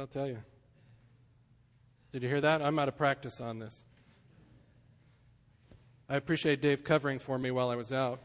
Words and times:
I'll 0.00 0.06
tell 0.06 0.26
you. 0.26 0.38
Did 2.10 2.22
you 2.22 2.28
hear 2.30 2.40
that? 2.40 2.62
I'm 2.62 2.78
out 2.78 2.88
of 2.88 2.96
practice 2.96 3.38
on 3.38 3.58
this. 3.58 3.84
I 6.08 6.16
appreciate 6.16 6.62
Dave 6.62 6.84
covering 6.84 7.18
for 7.18 7.38
me 7.38 7.50
while 7.50 7.68
I 7.68 7.76
was 7.76 7.92
out. 7.92 8.18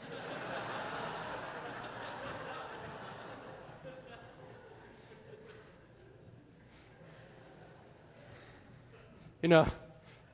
you 9.42 9.50
know, 9.50 9.66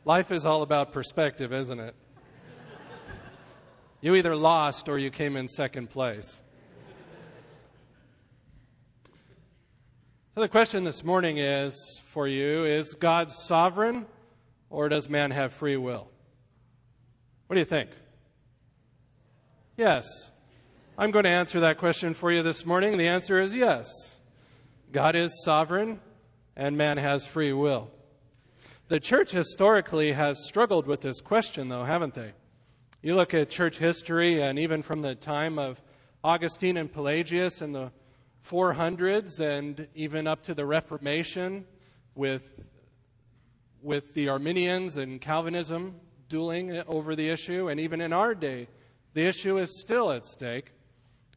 life 0.04 0.30
is 0.30 0.46
all 0.46 0.62
about 0.62 0.92
perspective, 0.92 1.52
isn't 1.52 1.80
it? 1.80 1.96
You 4.00 4.14
either 4.14 4.36
lost 4.36 4.88
or 4.88 5.00
you 5.00 5.10
came 5.10 5.36
in 5.36 5.48
second 5.48 5.90
place. 5.90 6.40
So 10.34 10.40
the 10.40 10.48
question 10.48 10.82
this 10.82 11.04
morning 11.04 11.38
is 11.38 12.02
for 12.06 12.26
you 12.26 12.64
is 12.64 12.94
God 12.94 13.30
sovereign 13.30 14.04
or 14.68 14.88
does 14.88 15.08
man 15.08 15.30
have 15.30 15.52
free 15.52 15.76
will? 15.76 16.08
What 17.46 17.54
do 17.54 17.60
you 17.60 17.64
think? 17.64 17.90
Yes. 19.76 20.08
I'm 20.98 21.12
going 21.12 21.22
to 21.22 21.30
answer 21.30 21.60
that 21.60 21.78
question 21.78 22.14
for 22.14 22.32
you 22.32 22.42
this 22.42 22.66
morning. 22.66 22.98
The 22.98 23.06
answer 23.06 23.38
is 23.38 23.54
yes. 23.54 23.86
God 24.90 25.14
is 25.14 25.44
sovereign 25.44 26.00
and 26.56 26.76
man 26.76 26.96
has 26.96 27.24
free 27.24 27.52
will. 27.52 27.92
The 28.88 28.98
church 28.98 29.30
historically 29.30 30.14
has 30.14 30.44
struggled 30.44 30.88
with 30.88 31.02
this 31.02 31.20
question, 31.20 31.68
though, 31.68 31.84
haven't 31.84 32.14
they? 32.14 32.32
You 33.02 33.14
look 33.14 33.34
at 33.34 33.50
church 33.50 33.78
history, 33.78 34.42
and 34.42 34.58
even 34.58 34.82
from 34.82 35.00
the 35.00 35.14
time 35.14 35.60
of 35.60 35.80
Augustine 36.24 36.76
and 36.76 36.92
Pelagius 36.92 37.60
and 37.60 37.72
the 37.72 37.92
400s 38.48 39.40
and 39.40 39.88
even 39.94 40.26
up 40.26 40.42
to 40.44 40.54
the 40.54 40.66
Reformation 40.66 41.64
with, 42.14 42.42
with 43.82 44.14
the 44.14 44.28
Arminians 44.28 44.96
and 44.96 45.20
Calvinism 45.20 45.94
dueling 46.28 46.82
over 46.86 47.16
the 47.16 47.28
issue. 47.28 47.68
And 47.68 47.80
even 47.80 48.00
in 48.00 48.12
our 48.12 48.34
day, 48.34 48.68
the 49.14 49.22
issue 49.26 49.56
is 49.56 49.80
still 49.80 50.10
at 50.10 50.24
stake. 50.26 50.72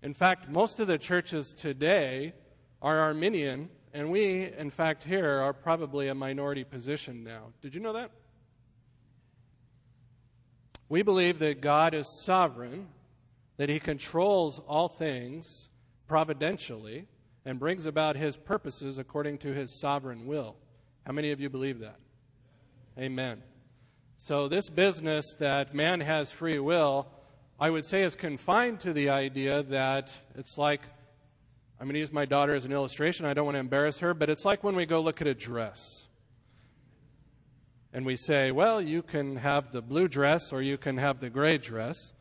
In 0.03 0.13
fact, 0.13 0.49
most 0.49 0.79
of 0.79 0.87
the 0.87 0.97
churches 0.97 1.53
today 1.53 2.33
are 2.81 2.99
Arminian, 2.99 3.69
and 3.93 4.11
we, 4.11 4.51
in 4.57 4.69
fact, 4.69 5.03
here 5.03 5.41
are 5.41 5.53
probably 5.53 6.09
a 6.09 6.15
minority 6.15 6.63
position 6.63 7.23
now. 7.23 7.53
Did 7.61 7.73
you 7.73 7.81
know 7.81 7.93
that? 7.93 8.11
We 10.89 11.01
believe 11.01 11.39
that 11.39 11.61
God 11.61 11.93
is 11.93 12.07
sovereign, 12.23 12.87
that 13.57 13.69
He 13.69 13.79
controls 13.79 14.59
all 14.67 14.87
things, 14.87 15.69
providentially 16.07 17.07
and 17.45 17.59
brings 17.59 17.85
about 17.85 18.15
his 18.15 18.37
purposes 18.37 18.97
according 18.97 19.37
to 19.39 19.53
his 19.53 19.79
sovereign 19.79 20.25
will. 20.25 20.55
How 21.05 21.13
many 21.13 21.31
of 21.31 21.39
you 21.39 21.49
believe 21.49 21.79
that? 21.79 21.99
Amen. 22.97 23.41
So, 24.15 24.47
this 24.47 24.69
business 24.69 25.35
that 25.39 25.75
man 25.75 26.01
has 26.01 26.31
free 26.31 26.59
will, 26.59 27.07
I 27.59 27.69
would 27.69 27.85
say, 27.85 28.01
is 28.01 28.15
confined 28.15 28.79
to 28.81 28.93
the 28.93 29.09
idea 29.09 29.63
that 29.63 30.11
it's 30.35 30.57
like 30.57 30.81
I'm 31.79 31.85
going 31.85 31.93
to 31.93 31.99
use 31.99 32.11
my 32.11 32.25
daughter 32.25 32.55
as 32.55 32.65
an 32.65 32.71
illustration. 32.71 33.25
I 33.27 33.35
don't 33.35 33.45
want 33.45 33.55
to 33.55 33.59
embarrass 33.59 33.99
her, 33.99 34.15
but 34.15 34.31
it's 34.31 34.45
like 34.45 34.63
when 34.63 34.75
we 34.75 34.87
go 34.87 34.99
look 34.99 35.21
at 35.21 35.27
a 35.27 35.35
dress. 35.35 36.07
And 37.93 38.03
we 38.03 38.15
say, 38.15 38.51
well, 38.51 38.81
you 38.81 39.03
can 39.03 39.35
have 39.37 39.71
the 39.71 39.81
blue 39.81 40.07
dress 40.07 40.51
or 40.51 40.61
you 40.63 40.77
can 40.77 40.97
have 40.97 41.19
the 41.19 41.29
gray 41.29 41.59
dress. 41.59 42.13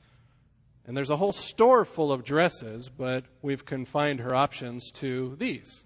And 0.87 0.97
there's 0.97 1.11
a 1.11 1.17
whole 1.17 1.33
store 1.33 1.85
full 1.85 2.13
of 2.13 2.23
dresses, 2.23 2.89
but 2.89 3.25
we've 3.43 3.65
confined 3.65 4.21
her 4.21 4.35
options 4.35 4.93
to 4.93 5.35
these. 5.37 5.85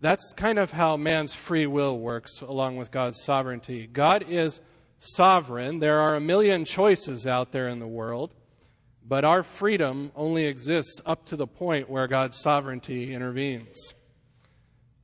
That's 0.00 0.32
kind 0.34 0.58
of 0.58 0.70
how 0.70 0.96
man's 0.96 1.34
free 1.34 1.66
will 1.66 1.98
works 1.98 2.42
along 2.42 2.76
with 2.76 2.92
God's 2.92 3.22
sovereignty. 3.22 3.88
God 3.88 4.24
is 4.28 4.60
sovereign. 4.98 5.80
There 5.80 5.98
are 5.98 6.14
a 6.14 6.20
million 6.20 6.64
choices 6.64 7.26
out 7.26 7.50
there 7.50 7.68
in 7.68 7.80
the 7.80 7.88
world, 7.88 8.34
but 9.04 9.24
our 9.24 9.42
freedom 9.42 10.12
only 10.14 10.44
exists 10.46 11.00
up 11.04 11.26
to 11.26 11.36
the 11.36 11.46
point 11.46 11.90
where 11.90 12.06
God's 12.06 12.40
sovereignty 12.40 13.12
intervenes. 13.12 13.94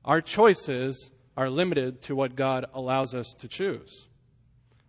Our 0.04 0.20
choices 0.20 1.10
are 1.36 1.50
limited 1.50 2.02
to 2.02 2.14
what 2.14 2.36
God 2.36 2.66
allows 2.74 3.14
us 3.14 3.34
to 3.40 3.48
choose. 3.48 4.08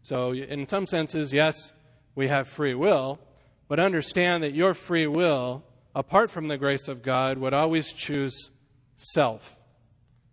So, 0.02 0.34
in 0.34 0.68
some 0.68 0.86
senses, 0.86 1.34
yes, 1.34 1.72
we 2.14 2.28
have 2.28 2.48
free 2.48 2.74
will, 2.74 3.20
but 3.68 3.80
understand 3.80 4.44
that 4.44 4.54
your 4.54 4.74
free 4.74 5.08
will, 5.08 5.64
apart 5.96 6.30
from 6.30 6.48
the 6.48 6.58
grace 6.58 6.88
of 6.88 7.02
God, 7.02 7.38
would 7.38 7.54
always 7.54 7.92
choose 7.92 8.50
self. 8.96 9.56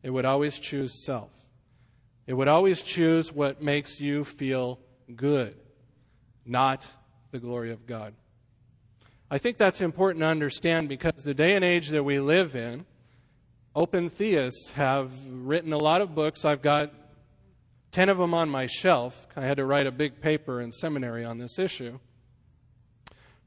It 0.03 0.11
would 0.11 0.25
always 0.25 0.59
choose 0.59 1.05
self. 1.05 1.31
It 2.27 2.35
would 2.35 2.49
always 2.49 2.83
choose 2.83 3.33
what 3.33 3.63
makes 3.63 4.01
you 4.01 4.25
feel 4.25 4.79
good, 5.15 5.57
not 6.47 6.87
the 7.31 7.39
glory 7.39 7.73
of 7.73 7.87
God. 7.87 8.15
I 9.31 9.39
think 9.39 9.59
that's 9.59 9.81
important 9.81 10.23
to 10.23 10.29
understand 10.29 10.89
because 10.89 11.23
the 11.23 11.35
day 11.35 11.55
and 11.55 11.65
age 11.65 11.89
that 11.91 12.03
we 12.03 12.19
live 12.19 12.57
in, 12.57 12.85
open 13.75 14.11
theists 14.11 14.71
have 14.73 15.13
written 15.29 15.73
a 15.73 15.79
lot 15.79 16.01
of 16.01 16.15
books. 16.15 16.45
I've 16.45 16.63
got 16.63 16.93
10 17.93 18.09
of 18.09 18.19
them 18.19 18.35
on 18.35 18.49
my 18.49 18.67
shelf. 18.67 19.29
I 19.37 19.43
had 19.43 19.57
to 19.59 19.65
write 19.65 19.87
a 19.87 19.93
big 19.93 20.21
paper 20.21 20.61
in 20.61 20.73
seminary 20.73 21.25
on 21.25 21.39
this 21.39 21.59
issue. 21.59 21.99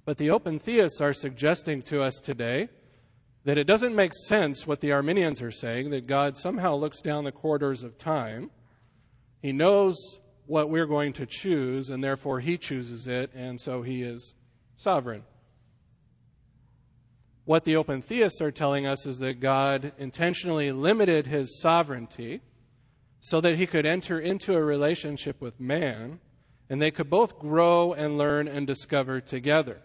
But 0.05 0.17
the 0.17 0.31
open 0.31 0.59
theists 0.59 0.99
are 0.99 1.13
suggesting 1.13 1.81
to 1.83 2.01
us 2.01 2.19
today 2.19 2.67
that 3.45 3.57
it 3.57 3.65
doesn't 3.65 3.95
make 3.95 4.13
sense 4.27 4.67
what 4.67 4.81
the 4.81 4.91
Arminians 4.91 5.41
are 5.41 5.51
saying, 5.51 5.89
that 5.91 6.07
God 6.07 6.37
somehow 6.37 6.75
looks 6.75 7.01
down 7.01 7.23
the 7.23 7.31
corridors 7.31 7.83
of 7.83 7.97
time. 7.97 8.51
He 9.41 9.51
knows 9.51 9.95
what 10.45 10.69
we're 10.69 10.85
going 10.85 11.13
to 11.13 11.25
choose, 11.25 11.89
and 11.89 12.03
therefore 12.03 12.39
he 12.39 12.57
chooses 12.57 13.07
it, 13.07 13.31
and 13.33 13.59
so 13.59 13.81
he 13.81 14.01
is 14.01 14.33
sovereign. 14.75 15.23
What 17.45 17.65
the 17.65 17.75
open 17.75 18.01
theists 18.01 18.41
are 18.41 18.51
telling 18.51 18.85
us 18.85 19.05
is 19.05 19.19
that 19.19 19.41
God 19.41 19.91
intentionally 19.97 20.71
limited 20.71 21.27
his 21.27 21.59
sovereignty 21.59 22.41
so 23.19 23.41
that 23.41 23.57
he 23.57 23.67
could 23.67 23.85
enter 23.85 24.19
into 24.19 24.53
a 24.53 24.63
relationship 24.63 25.41
with 25.41 25.59
man, 25.59 26.19
and 26.69 26.81
they 26.81 26.91
could 26.91 27.09
both 27.09 27.39
grow 27.39 27.93
and 27.93 28.17
learn 28.17 28.47
and 28.47 28.65
discover 28.67 29.19
together. 29.19 29.81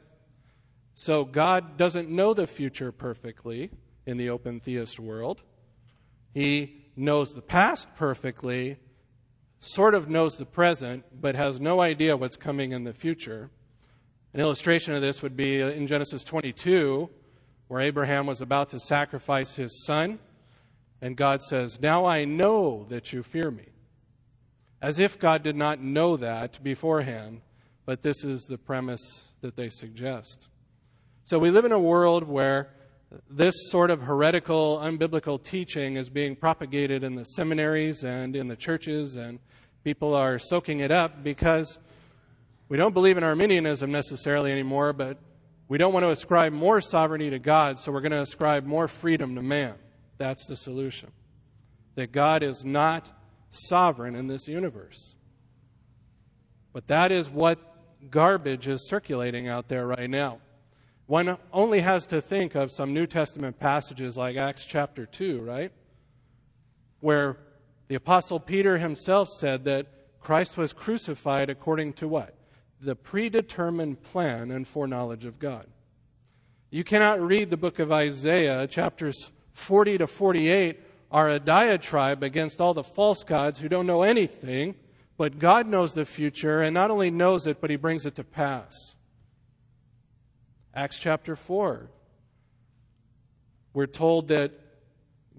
So 1.00 1.25
God 1.25 1.76
doesn't 1.76 2.10
know 2.10 2.34
the 2.34 2.48
future 2.48 2.91
perfectly 2.91 3.70
in 4.04 4.16
the 4.16 4.31
open 4.31 4.59
theist 4.59 4.98
world. 4.98 5.42
He 6.34 6.86
knows 6.97 7.32
the 7.32 7.41
past 7.41 7.86
perfectly, 7.94 8.78
sort 9.60 9.94
of 9.94 10.10
knows 10.10 10.37
the 10.37 10.44
present, 10.44 11.04
but 11.20 11.37
has 11.37 11.60
no 11.60 11.81
idea 11.81 12.16
what's 12.16 12.37
coming 12.37 12.72
in 12.72 12.82
the 12.82 12.92
future. 12.92 13.48
An 14.34 14.41
illustration 14.41 14.92
of 14.92 15.00
this 15.00 15.22
would 15.22 15.37
be 15.37 15.60
in 15.60 15.87
Genesis 15.87 16.25
22, 16.25 17.08
where 17.69 17.81
Abraham 17.81 18.26
was 18.26 18.41
about 18.41 18.70
to 18.70 18.81
sacrifice 18.81 19.54
his 19.54 19.84
son, 19.87 20.19
and 21.00 21.16
God 21.16 21.42
says, 21.42 21.81
Now 21.81 22.06
I 22.06 22.25
know 22.25 22.87
that 22.88 23.12
you 23.12 23.22
fear 23.22 23.53
me. 23.53 23.66
As 24.82 24.98
if 24.98 25.16
God 25.16 25.44
did 25.44 25.54
not 25.54 25.81
know 25.81 26.16
that 26.16 26.60
beforehand, 26.64 27.42
but 27.87 28.03
this 28.03 28.25
is 28.25 28.47
the 28.47 28.58
premise 28.58 29.28
that 29.42 29.54
they 29.54 29.69
suggest. 29.69 30.48
So 31.28 31.38
we 31.38 31.50
live 31.50 31.66
in 31.66 31.72
a 31.72 31.78
world 31.78 32.26
where 32.26 32.70
this 33.28 33.54
sort 33.68 33.90
of 33.90 34.00
heretical, 34.00 34.78
unbiblical 34.78 35.44
teaching 35.44 35.98
is 35.98 36.08
being 36.08 36.34
propagated 36.34 37.04
in 37.04 37.16
the 37.16 37.24
seminaries 37.24 38.02
and 38.02 38.34
in 38.34 38.48
the 38.48 38.56
churches, 38.56 39.16
and 39.16 39.38
people 39.84 40.14
are 40.14 40.38
soaking 40.38 40.80
it 40.80 40.90
up 40.90 41.22
because 41.22 41.78
we 42.70 42.78
don't 42.78 42.94
believe 42.94 43.18
in 43.18 43.24
Arminianism 43.24 43.92
necessarily 43.92 44.50
anymore, 44.50 44.94
but 44.94 45.18
we 45.69 45.76
don't 45.76 45.92
want 45.92 46.04
to 46.04 46.08
ascribe 46.08 46.54
more 46.54 46.80
sovereignty 46.80 47.28
to 47.28 47.38
God, 47.38 47.78
so 47.78 47.92
we're 47.92 48.00
going 48.00 48.12
to 48.12 48.22
ascribe 48.22 48.64
more 48.64 48.88
freedom 48.88 49.34
to 49.34 49.42
man. 49.42 49.74
That's 50.16 50.46
the 50.46 50.56
solution. 50.56 51.10
That 51.96 52.10
God 52.10 52.42
is 52.42 52.64
not 52.64 53.12
sovereign 53.50 54.14
in 54.14 54.28
this 54.28 54.48
universe. 54.48 55.14
But 56.72 56.86
that 56.86 57.12
is 57.12 57.28
what 57.28 57.58
garbage 58.10 58.66
is 58.66 58.88
circulating 58.88 59.46
out 59.46 59.69
there 59.69 59.86
right 59.86 60.08
now. 60.08 60.38
One 61.08 61.38
only 61.55 61.81
has 61.81 62.05
to 62.08 62.20
think 62.20 62.55
of 62.55 62.70
some 62.70 62.93
New 62.93 63.06
Testament 63.06 63.58
passages 63.58 64.14
like 64.19 64.37
Acts 64.37 64.66
chapter 64.66 65.06
2, 65.06 65.40
right? 65.40 65.72
Where 67.00 67.38
the 67.88 67.94
Apostle 67.94 68.38
Peter 68.38 68.76
himself 68.76 69.31
said 69.31 69.64
that 69.64 69.87
Christ 70.20 70.58
was 70.58 70.75
crucified 70.75 71.49
according 71.49 71.94
to 71.94 72.08
what? 72.08 72.34
The 72.82 72.94
predetermined 72.94 74.02
plan 74.02 74.50
and 74.50 74.69
foreknowledge 74.69 75.25
of 75.25 75.38
God. 75.38 75.66
You 76.69 76.84
cannot 76.84 77.22
read 77.22 77.49
the 77.49 77.56
book 77.56 77.78
of 77.78 77.90
Isaiah, 77.90 78.66
chapters 78.66 79.32
40 79.55 79.96
to 79.99 80.06
48 80.06 80.78
are 81.10 81.31
a 81.31 81.40
diatribe 81.40 82.22
against 82.22 82.60
all 82.60 82.75
the 82.75 82.84
false 82.84 83.25
gods 83.25 83.58
who 83.58 83.70
don't 83.70 83.87
know 83.87 84.02
anything, 84.02 84.75
but 85.16 85.38
God 85.38 85.66
knows 85.66 85.94
the 85.94 86.05
future, 86.05 86.60
and 86.60 86.75
not 86.75 86.90
only 86.90 87.10
knows 87.10 87.46
it, 87.46 87.62
but 87.62 87.70
He 87.70 87.76
brings 87.76 88.05
it 88.05 88.14
to 88.16 88.25
pass. 88.25 88.94
Acts 90.78 91.00
chapter 91.00 91.34
4. 91.34 91.90
We're 93.75 93.86
told 93.86 94.28
that 94.28 94.52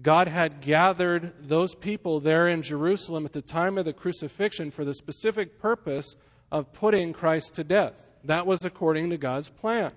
God 0.02 0.28
had 0.28 0.60
gathered 0.60 1.32
those 1.48 1.74
people 1.74 2.20
there 2.20 2.46
in 2.46 2.60
Jerusalem 2.60 3.24
at 3.24 3.32
the 3.32 3.40
time 3.40 3.78
of 3.78 3.86
the 3.86 3.94
crucifixion 3.94 4.70
for 4.70 4.84
the 4.84 4.92
specific 4.92 5.58
purpose 5.58 6.14
of 6.52 6.74
putting 6.74 7.14
Christ 7.14 7.54
to 7.54 7.64
death. 7.64 8.06
That 8.24 8.46
was 8.46 8.66
according 8.66 9.08
to 9.10 9.16
God's 9.16 9.48
plan. 9.48 9.92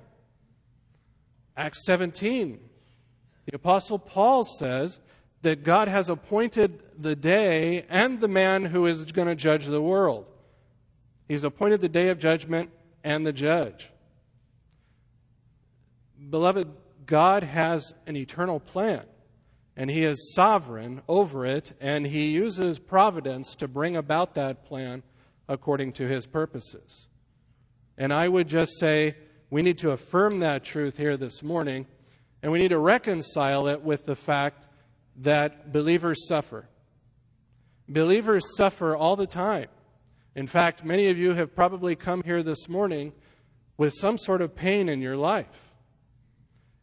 Acts 1.58 1.86
17, 1.88 2.62
the 3.46 3.56
Apostle 3.58 4.00
Paul 4.00 4.46
says 4.46 5.02
that 5.42 5.66
God 5.66 5.90
has 5.90 6.08
appointed 6.08 6.82
the 6.98 7.18
day 7.18 7.86
and 7.90 8.22
the 8.22 8.30
man 8.30 8.64
who 8.64 8.86
is 8.86 9.12
going 9.12 9.28
to 9.28 9.36
judge 9.36 9.66
the 9.66 9.82
world. 9.82 10.26
He's 11.28 11.44
appointed 11.44 11.82
the 11.82 11.90
day 11.90 12.08
of 12.08 12.18
judgment 12.18 12.70
and 13.04 13.26
the 13.26 13.34
judge. 13.34 13.90
Beloved, 16.30 16.70
God 17.06 17.44
has 17.44 17.94
an 18.08 18.16
eternal 18.16 18.60
plan, 18.60 19.04
and 19.76 19.90
He 19.90 20.04
is 20.04 20.34
sovereign 20.36 21.02
over 21.08 21.46
it, 21.46 21.74
and 21.82 22.06
He 22.06 22.32
uses 22.32 22.80
providence 22.80 23.56
to 23.56 23.68
bring 23.68 23.96
about 23.96 24.36
that 24.36 24.66
plan 24.66 25.04
according 25.50 25.94
to 25.94 26.08
His 26.08 26.26
purposes. 26.26 27.08
And 27.98 28.14
I 28.14 28.28
would 28.28 28.48
just 28.48 28.80
say 28.80 29.16
we 29.50 29.62
need 29.62 29.78
to 29.80 29.92
affirm 29.92 30.40
that 30.40 30.64
truth 30.64 30.98
here 30.98 31.18
this 31.18 31.44
morning, 31.44 31.86
and 32.42 32.52
we 32.52 32.60
need 32.60 32.70
to 32.70 32.80
reconcile 32.80 33.68
it 33.68 33.82
with 33.82 34.06
the 34.06 34.16
fact 34.16 34.66
that 35.18 35.72
believers 35.72 36.28
suffer. 36.28 36.68
Believers 37.88 38.44
suffer 38.58 38.96
all 38.96 39.16
the 39.16 39.28
time. 39.28 39.68
In 40.36 40.48
fact, 40.48 40.84
many 40.84 41.10
of 41.10 41.18
you 41.18 41.34
have 41.34 41.56
probably 41.56 41.96
come 41.96 42.24
here 42.24 42.42
this 42.42 42.68
morning 42.68 43.14
with 43.78 43.94
some 43.94 44.18
sort 44.18 44.42
of 44.42 44.56
pain 44.56 44.90
in 44.90 45.02
your 45.02 45.18
life. 45.18 45.73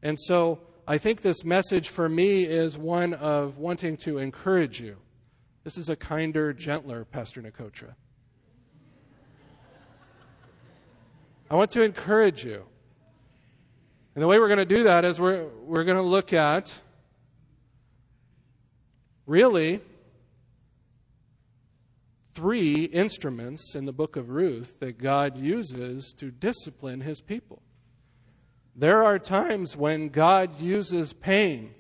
And 0.03 0.19
so 0.19 0.61
I 0.87 0.99
think 0.99 1.21
this 1.21 1.45
message 1.45 1.89
for 1.89 2.09
me 2.09 2.45
is 2.45 2.79
one 2.79 3.15
of 3.15 3.59
wanting 3.59 3.97
to 3.99 4.19
encourage 4.19 4.81
you. 4.81 4.97
This 5.63 5.77
is 5.77 5.89
a 5.89 5.97
kinder, 5.97 6.53
gentler 6.53 7.05
Pastor 7.05 7.43
Nicotra. 7.43 7.95
I 11.51 11.55
want 11.55 11.71
to 11.73 11.83
encourage 11.83 12.45
you. 12.45 12.65
And 14.15 14.23
the 14.23 14.27
way 14.27 14.39
we're 14.39 14.49
going 14.49 14.59
to 14.59 14.65
do 14.65 14.85
that 14.85 15.05
is 15.05 15.21
we're, 15.21 15.49
we're 15.65 15.85
going 15.85 15.97
to 15.97 16.03
look 16.03 16.33
at 16.33 16.73
really 19.27 19.81
three 22.35 22.85
instruments 22.85 23.75
in 23.75 23.85
the 23.85 23.93
book 23.93 24.17
of 24.17 24.31
Ruth 24.31 24.81
that 24.81 24.99
God 24.99 25.37
uses 25.37 26.15
to 26.19 26.31
discipline 26.31 27.01
his 27.01 27.21
people. 27.21 27.63
There 28.81 29.05
are 29.05 29.19
times 29.19 29.77
when 29.77 30.09
God 30.09 30.59
uses 30.59 31.13
pain. 31.13 31.75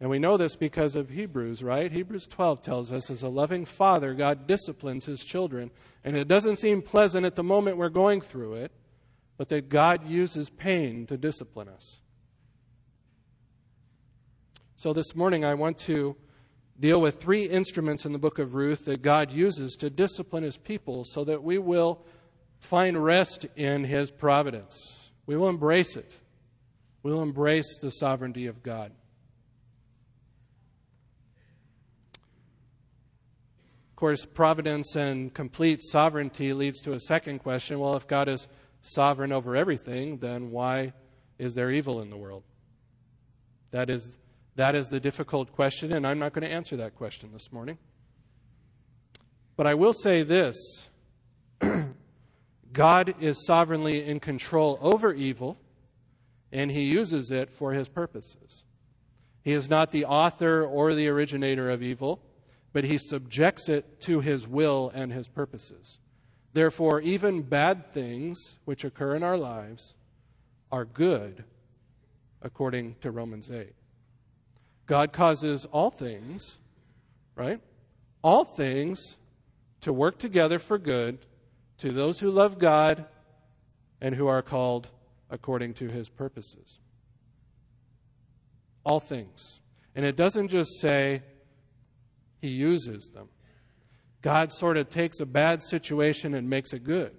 And 0.00 0.10
we 0.10 0.18
know 0.18 0.36
this 0.36 0.56
because 0.56 0.96
of 0.96 1.10
Hebrews, 1.10 1.62
right? 1.62 1.92
Hebrews 1.92 2.26
12 2.26 2.60
tells 2.60 2.90
us, 2.90 3.08
as 3.08 3.22
a 3.22 3.28
loving 3.28 3.64
father, 3.64 4.12
God 4.12 4.48
disciplines 4.48 5.04
his 5.04 5.20
children. 5.20 5.70
And 6.02 6.16
it 6.16 6.26
doesn't 6.26 6.56
seem 6.56 6.82
pleasant 6.82 7.24
at 7.24 7.36
the 7.36 7.44
moment 7.44 7.76
we're 7.76 7.88
going 7.88 8.20
through 8.20 8.54
it, 8.54 8.72
but 9.36 9.48
that 9.50 9.68
God 9.68 10.04
uses 10.04 10.50
pain 10.50 11.06
to 11.06 11.16
discipline 11.16 11.68
us. 11.68 12.00
So 14.74 14.92
this 14.92 15.14
morning, 15.14 15.44
I 15.44 15.54
want 15.54 15.78
to 15.78 16.16
deal 16.80 17.00
with 17.00 17.20
three 17.20 17.44
instruments 17.44 18.04
in 18.04 18.12
the 18.12 18.18
book 18.18 18.40
of 18.40 18.54
Ruth 18.54 18.86
that 18.86 19.02
God 19.02 19.30
uses 19.30 19.76
to 19.76 19.88
discipline 19.88 20.42
his 20.42 20.56
people 20.56 21.04
so 21.04 21.22
that 21.22 21.44
we 21.44 21.58
will 21.58 22.04
find 22.58 23.04
rest 23.04 23.46
in 23.54 23.84
his 23.84 24.10
providence. 24.10 25.01
We 25.26 25.36
will 25.36 25.48
embrace 25.48 25.96
it. 25.96 26.18
We 27.02 27.12
will 27.12 27.22
embrace 27.22 27.78
the 27.80 27.90
sovereignty 27.90 28.46
of 28.46 28.62
God. 28.62 28.92
Of 33.90 33.96
course, 33.96 34.26
providence 34.26 34.96
and 34.96 35.32
complete 35.32 35.80
sovereignty 35.80 36.52
leads 36.52 36.80
to 36.82 36.92
a 36.92 37.00
second 37.00 37.38
question. 37.38 37.78
Well, 37.78 37.96
if 37.96 38.06
God 38.06 38.28
is 38.28 38.48
sovereign 38.80 39.32
over 39.32 39.54
everything, 39.54 40.18
then 40.18 40.50
why 40.50 40.92
is 41.38 41.54
there 41.54 41.70
evil 41.70 42.00
in 42.00 42.10
the 42.10 42.16
world? 42.16 42.42
That 43.70 43.90
is, 43.90 44.18
that 44.56 44.74
is 44.74 44.88
the 44.88 45.00
difficult 45.00 45.52
question, 45.52 45.92
and 45.94 46.06
I'm 46.06 46.18
not 46.18 46.32
going 46.32 46.42
to 46.42 46.52
answer 46.52 46.76
that 46.76 46.96
question 46.96 47.30
this 47.32 47.52
morning. 47.52 47.78
But 49.56 49.66
I 49.66 49.74
will 49.74 49.92
say 49.92 50.22
this 50.22 50.56
God 52.72 53.14
is 53.20 53.44
sovereignly 53.46 54.04
in 54.04 54.20
control 54.20 54.78
over 54.80 55.12
evil, 55.12 55.58
and 56.50 56.70
he 56.70 56.82
uses 56.82 57.30
it 57.30 57.50
for 57.50 57.72
his 57.72 57.88
purposes. 57.88 58.64
He 59.42 59.52
is 59.52 59.68
not 59.68 59.90
the 59.90 60.04
author 60.04 60.64
or 60.64 60.94
the 60.94 61.08
originator 61.08 61.70
of 61.70 61.82
evil, 61.82 62.20
but 62.72 62.84
he 62.84 62.98
subjects 62.98 63.68
it 63.68 64.00
to 64.02 64.20
his 64.20 64.46
will 64.46 64.90
and 64.94 65.12
his 65.12 65.28
purposes. 65.28 65.98
Therefore, 66.52 67.00
even 67.00 67.42
bad 67.42 67.92
things 67.92 68.58
which 68.64 68.84
occur 68.84 69.16
in 69.16 69.22
our 69.22 69.36
lives 69.36 69.94
are 70.70 70.84
good, 70.84 71.44
according 72.40 72.96
to 73.00 73.10
Romans 73.10 73.50
8. 73.50 73.74
God 74.86 75.12
causes 75.12 75.66
all 75.66 75.90
things, 75.90 76.58
right? 77.34 77.60
All 78.22 78.44
things 78.44 79.16
to 79.80 79.92
work 79.92 80.18
together 80.18 80.58
for 80.58 80.78
good 80.78 81.18
to 81.82 81.90
those 81.90 82.20
who 82.20 82.30
love 82.30 82.60
God 82.60 83.06
and 84.00 84.14
who 84.14 84.28
are 84.28 84.40
called 84.40 84.88
according 85.30 85.74
to 85.74 85.88
his 85.88 86.08
purposes. 86.08 86.78
All 88.84 89.00
things. 89.00 89.60
And 89.96 90.06
it 90.06 90.14
doesn't 90.14 90.48
just 90.48 90.80
say 90.80 91.22
he 92.40 92.50
uses 92.50 93.10
them. 93.12 93.28
God 94.20 94.52
sort 94.52 94.76
of 94.76 94.90
takes 94.90 95.18
a 95.18 95.26
bad 95.26 95.60
situation 95.60 96.34
and 96.34 96.48
makes 96.48 96.72
it 96.72 96.84
good. 96.84 97.16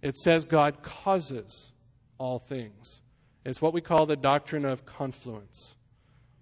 It 0.00 0.16
says 0.16 0.46
God 0.46 0.82
causes 0.82 1.72
all 2.16 2.38
things. 2.38 3.02
It's 3.44 3.60
what 3.60 3.74
we 3.74 3.82
call 3.82 4.06
the 4.06 4.16
doctrine 4.16 4.64
of 4.64 4.86
confluence. 4.86 5.74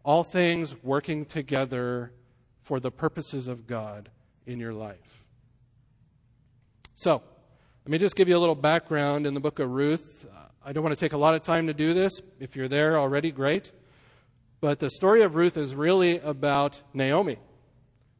All 0.04 0.22
things 0.22 0.80
working 0.84 1.24
together 1.24 2.12
for 2.62 2.78
the 2.78 2.92
purposes 2.92 3.48
of 3.48 3.66
God 3.66 4.08
in 4.46 4.60
your 4.60 4.72
life. 4.72 5.24
So, 6.94 7.22
let 7.90 7.94
me 7.94 7.98
just 7.98 8.14
give 8.14 8.28
you 8.28 8.36
a 8.36 8.38
little 8.38 8.54
background 8.54 9.26
in 9.26 9.34
the 9.34 9.40
book 9.40 9.58
of 9.58 9.68
Ruth. 9.68 10.24
Uh, 10.24 10.42
I 10.64 10.72
don't 10.72 10.84
want 10.84 10.96
to 10.96 11.04
take 11.04 11.12
a 11.12 11.16
lot 11.16 11.34
of 11.34 11.42
time 11.42 11.66
to 11.66 11.74
do 11.74 11.92
this. 11.92 12.22
If 12.38 12.54
you're 12.54 12.68
there 12.68 12.96
already, 12.96 13.32
great. 13.32 13.72
But 14.60 14.78
the 14.78 14.88
story 14.90 15.22
of 15.22 15.34
Ruth 15.34 15.56
is 15.56 15.74
really 15.74 16.20
about 16.20 16.82
Naomi. 16.94 17.38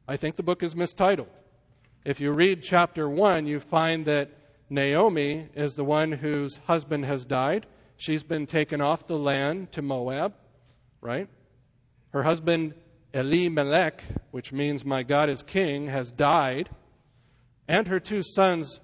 I 0.09 0.17
think 0.17 0.35
the 0.35 0.43
book 0.43 0.65
is 0.65 0.75
mistitled. 0.75 1.29
If 2.05 2.19
you 2.19 2.33
read 2.33 2.65
chapter 2.65 3.09
1, 3.09 3.47
you 3.47 3.61
find 3.61 4.05
that 4.07 4.33
Naomi 4.69 5.47
is 5.55 5.75
the 5.75 5.85
one 5.85 6.11
whose 6.11 6.57
husband 6.67 7.05
has 7.05 7.25
died. 7.25 7.65
She's 7.97 8.25
been 8.25 8.47
taken 8.47 8.81
off 8.81 9.07
the 9.07 9.19
land 9.19 9.71
to 9.71 9.83
Moab, 9.83 10.35
right? 11.01 11.29
Her 12.09 12.25
husband, 12.25 12.75
Elimelech, 13.15 14.03
which 14.33 14.53
means 14.53 14.85
my 14.85 15.05
God 15.05 15.31
is 15.31 15.45
king, 15.45 15.87
has 15.87 16.11
died. 16.11 16.71
And 17.69 17.87
her 17.87 18.01
two 18.01 18.25
sons, 18.25 18.81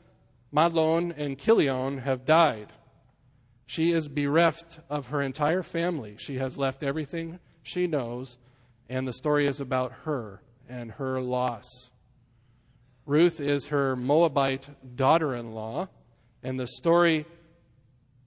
Mahlon 0.52 1.12
and 1.16 1.38
Chilion 1.38 1.98
have 1.98 2.24
died. 2.24 2.72
She 3.66 3.92
is 3.92 4.08
bereft 4.08 4.78
of 4.88 5.08
her 5.08 5.20
entire 5.20 5.62
family. 5.62 6.16
She 6.18 6.38
has 6.38 6.56
left 6.56 6.82
everything 6.82 7.40
she 7.62 7.86
knows, 7.86 8.38
and 8.88 9.06
the 9.06 9.12
story 9.12 9.46
is 9.46 9.60
about 9.60 9.92
her 10.04 10.40
and 10.68 10.92
her 10.92 11.20
loss. 11.20 11.90
Ruth 13.06 13.40
is 13.40 13.68
her 13.68 13.96
Moabite 13.96 14.68
daughter 14.96 15.34
in 15.34 15.52
law, 15.52 15.88
and 16.42 16.58
the 16.58 16.66
story, 16.66 17.26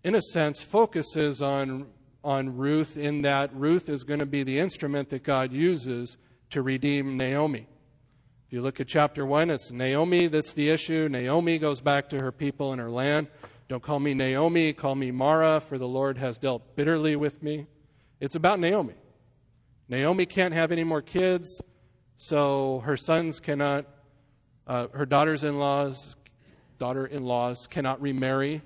in 0.03 0.15
a 0.15 0.21
sense, 0.21 0.61
focuses 0.61 1.41
on, 1.41 1.87
on 2.23 2.57
Ruth 2.57 2.97
in 2.97 3.21
that 3.21 3.53
Ruth 3.53 3.87
is 3.89 4.03
going 4.03 4.19
to 4.19 4.25
be 4.25 4.43
the 4.43 4.59
instrument 4.59 5.09
that 5.09 5.23
God 5.23 5.53
uses 5.53 6.17
to 6.49 6.61
redeem 6.61 7.17
Naomi. 7.17 7.67
If 8.49 8.53
you 8.53 8.63
look 8.63 8.79
at 8.79 8.87
chapter 8.87 9.27
1, 9.27 9.51
it's 9.51 9.69
Naomi 9.69 10.25
that's 10.25 10.53
the 10.53 10.71
issue. 10.71 11.07
Naomi 11.07 11.59
goes 11.59 11.81
back 11.81 12.09
to 12.09 12.19
her 12.19 12.31
people 12.31 12.71
and 12.71 12.81
her 12.81 12.89
land. 12.89 13.27
Don't 13.67 13.83
call 13.83 13.99
me 13.99 14.15
Naomi, 14.15 14.73
call 14.73 14.95
me 14.95 15.11
Mara, 15.11 15.59
for 15.59 15.77
the 15.77 15.87
Lord 15.87 16.17
has 16.17 16.39
dealt 16.39 16.75
bitterly 16.75 17.15
with 17.15 17.43
me. 17.43 17.67
It's 18.19 18.33
about 18.33 18.59
Naomi. 18.59 18.95
Naomi 19.87 20.25
can't 20.25 20.55
have 20.55 20.71
any 20.71 20.83
more 20.83 21.03
kids, 21.03 21.61
so 22.17 22.81
her 22.85 22.97
sons 22.97 23.39
cannot, 23.39 23.85
uh, 24.65 24.87
her 24.93 25.05
daughters 25.05 25.43
in 25.43 25.59
laws, 25.59 26.15
daughter 26.79 27.05
in 27.05 27.21
laws 27.25 27.67
cannot 27.67 28.01
remarry. 28.01 28.63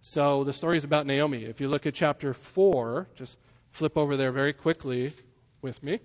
So 0.00 0.44
the 0.44 0.54
story 0.54 0.78
is 0.78 0.84
about 0.84 1.04
Naomi. 1.04 1.44
If 1.44 1.60
you 1.60 1.68
look 1.68 1.84
at 1.84 1.92
chapter 1.92 2.32
4, 2.32 3.08
just 3.14 3.36
flip 3.70 3.98
over 3.98 4.16
there 4.16 4.32
very 4.32 4.54
quickly 4.54 5.12
with 5.60 5.82
me. 5.82 6.00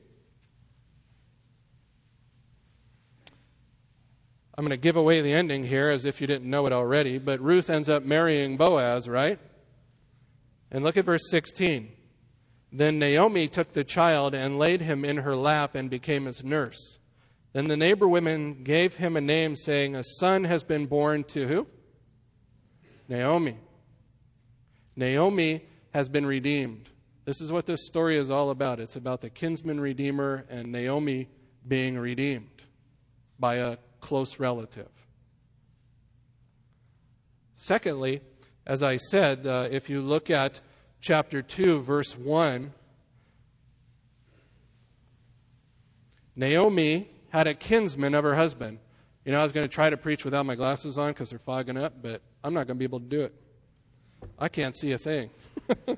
I'm 4.59 4.65
going 4.65 4.71
to 4.71 4.77
give 4.77 4.97
away 4.97 5.21
the 5.21 5.31
ending 5.31 5.63
here 5.63 5.89
as 5.89 6.03
if 6.03 6.19
you 6.19 6.27
didn't 6.27 6.49
know 6.49 6.65
it 6.65 6.73
already, 6.73 7.17
but 7.17 7.39
Ruth 7.39 7.69
ends 7.69 7.87
up 7.87 8.03
marrying 8.03 8.57
Boaz, 8.57 9.07
right? 9.07 9.39
And 10.69 10.83
look 10.83 10.97
at 10.97 11.05
verse 11.05 11.29
16. 11.29 11.89
Then 12.69 12.99
Naomi 12.99 13.47
took 13.47 13.71
the 13.71 13.85
child 13.85 14.35
and 14.35 14.59
laid 14.59 14.81
him 14.81 15.05
in 15.05 15.15
her 15.15 15.33
lap 15.33 15.75
and 15.75 15.89
became 15.89 16.25
his 16.25 16.43
nurse. 16.43 16.99
Then 17.53 17.69
the 17.69 17.77
neighbor 17.77 18.05
women 18.05 18.63
gave 18.65 18.95
him 18.95 19.15
a 19.15 19.21
name, 19.21 19.55
saying, 19.55 19.95
A 19.95 20.03
son 20.03 20.43
has 20.43 20.65
been 20.65 20.87
born 20.87 21.23
to 21.29 21.47
who? 21.47 21.65
Naomi. 23.07 23.55
Naomi 24.93 25.63
has 25.93 26.09
been 26.09 26.25
redeemed. 26.25 26.89
This 27.23 27.39
is 27.39 27.49
what 27.49 27.65
this 27.65 27.87
story 27.87 28.19
is 28.19 28.29
all 28.29 28.49
about. 28.49 28.81
It's 28.81 28.97
about 28.97 29.21
the 29.21 29.29
kinsman 29.29 29.79
redeemer 29.79 30.43
and 30.49 30.69
Naomi 30.69 31.29
being 31.65 31.97
redeemed 31.97 32.63
by 33.39 33.55
a 33.55 33.77
close 33.99 34.39
relative. 34.39 34.89
Secondly, 37.55 38.21
as 38.65 38.83
I 38.83 38.97
said, 38.97 39.45
uh, 39.45 39.67
if 39.69 39.89
you 39.89 40.01
look 40.01 40.29
at 40.29 40.61
chapter 41.01 41.41
2, 41.41 41.81
verse 41.81 42.17
1, 42.17 42.71
Naomi 46.35 47.09
had 47.29 47.47
a 47.47 47.53
kinsman 47.53 48.15
of 48.15 48.23
her 48.23 48.35
husband. 48.35 48.79
You 49.25 49.33
know, 49.33 49.39
I 49.39 49.43
was 49.43 49.51
going 49.51 49.67
to 49.67 49.73
try 49.73 49.89
to 49.89 49.97
preach 49.97 50.23
without 50.23 50.45
my 50.45 50.55
glasses 50.55 50.97
on 50.97 51.09
because 51.11 51.29
they're 51.29 51.39
fogging 51.39 51.77
up, 51.77 52.01
but 52.01 52.21
I'm 52.43 52.53
not 52.53 52.65
going 52.67 52.77
to 52.77 52.79
be 52.79 52.85
able 52.85 53.01
to 53.01 53.05
do 53.05 53.21
it. 53.21 53.33
I 54.37 54.47
can't 54.47 54.75
see 54.75 54.91
a 54.93 54.97
thing. 54.97 55.29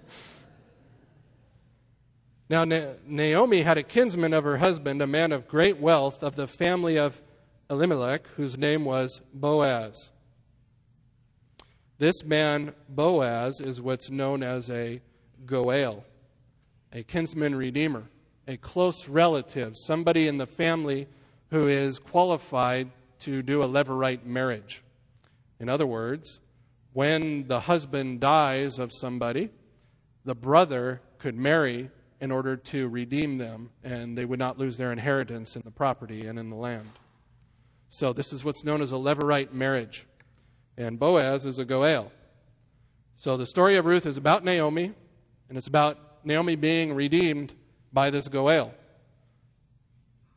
now, 2.49 2.63
Na- 2.63 2.93
Naomi 3.05 3.61
had 3.61 3.77
a 3.77 3.83
kinsman 3.83 4.33
of 4.33 4.43
her 4.43 4.57
husband, 4.57 5.01
a 5.01 5.07
man 5.07 5.31
of 5.31 5.47
great 5.47 5.79
wealth 5.79 6.23
of 6.23 6.35
the 6.35 6.47
family 6.47 6.97
of 6.97 7.21
Elimelech, 7.71 8.27
whose 8.35 8.57
name 8.57 8.83
was 8.83 9.21
Boaz. 9.33 10.11
This 11.99 12.21
man, 12.25 12.73
Boaz, 12.89 13.61
is 13.61 13.81
what's 13.81 14.09
known 14.09 14.43
as 14.43 14.69
a 14.69 14.99
Goel, 15.45 16.03
a 16.91 17.03
kinsman 17.03 17.55
redeemer, 17.55 18.03
a 18.45 18.57
close 18.57 19.07
relative, 19.07 19.75
somebody 19.77 20.27
in 20.27 20.37
the 20.37 20.45
family 20.45 21.07
who 21.49 21.69
is 21.69 21.97
qualified 21.97 22.91
to 23.19 23.41
do 23.41 23.63
a 23.63 23.67
levirate 23.67 24.25
marriage. 24.25 24.83
In 25.57 25.69
other 25.69 25.87
words, 25.87 26.41
when 26.91 27.47
the 27.47 27.61
husband 27.61 28.19
dies 28.19 28.79
of 28.79 28.91
somebody, 28.91 29.49
the 30.25 30.35
brother 30.35 30.99
could 31.19 31.37
marry 31.37 31.89
in 32.19 32.31
order 32.31 32.57
to 32.57 32.89
redeem 32.89 33.37
them, 33.37 33.69
and 33.81 34.17
they 34.17 34.25
would 34.25 34.39
not 34.39 34.59
lose 34.59 34.75
their 34.75 34.91
inheritance 34.91 35.55
in 35.55 35.61
the 35.63 35.71
property 35.71 36.27
and 36.27 36.37
in 36.37 36.49
the 36.49 36.57
land. 36.57 36.89
So, 37.93 38.13
this 38.13 38.31
is 38.31 38.45
what's 38.45 38.63
known 38.63 38.81
as 38.81 38.93
a 38.93 38.95
Levirate 38.95 39.51
marriage. 39.51 40.07
And 40.77 40.97
Boaz 40.97 41.45
is 41.45 41.59
a 41.59 41.65
Goel. 41.65 42.09
So, 43.17 43.35
the 43.35 43.45
story 43.45 43.75
of 43.75 43.85
Ruth 43.85 44.05
is 44.05 44.15
about 44.15 44.45
Naomi, 44.45 44.93
and 45.49 45.57
it's 45.57 45.67
about 45.67 46.25
Naomi 46.25 46.55
being 46.55 46.93
redeemed 46.93 47.53
by 47.91 48.09
this 48.09 48.29
Goel. 48.29 48.73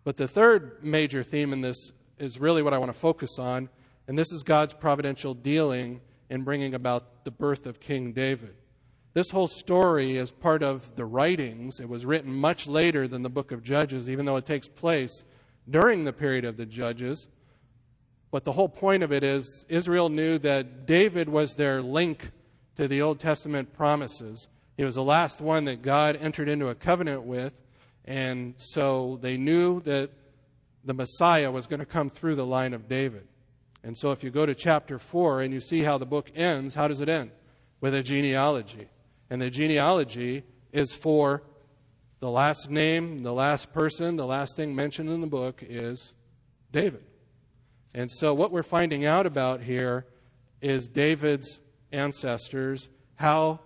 But 0.02 0.16
the 0.16 0.26
third 0.26 0.82
major 0.82 1.22
theme 1.22 1.52
in 1.52 1.60
this 1.60 1.92
is 2.18 2.40
really 2.40 2.60
what 2.60 2.74
I 2.74 2.78
want 2.78 2.92
to 2.92 2.98
focus 2.98 3.38
on, 3.38 3.68
and 4.08 4.18
this 4.18 4.32
is 4.32 4.42
God's 4.42 4.74
providential 4.74 5.32
dealing 5.32 6.00
in 6.28 6.42
bringing 6.42 6.74
about 6.74 7.24
the 7.24 7.30
birth 7.30 7.66
of 7.66 7.78
King 7.78 8.12
David. 8.12 8.56
This 9.12 9.30
whole 9.30 9.46
story 9.46 10.16
is 10.16 10.32
part 10.32 10.64
of 10.64 10.96
the 10.96 11.04
writings. 11.04 11.78
It 11.78 11.88
was 11.88 12.04
written 12.04 12.34
much 12.34 12.66
later 12.66 13.06
than 13.06 13.22
the 13.22 13.30
book 13.30 13.52
of 13.52 13.62
Judges, 13.62 14.10
even 14.10 14.26
though 14.26 14.38
it 14.38 14.44
takes 14.44 14.66
place 14.66 15.22
during 15.70 16.02
the 16.02 16.12
period 16.12 16.44
of 16.44 16.56
the 16.56 16.66
Judges. 16.66 17.28
But 18.34 18.42
the 18.42 18.50
whole 18.50 18.68
point 18.68 19.04
of 19.04 19.12
it 19.12 19.22
is 19.22 19.64
Israel 19.68 20.08
knew 20.08 20.40
that 20.40 20.86
David 20.86 21.28
was 21.28 21.54
their 21.54 21.80
link 21.80 22.32
to 22.74 22.88
the 22.88 23.00
Old 23.00 23.20
Testament 23.20 23.72
promises. 23.72 24.48
He 24.76 24.82
was 24.82 24.96
the 24.96 25.04
last 25.04 25.40
one 25.40 25.66
that 25.66 25.82
God 25.82 26.16
entered 26.16 26.48
into 26.48 26.66
a 26.66 26.74
covenant 26.74 27.22
with, 27.22 27.52
and 28.04 28.54
so 28.56 29.20
they 29.22 29.36
knew 29.36 29.80
that 29.82 30.10
the 30.84 30.94
Messiah 30.94 31.48
was 31.52 31.68
going 31.68 31.78
to 31.78 31.86
come 31.86 32.10
through 32.10 32.34
the 32.34 32.44
line 32.44 32.74
of 32.74 32.88
David. 32.88 33.28
And 33.84 33.96
so 33.96 34.10
if 34.10 34.24
you 34.24 34.30
go 34.30 34.44
to 34.44 34.54
chapter 34.56 34.98
4 34.98 35.42
and 35.42 35.54
you 35.54 35.60
see 35.60 35.84
how 35.84 35.96
the 35.96 36.04
book 36.04 36.32
ends, 36.34 36.74
how 36.74 36.88
does 36.88 37.00
it 37.00 37.08
end? 37.08 37.30
With 37.80 37.94
a 37.94 38.02
genealogy. 38.02 38.88
And 39.30 39.40
the 39.40 39.48
genealogy 39.48 40.42
is 40.72 40.92
for 40.92 41.44
the 42.18 42.30
last 42.30 42.68
name, 42.68 43.18
the 43.18 43.32
last 43.32 43.72
person, 43.72 44.16
the 44.16 44.26
last 44.26 44.56
thing 44.56 44.74
mentioned 44.74 45.08
in 45.08 45.20
the 45.20 45.28
book 45.28 45.62
is 45.64 46.14
David. 46.72 47.04
And 47.94 48.10
so 48.10 48.34
what 48.34 48.50
we're 48.50 48.62
finding 48.62 49.06
out 49.06 49.26
about 49.26 49.62
here 49.62 50.06
is 50.60 50.88
David's 50.88 51.60
ancestors, 51.92 52.88
how 53.14 53.60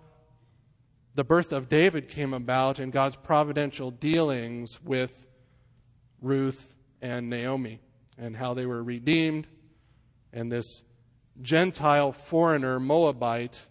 the 1.15 1.23
birth 1.23 1.51
of 1.51 1.67
David 1.67 2.07
came 2.07 2.33
about 2.33 2.79
and 2.79 2.93
God's 2.93 3.15
providential 3.15 3.89
dealings 3.91 4.79
with 4.83 5.25
Ruth 6.21 6.75
and 7.01 7.29
Naomi, 7.29 7.81
and 8.17 8.35
how 8.35 8.53
they 8.53 8.65
were 8.65 8.83
redeemed 8.83 9.47
and 10.33 10.51
this 10.51 10.83
Gentile 11.41 12.11
foreigner, 12.11 12.79
Moabite, 12.79 13.65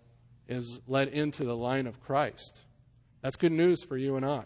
is 0.48 0.80
led 0.86 1.08
into 1.08 1.44
the 1.44 1.56
line 1.56 1.86
of 1.86 2.00
Christ. 2.00 2.60
That's 3.22 3.36
good 3.36 3.52
news 3.52 3.84
for 3.84 3.96
you 3.96 4.16
and 4.16 4.24
I. 4.24 4.44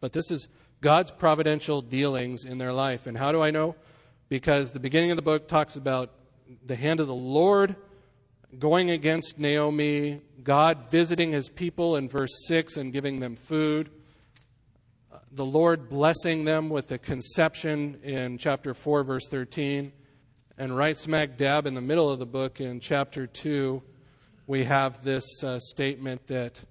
But 0.00 0.12
this 0.12 0.30
is 0.30 0.48
God's 0.80 1.12
providential 1.12 1.80
dealings 1.80 2.44
in 2.44 2.58
their 2.58 2.72
life. 2.72 3.06
And 3.06 3.16
how 3.16 3.32
do 3.32 3.42
I 3.42 3.50
know? 3.50 3.76
Because 4.28 4.72
the 4.72 4.80
beginning 4.80 5.10
of 5.10 5.16
the 5.16 5.22
book 5.22 5.48
talks 5.48 5.76
about 5.76 6.12
the 6.64 6.76
hand 6.76 7.00
of 7.00 7.06
the 7.06 7.14
Lord 7.14 7.76
going 8.58 8.90
against 8.90 9.38
Naomi, 9.38 10.22
God 10.42 10.90
visiting 10.90 11.32
his 11.32 11.48
people 11.48 11.96
in 11.96 12.08
verse 12.08 12.46
6 12.46 12.76
and 12.76 12.92
giving 12.92 13.20
them 13.20 13.36
food, 13.36 13.90
the 15.32 15.44
Lord 15.44 15.88
blessing 15.88 16.44
them 16.44 16.70
with 16.70 16.88
the 16.88 16.98
conception 16.98 18.00
in 18.02 18.38
chapter 18.38 18.74
4, 18.74 19.04
verse 19.04 19.28
13 19.28 19.92
and 20.58 20.74
right 20.74 20.96
smack 20.96 21.36
dab 21.36 21.66
in 21.66 21.74
the 21.74 21.80
middle 21.80 22.10
of 22.10 22.18
the 22.18 22.26
book, 22.26 22.60
in 22.60 22.80
chapter 22.80 23.26
2, 23.26 23.82
we 24.46 24.64
have 24.64 25.02
this 25.02 25.24
uh, 25.44 25.58
statement 25.58 26.26
that 26.28 26.64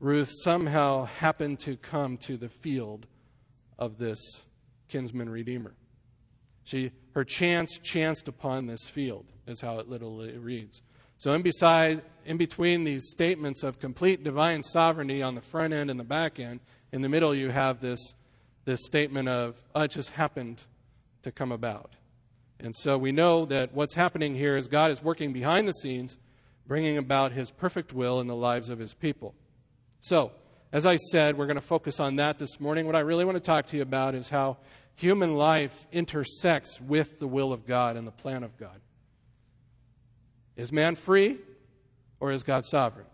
Ruth 0.00 0.30
somehow 0.44 1.06
happened 1.06 1.60
to 1.60 1.76
come 1.76 2.18
to 2.18 2.36
the 2.36 2.48
field 2.48 3.06
of 3.78 3.96
this 3.96 4.18
kinsman 4.88 5.30
redeemer. 5.30 5.72
She, 6.64 6.92
her 7.14 7.24
chance 7.24 7.78
chanced 7.82 8.28
upon 8.28 8.66
this 8.66 8.84
field, 8.84 9.26
is 9.46 9.60
how 9.60 9.78
it 9.78 9.88
literally 9.88 10.36
reads. 10.36 10.82
So, 11.18 11.34
in, 11.34 11.42
beside, 11.42 12.02
in 12.24 12.38
between 12.38 12.84
these 12.84 13.10
statements 13.10 13.62
of 13.62 13.78
complete 13.78 14.24
divine 14.24 14.62
sovereignty 14.62 15.22
on 15.22 15.34
the 15.34 15.42
front 15.42 15.74
end 15.74 15.90
and 15.90 16.00
the 16.00 16.04
back 16.04 16.40
end, 16.40 16.60
in 16.92 17.02
the 17.02 17.08
middle 17.08 17.34
you 17.34 17.50
have 17.50 17.80
this, 17.80 18.14
this 18.64 18.80
statement 18.86 19.28
of, 19.28 19.62
oh, 19.74 19.82
it 19.82 19.90
just 19.90 20.10
happened 20.10 20.62
to 21.22 21.30
come 21.30 21.52
about. 21.52 21.96
And 22.58 22.74
so 22.74 22.98
we 22.98 23.12
know 23.12 23.44
that 23.46 23.74
what's 23.74 23.94
happening 23.94 24.34
here 24.34 24.56
is 24.56 24.68
God 24.68 24.90
is 24.90 25.02
working 25.02 25.32
behind 25.32 25.66
the 25.66 25.72
scenes, 25.72 26.18
bringing 26.66 26.98
about 26.98 27.32
his 27.32 27.50
perfect 27.50 27.92
will 27.92 28.20
in 28.20 28.26
the 28.26 28.34
lives 28.34 28.68
of 28.68 28.78
his 28.78 28.94
people. 28.94 29.34
So, 30.00 30.32
as 30.72 30.86
I 30.86 30.96
said, 30.96 31.36
we're 31.36 31.46
going 31.46 31.56
to 31.56 31.62
focus 31.62 31.98
on 31.98 32.16
that 32.16 32.38
this 32.38 32.60
morning. 32.60 32.86
What 32.86 32.94
I 32.94 33.00
really 33.00 33.24
want 33.24 33.36
to 33.36 33.40
talk 33.40 33.66
to 33.68 33.76
you 33.76 33.82
about 33.82 34.14
is 34.14 34.28
how 34.28 34.58
human 35.00 35.34
life 35.34 35.86
intersects 35.92 36.80
with 36.80 37.18
the 37.18 37.26
will 37.26 37.52
of 37.52 37.66
God 37.66 37.96
and 37.96 38.06
the 38.06 38.12
plan 38.12 38.42
of 38.42 38.56
God. 38.58 38.80
Is 40.56 40.70
man 40.70 40.94
free 40.94 41.38
or 42.20 42.32
is 42.32 42.42
God 42.42 42.66
sovereign? 42.66 43.06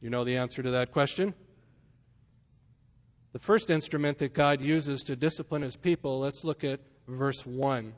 You 0.00 0.10
know 0.10 0.22
the 0.22 0.36
answer 0.36 0.62
to 0.62 0.70
that 0.70 0.92
question? 0.92 1.34
The 3.32 3.40
first 3.40 3.68
instrument 3.68 4.18
that 4.18 4.32
God 4.32 4.62
uses 4.62 5.02
to 5.02 5.16
discipline 5.16 5.62
his 5.62 5.76
people, 5.76 6.20
let's 6.20 6.44
look 6.44 6.62
at 6.62 6.80
verse 7.08 7.44
1. 7.44 7.92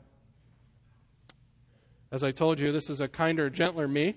As 2.11 2.23
I 2.23 2.31
told 2.31 2.59
you, 2.59 2.71
this 2.71 2.89
is 2.89 3.01
a 3.01 3.07
kinder, 3.07 3.51
gentler 3.51 3.87
me. 3.87 4.15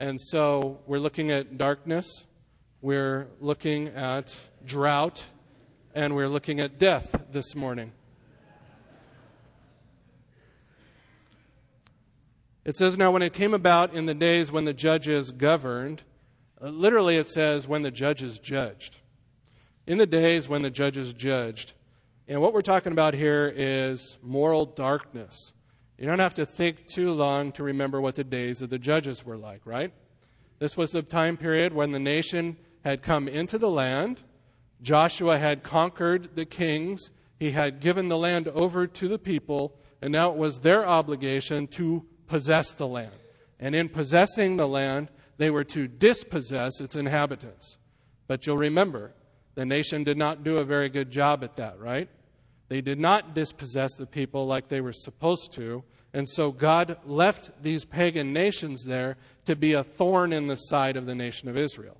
And 0.00 0.20
so 0.20 0.80
we're 0.86 0.98
looking 0.98 1.30
at 1.30 1.56
darkness, 1.56 2.26
we're 2.82 3.28
looking 3.40 3.88
at 3.90 4.34
drought, 4.64 5.24
and 5.96 6.14
we're 6.14 6.28
looking 6.28 6.60
at 6.60 6.78
death 6.78 7.24
this 7.32 7.54
morning. 7.56 7.90
It 12.66 12.76
says, 12.76 12.98
Now, 12.98 13.10
when 13.10 13.22
it 13.22 13.32
came 13.32 13.54
about 13.54 13.94
in 13.94 14.04
the 14.04 14.12
days 14.12 14.52
when 14.52 14.66
the 14.66 14.74
judges 14.74 15.30
governed, 15.30 16.02
uh, 16.60 16.68
literally 16.68 17.16
it 17.16 17.28
says, 17.28 17.66
when 17.66 17.80
the 17.80 17.90
judges 17.90 18.38
judged. 18.38 18.98
In 19.86 19.96
the 19.96 20.06
days 20.06 20.50
when 20.50 20.60
the 20.60 20.68
judges 20.68 21.14
judged, 21.14 21.72
and 22.28 22.42
what 22.42 22.52
we're 22.52 22.60
talking 22.60 22.92
about 22.92 23.14
here 23.14 23.50
is 23.56 24.18
moral 24.22 24.66
darkness. 24.66 25.54
You 25.96 26.06
don't 26.06 26.18
have 26.18 26.34
to 26.34 26.44
think 26.44 26.88
too 26.88 27.12
long 27.12 27.52
to 27.52 27.62
remember 27.62 28.02
what 28.02 28.16
the 28.16 28.24
days 28.24 28.60
of 28.60 28.68
the 28.68 28.78
judges 28.78 29.24
were 29.24 29.38
like, 29.38 29.64
right? 29.64 29.94
This 30.58 30.76
was 30.76 30.90
the 30.90 31.00
time 31.00 31.38
period 31.38 31.72
when 31.72 31.92
the 31.92 31.98
nation 31.98 32.58
had 32.84 33.00
come 33.00 33.28
into 33.28 33.56
the 33.56 33.70
land. 33.70 34.22
Joshua 34.86 35.36
had 35.36 35.64
conquered 35.64 36.36
the 36.36 36.44
kings. 36.44 37.10
He 37.40 37.50
had 37.50 37.80
given 37.80 38.06
the 38.06 38.16
land 38.16 38.46
over 38.46 38.86
to 38.86 39.08
the 39.08 39.18
people, 39.18 39.74
and 40.00 40.12
now 40.12 40.30
it 40.30 40.36
was 40.36 40.60
their 40.60 40.86
obligation 40.86 41.66
to 41.78 42.06
possess 42.28 42.70
the 42.70 42.86
land. 42.86 43.10
And 43.58 43.74
in 43.74 43.88
possessing 43.88 44.56
the 44.56 44.68
land, 44.68 45.10
they 45.38 45.50
were 45.50 45.64
to 45.64 45.88
dispossess 45.88 46.80
its 46.80 46.94
inhabitants. 46.94 47.78
But 48.28 48.46
you'll 48.46 48.58
remember, 48.58 49.12
the 49.56 49.66
nation 49.66 50.04
did 50.04 50.18
not 50.18 50.44
do 50.44 50.58
a 50.58 50.64
very 50.64 50.88
good 50.88 51.10
job 51.10 51.42
at 51.42 51.56
that, 51.56 51.80
right? 51.80 52.08
They 52.68 52.80
did 52.80 53.00
not 53.00 53.34
dispossess 53.34 53.96
the 53.96 54.06
people 54.06 54.46
like 54.46 54.68
they 54.68 54.80
were 54.80 54.92
supposed 54.92 55.52
to. 55.54 55.82
And 56.14 56.28
so 56.28 56.52
God 56.52 56.98
left 57.04 57.50
these 57.60 57.84
pagan 57.84 58.32
nations 58.32 58.84
there 58.84 59.16
to 59.46 59.56
be 59.56 59.72
a 59.72 59.82
thorn 59.82 60.32
in 60.32 60.46
the 60.46 60.54
side 60.54 60.96
of 60.96 61.06
the 61.06 61.14
nation 61.16 61.48
of 61.48 61.58
Israel. 61.58 61.96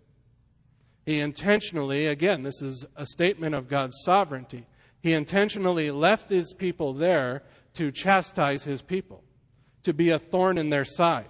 He 1.06 1.20
intentionally, 1.20 2.06
again, 2.06 2.42
this 2.42 2.60
is 2.60 2.84
a 2.96 3.06
statement 3.06 3.54
of 3.54 3.68
God's 3.68 3.96
sovereignty. 4.04 4.66
He 5.00 5.12
intentionally 5.12 5.92
left 5.92 6.28
his 6.28 6.52
people 6.52 6.92
there 6.92 7.44
to 7.75 7.92
chastise 7.92 8.64
his 8.64 8.82
people, 8.82 9.22
to 9.84 9.94
be 9.94 10.10
a 10.10 10.18
thorn 10.18 10.58
in 10.58 10.68
their 10.68 10.84
side. 10.84 11.28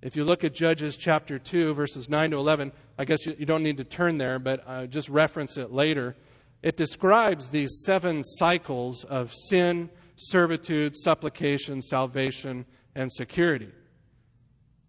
If 0.00 0.14
you 0.14 0.24
look 0.24 0.44
at 0.44 0.54
Judges 0.54 0.96
chapter 0.96 1.40
2, 1.40 1.74
verses 1.74 2.08
9 2.08 2.30
to 2.30 2.36
11, 2.36 2.70
I 2.96 3.04
guess 3.04 3.26
you, 3.26 3.44
don't 3.44 3.64
need 3.64 3.78
to 3.78 3.84
turn 3.84 4.16
there, 4.16 4.38
but 4.38 4.62
uh, 4.64 4.86
just 4.86 5.08
reference 5.08 5.56
it 5.56 5.72
later. 5.72 6.14
It 6.62 6.76
describes 6.76 7.48
these 7.48 7.82
seven 7.84 8.22
cycles 8.22 9.02
of 9.02 9.32
sin, 9.48 9.90
servitude, 10.14 10.94
supplication, 10.96 11.82
salvation, 11.82 12.64
and 12.94 13.10
security. 13.10 13.70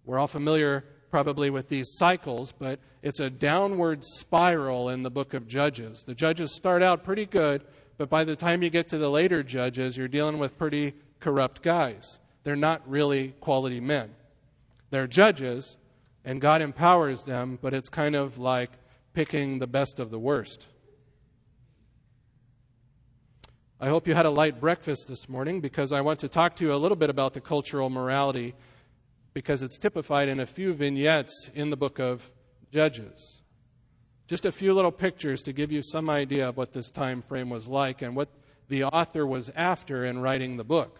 We're 0.05 0.19
all 0.19 0.27
familiar 0.27 0.85
probably 1.09 1.49
with 1.49 1.69
these 1.69 1.87
cycles, 1.95 2.53
but 2.57 2.79
it's 3.01 3.19
a 3.19 3.29
downward 3.29 4.03
spiral 4.03 4.89
in 4.89 5.03
the 5.03 5.09
book 5.09 5.33
of 5.33 5.47
Judges. 5.47 6.03
The 6.05 6.15
Judges 6.15 6.55
start 6.55 6.83
out 6.83 7.03
pretty 7.03 7.25
good, 7.25 7.63
but 7.97 8.09
by 8.09 8.23
the 8.23 8.35
time 8.35 8.61
you 8.61 8.69
get 8.69 8.87
to 8.89 8.97
the 8.97 9.09
later 9.09 9.43
Judges, 9.43 9.97
you're 9.97 10.07
dealing 10.07 10.39
with 10.39 10.57
pretty 10.57 10.93
corrupt 11.19 11.61
guys. 11.61 12.19
They're 12.43 12.55
not 12.55 12.87
really 12.89 13.29
quality 13.39 13.79
men. 13.79 14.11
They're 14.89 15.07
judges, 15.07 15.77
and 16.25 16.41
God 16.41 16.61
empowers 16.61 17.23
them, 17.23 17.59
but 17.61 17.73
it's 17.73 17.89
kind 17.89 18.15
of 18.15 18.37
like 18.37 18.71
picking 19.13 19.59
the 19.59 19.67
best 19.67 19.99
of 19.99 20.09
the 20.09 20.19
worst. 20.19 20.67
I 23.81 23.87
hope 23.87 24.07
you 24.07 24.13
had 24.13 24.25
a 24.25 24.29
light 24.29 24.59
breakfast 24.59 25.07
this 25.07 25.29
morning 25.29 25.61
because 25.61 25.93
I 25.93 26.01
want 26.01 26.19
to 26.19 26.27
talk 26.27 26.55
to 26.57 26.65
you 26.65 26.73
a 26.73 26.75
little 26.75 26.97
bit 26.97 27.09
about 27.09 27.33
the 27.33 27.39
cultural 27.39 27.89
morality 27.89 28.53
because 29.33 29.61
it's 29.61 29.77
typified 29.77 30.29
in 30.29 30.39
a 30.39 30.45
few 30.45 30.73
vignettes 30.73 31.49
in 31.53 31.69
the 31.69 31.77
book 31.77 31.99
of 31.99 32.31
Judges. 32.71 33.41
Just 34.27 34.45
a 34.45 34.51
few 34.51 34.73
little 34.73 34.91
pictures 34.91 35.41
to 35.43 35.53
give 35.53 35.71
you 35.71 35.81
some 35.81 36.09
idea 36.09 36.49
of 36.49 36.57
what 36.57 36.73
this 36.73 36.89
time 36.89 37.21
frame 37.21 37.49
was 37.49 37.67
like 37.67 38.01
and 38.01 38.15
what 38.15 38.29
the 38.67 38.83
author 38.83 39.25
was 39.25 39.51
after 39.55 40.05
in 40.05 40.19
writing 40.19 40.57
the 40.57 40.63
book. 40.63 40.99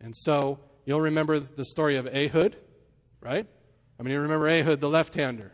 And 0.00 0.16
so 0.16 0.58
you'll 0.84 1.00
remember 1.00 1.38
the 1.38 1.64
story 1.64 1.96
of 1.96 2.06
Ehud, 2.06 2.56
right? 3.20 3.46
I 3.98 4.02
mean, 4.02 4.12
you 4.12 4.20
remember 4.20 4.48
Ehud, 4.48 4.80
the 4.80 4.88
left 4.88 5.14
hander. 5.14 5.52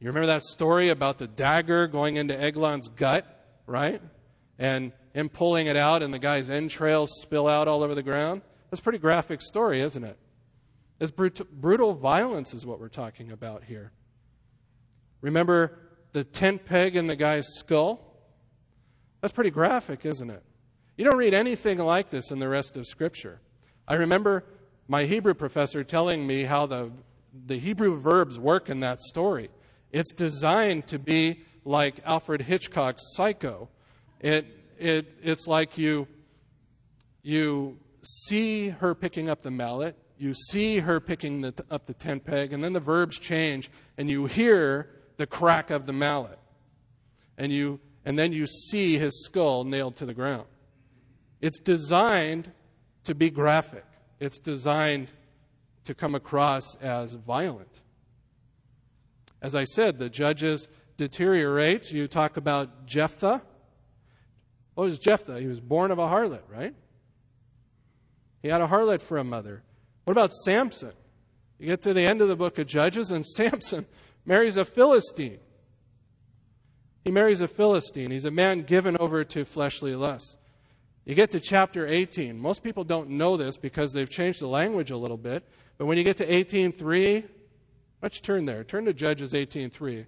You 0.00 0.08
remember 0.08 0.28
that 0.28 0.42
story 0.42 0.88
about 0.88 1.18
the 1.18 1.26
dagger 1.26 1.86
going 1.86 2.16
into 2.16 2.34
Eglon's 2.40 2.88
gut, 2.88 3.26
right? 3.66 4.00
And 4.58 4.92
him 5.12 5.28
pulling 5.28 5.66
it 5.66 5.76
out 5.76 6.02
and 6.02 6.12
the 6.14 6.18
guy's 6.18 6.48
entrails 6.48 7.10
spill 7.20 7.48
out 7.48 7.68
all 7.68 7.82
over 7.82 7.94
the 7.94 8.02
ground? 8.02 8.42
That's 8.70 8.80
a 8.80 8.82
pretty 8.82 8.98
graphic 8.98 9.42
story, 9.42 9.80
isn't 9.80 10.04
it? 10.04 10.16
It's 11.00 11.10
brutal, 11.10 11.46
brutal 11.50 11.94
violence, 11.94 12.52
is 12.52 12.66
what 12.66 12.78
we're 12.78 12.88
talking 12.88 13.32
about 13.32 13.64
here. 13.64 13.90
Remember 15.22 15.78
the 16.12 16.24
tent 16.24 16.66
peg 16.66 16.94
in 16.94 17.06
the 17.06 17.16
guy's 17.16 17.46
skull? 17.56 18.00
That's 19.20 19.32
pretty 19.32 19.50
graphic, 19.50 20.04
isn't 20.04 20.30
it? 20.30 20.42
You 20.96 21.04
don't 21.04 21.16
read 21.16 21.34
anything 21.34 21.78
like 21.78 22.10
this 22.10 22.30
in 22.30 22.38
the 22.38 22.48
rest 22.48 22.76
of 22.76 22.86
Scripture. 22.86 23.40
I 23.88 23.94
remember 23.94 24.44
my 24.88 25.04
Hebrew 25.04 25.34
professor 25.34 25.82
telling 25.84 26.26
me 26.26 26.44
how 26.44 26.66
the, 26.66 26.90
the 27.46 27.58
Hebrew 27.58 27.98
verbs 27.98 28.38
work 28.38 28.68
in 28.68 28.80
that 28.80 29.00
story. 29.00 29.50
It's 29.92 30.12
designed 30.12 30.86
to 30.88 30.98
be 30.98 31.42
like 31.64 32.00
Alfred 32.04 32.42
Hitchcock's 32.42 33.02
Psycho. 33.14 33.68
It, 34.20 34.46
it, 34.78 35.18
it's 35.22 35.46
like 35.46 35.78
you, 35.78 36.06
you 37.22 37.78
see 38.02 38.68
her 38.68 38.94
picking 38.94 39.30
up 39.30 39.42
the 39.42 39.50
mallet, 39.50 39.96
you 40.20 40.34
see 40.34 40.80
her 40.80 41.00
picking 41.00 41.40
the, 41.40 41.54
up 41.70 41.86
the 41.86 41.94
tent 41.94 42.24
peg, 42.24 42.52
and 42.52 42.62
then 42.62 42.74
the 42.74 42.80
verbs 42.80 43.18
change, 43.18 43.70
and 43.96 44.10
you 44.10 44.26
hear 44.26 44.90
the 45.16 45.26
crack 45.26 45.70
of 45.70 45.86
the 45.86 45.94
mallet. 45.94 46.38
And, 47.38 47.50
you, 47.50 47.80
and 48.04 48.18
then 48.18 48.30
you 48.30 48.44
see 48.44 48.98
his 48.98 49.24
skull 49.24 49.64
nailed 49.64 49.96
to 49.96 50.04
the 50.04 50.12
ground. 50.12 50.44
It's 51.40 51.58
designed 51.58 52.52
to 53.04 53.14
be 53.14 53.30
graphic, 53.30 53.86
it's 54.20 54.38
designed 54.38 55.08
to 55.84 55.94
come 55.94 56.14
across 56.14 56.76
as 56.76 57.14
violent. 57.14 57.80
As 59.40 59.56
I 59.56 59.64
said, 59.64 59.98
the 59.98 60.10
judges 60.10 60.68
deteriorate. 60.98 61.90
You 61.92 62.06
talk 62.06 62.36
about 62.36 62.84
Jephthah. 62.84 63.40
Oh, 63.42 63.48
what 64.74 64.84
was 64.84 64.98
Jephthah? 64.98 65.40
He 65.40 65.46
was 65.46 65.60
born 65.60 65.90
of 65.90 65.98
a 65.98 66.06
harlot, 66.06 66.42
right? 66.50 66.74
He 68.42 68.48
had 68.48 68.60
a 68.60 68.66
harlot 68.66 69.00
for 69.00 69.16
a 69.16 69.24
mother. 69.24 69.62
What 70.10 70.16
about 70.16 70.32
Samson? 70.32 70.90
You 71.60 71.66
get 71.66 71.82
to 71.82 71.94
the 71.94 72.02
end 72.02 72.20
of 72.20 72.26
the 72.26 72.34
book 72.34 72.58
of 72.58 72.66
Judges, 72.66 73.12
and 73.12 73.24
Samson 73.36 73.86
marries 74.26 74.56
a 74.56 74.64
Philistine. 74.64 75.38
He 77.04 77.12
marries 77.12 77.40
a 77.40 77.46
Philistine. 77.46 78.10
He's 78.10 78.24
a 78.24 78.30
man 78.32 78.62
given 78.62 78.96
over 78.96 79.22
to 79.22 79.44
fleshly 79.44 79.94
lusts. 79.94 80.36
You 81.04 81.14
get 81.14 81.30
to 81.30 81.38
chapter 81.38 81.86
18. 81.86 82.36
Most 82.36 82.64
people 82.64 82.82
don't 82.82 83.10
know 83.10 83.36
this 83.36 83.56
because 83.56 83.92
they've 83.92 84.10
changed 84.10 84.40
the 84.40 84.48
language 84.48 84.90
a 84.90 84.96
little 84.96 85.16
bit. 85.16 85.48
But 85.78 85.86
when 85.86 85.96
you 85.96 86.02
get 86.02 86.16
to 86.16 86.26
18.3, 86.26 87.28
let's 88.02 88.20
turn 88.20 88.46
there. 88.46 88.64
Turn 88.64 88.86
to 88.86 88.92
Judges 88.92 89.32
18.3. 89.32 90.06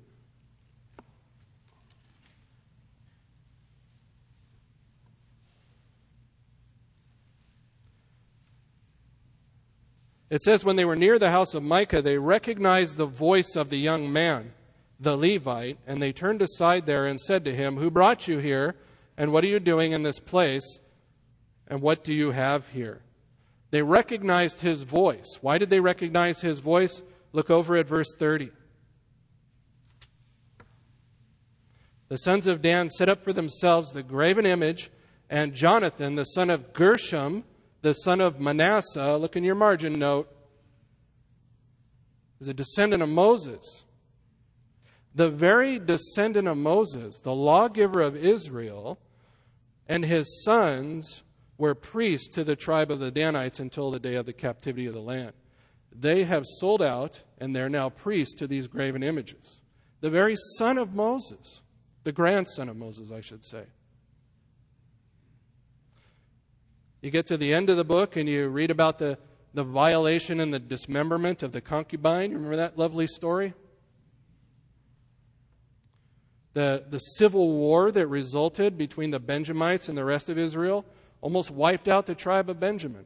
It 10.33 10.43
says, 10.43 10.65
when 10.65 10.77
they 10.77 10.87
were 10.87 10.97
near 10.97 11.19
the 11.19 11.31
house 11.31 11.53
of 11.53 11.63
Micah, 11.63 12.01
they 12.01 12.17
recognized 12.17 12.97
the 12.97 13.05
voice 13.05 13.55
of 13.55 13.69
the 13.69 13.77
young 13.77 14.11
man, 14.11 14.55
the 14.99 15.15
Levite, 15.15 15.77
and 15.87 16.01
they 16.01 16.11
turned 16.11 16.41
aside 16.41 16.87
there 16.87 17.05
and 17.05 17.21
said 17.21 17.45
to 17.45 17.55
him, 17.55 17.77
Who 17.77 17.91
brought 17.91 18.27
you 18.27 18.39
here? 18.39 18.75
And 19.19 19.31
what 19.31 19.45
are 19.45 19.49
you 19.49 19.61
doing 19.61 19.93
in 19.93 20.05
this 20.05 20.19
place? 20.19 20.81
And 21.69 21.83
what 21.83 22.03
do 22.03 22.15
you 22.15 22.31
have 22.31 22.67
here? 22.69 23.03
They 23.73 23.83
recognized 23.83 24.61
his 24.61 24.85
voice. 24.85 25.37
Why 25.43 25.59
did 25.59 25.69
they 25.69 25.81
recognize 25.81 26.41
his 26.41 26.61
voice? 26.61 27.03
Look 27.33 27.51
over 27.51 27.77
at 27.77 27.87
verse 27.87 28.15
30. 28.19 28.53
The 32.09 32.17
sons 32.17 32.47
of 32.47 32.63
Dan 32.63 32.89
set 32.89 33.11
up 33.11 33.23
for 33.23 33.35
themselves 33.35 33.93
the 33.93 34.03
graven 34.03 34.47
image, 34.47 34.91
and 35.29 35.53
Jonathan, 35.53 36.15
the 36.15 36.25
son 36.25 36.49
of 36.49 36.73
Gershom, 36.73 37.45
the 37.83 37.93
son 37.93 38.21
of 38.21 38.41
Manasseh, 38.41 39.17
look 39.17 39.37
in 39.37 39.45
your 39.45 39.55
margin 39.55 39.93
note, 39.93 40.29
is 42.41 42.49
a 42.49 42.55
descendant 42.55 43.03
of 43.03 43.09
Moses. 43.09 43.85
The 45.15 45.29
very 45.29 45.79
descendant 45.79 46.49
of 46.49 46.57
Moses, 46.57 47.19
the 47.19 47.35
lawgiver 47.35 48.01
of 48.01 48.17
Israel, 48.17 48.99
and 49.89 50.05
his 50.05 50.43
sons 50.45 51.25
were 51.59 51.75
priests 51.75 52.29
to 52.31 52.45
the 52.45 52.57
tribe 52.57 52.91
of 52.91 52.99
the 52.99 53.11
Danites 53.11 53.61
until 53.61 53.91
the 53.91 54.01
day 54.01 54.15
of 54.15 54.27
the 54.27 54.33
captivity 54.33 54.87
of 54.87 54.95
the 54.95 55.01
land. 55.01 55.33
They 55.95 56.25
have 56.25 56.45
sold 56.47 56.83
out, 56.83 57.23
and 57.39 57.55
they're 57.55 57.69
now 57.69 57.91
priests 57.91 58.35
to 58.37 58.47
these 58.47 58.67
graven 58.67 59.03
images. 59.03 59.61
The 60.01 60.11
very 60.11 60.35
son 60.57 60.79
of 60.79 60.95
Moses, 60.95 61.61
the 62.05 62.13
grandson 62.13 62.69
of 62.69 62.77
Moses, 62.77 63.11
I 63.13 63.21
should 63.21 63.45
say. 63.45 63.65
You 67.03 67.11
get 67.11 67.27
to 67.27 67.37
the 67.37 67.53
end 67.53 67.69
of 67.69 67.77
the 67.77 67.85
book 67.85 68.17
and 68.17 68.29
you 68.29 68.47
read 68.47 68.71
about 68.71 68.99
the, 68.99 69.19
the 69.55 69.65
violation 69.65 70.39
and 70.39 70.55
the 70.55 70.61
dismemberment 70.61 71.43
of 71.43 71.51
the 71.51 71.61
concubine. 71.61 72.33
Remember 72.33 72.57
that 72.57 72.79
lovely 72.79 73.09
story? 73.09 73.55
The, 76.55 76.85
the 76.89 76.99
civil 76.99 77.51
war 77.51 77.91
that 77.91 78.07
resulted 78.07 78.79
between 78.79 79.11
the 79.11 79.19
Benjamites 79.19 79.89
and 79.89 79.99
the 79.99 80.05
rest 80.05 80.29
of 80.29 80.39
Israel 80.39 80.85
almost 81.21 81.51
wiped 81.51 81.89
out 81.89 82.07
the 82.07 82.15
tribe 82.15 82.49
of 82.49 82.61
Benjamin. 82.61 83.05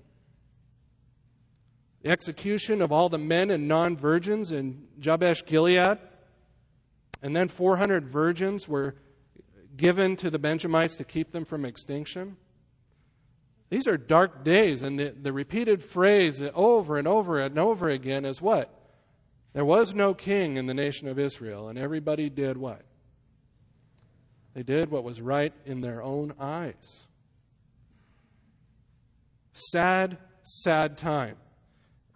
The 2.03 2.11
execution 2.11 2.83
of 2.83 2.93
all 2.93 3.09
the 3.09 3.19
men 3.19 3.51
and 3.51 3.67
non 3.67 3.97
virgins 3.97 4.53
in 4.53 4.89
Jabesh 4.99 5.47
Gilead. 5.47 5.99
And 7.23 7.35
then 7.35 7.49
400 7.49 8.07
virgins 8.07 8.69
were 8.69 8.97
given 9.75 10.17
to 10.17 10.29
the 10.29 10.39
Benjamites 10.39 10.97
to 10.97 11.05
keep 11.05 11.33
them 11.33 11.47
from 11.47 11.65
extinction. 11.65 12.37
These 13.69 13.89
are 13.89 13.97
dark 13.97 14.45
days, 14.45 14.83
and 14.83 14.99
the, 14.99 15.15
the 15.21 15.33
repeated 15.33 15.83
phrase 15.83 16.41
over 16.55 16.99
and 16.99 17.09
over 17.09 17.41
and 17.41 17.59
over 17.59 17.89
again 17.89 18.25
is 18.25 18.41
what? 18.41 18.73
There 19.55 19.65
was 19.65 19.95
no 19.95 20.15
king 20.15 20.57
in 20.57 20.67
the 20.67 20.75
nation 20.75 21.09
of 21.09 21.19
Israel, 21.19 21.69
and 21.69 21.79
everybody 21.79 22.31
did 22.31 22.57
what? 22.57 22.83
They 24.55 24.63
did 24.63 24.91
what 24.91 25.05
was 25.05 25.21
right 25.21 25.53
in 25.65 25.81
their 25.81 26.03
own 26.03 26.35
eyes. 26.39 27.07
Sad, 29.53 30.19
sad 30.43 30.97
time. 30.97 31.37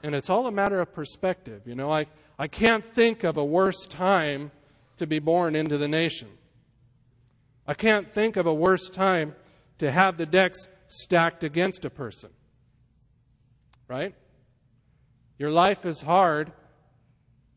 And 0.03 0.15
it's 0.15 0.31
all 0.31 0.47
a 0.47 0.53
matter 0.53 0.81
of 0.81 0.93
perspective. 0.95 1.63
You 1.67 1.75
know, 1.75 1.91
I, 1.91 2.07
I 2.39 2.49
can't 2.49 2.85
think 2.85 3.25
of 3.25 3.37
a 3.37 3.45
worse 3.45 3.87
time 3.87 4.51
to 4.99 5.07
be 5.07 5.19
born 5.19 5.57
into 5.57 5.79
the 5.79 5.89
nation. 5.89 6.29
I 7.67 7.75
can't 7.75 8.11
think 8.13 8.37
of 8.37 8.47
a 8.47 8.55
worse 8.55 8.89
time 8.89 9.35
to 9.79 9.91
have 9.91 10.17
the 10.17 10.27
decks 10.27 10.67
stacked 10.91 11.45
against 11.45 11.85
a 11.85 11.91
person. 11.91 12.31
Right? 13.89 14.15
Your 15.39 15.51
life 15.51 15.87
is 15.87 16.01
hard, 16.01 16.53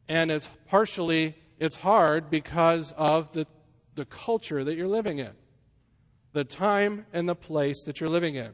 and 0.08 0.32
it's 0.32 0.50
partially 0.67 1.36
it's 1.60 1.76
hard 1.76 2.30
because 2.30 2.93
of 2.98 3.32
the, 3.32 3.46
the 3.96 4.06
culture 4.06 4.63
that 4.63 4.76
you're 4.76 4.88
living 4.88 5.19
in, 5.19 5.32
the 6.34 6.43
time 6.43 7.06
and 7.13 7.28
the 7.28 7.36
place 7.36 7.84
that 7.84 8.00
you're 8.00 8.10
living 8.10 8.36
in. 8.36 8.52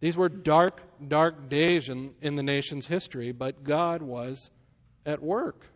These 0.00 0.16
were 0.16 0.28
dark, 0.28 0.80
dark 1.08 1.48
days 1.48 1.88
in, 1.88 2.14
in 2.20 2.36
the 2.36 2.42
nation's 2.42 2.86
history, 2.86 3.32
but 3.32 3.64
God 3.64 4.02
was 4.02 4.50
at 5.04 5.22
work. 5.22 5.66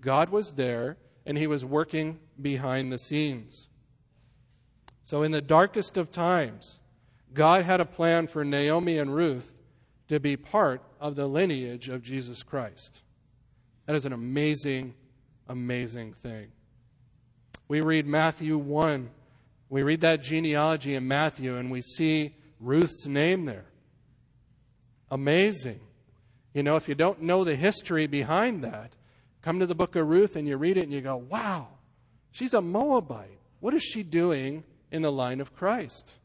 God 0.00 0.30
was 0.30 0.52
there, 0.52 0.96
and 1.26 1.38
He 1.38 1.46
was 1.46 1.64
working 1.64 2.18
behind 2.40 2.90
the 2.90 2.98
scenes. 2.98 3.68
So, 5.04 5.22
in 5.22 5.32
the 5.32 5.42
darkest 5.42 5.96
of 5.96 6.10
times, 6.10 6.79
God 7.32 7.64
had 7.64 7.80
a 7.80 7.84
plan 7.84 8.26
for 8.26 8.44
Naomi 8.44 8.98
and 8.98 9.14
Ruth 9.14 9.54
to 10.08 10.18
be 10.18 10.36
part 10.36 10.82
of 11.00 11.14
the 11.14 11.26
lineage 11.26 11.88
of 11.88 12.02
Jesus 12.02 12.42
Christ. 12.42 13.02
That 13.86 13.94
is 13.94 14.04
an 14.04 14.12
amazing, 14.12 14.94
amazing 15.48 16.14
thing. 16.14 16.48
We 17.68 17.80
read 17.80 18.06
Matthew 18.06 18.58
1. 18.58 19.10
We 19.68 19.82
read 19.82 20.00
that 20.00 20.22
genealogy 20.22 20.96
in 20.96 21.06
Matthew, 21.06 21.56
and 21.56 21.70
we 21.70 21.80
see 21.80 22.34
Ruth's 22.58 23.06
name 23.06 23.44
there. 23.44 23.66
Amazing. 25.10 25.80
You 26.54 26.64
know, 26.64 26.76
if 26.76 26.88
you 26.88 26.94
don't 26.94 27.22
know 27.22 27.44
the 27.44 27.54
history 27.54 28.06
behind 28.06 28.64
that, 28.64 28.96
come 29.42 29.60
to 29.60 29.66
the 29.66 29.74
book 29.74 29.96
of 29.96 30.08
Ruth 30.08 30.36
and 30.36 30.46
you 30.46 30.56
read 30.56 30.76
it 30.76 30.84
and 30.84 30.92
you 30.92 31.00
go, 31.00 31.16
wow, 31.16 31.68
she's 32.32 32.54
a 32.54 32.60
Moabite. 32.60 33.38
What 33.60 33.74
is 33.74 33.82
she 33.82 34.02
doing 34.02 34.64
in 34.90 35.02
the 35.02 35.12
line 35.12 35.40
of 35.40 35.54
Christ? 35.54 36.16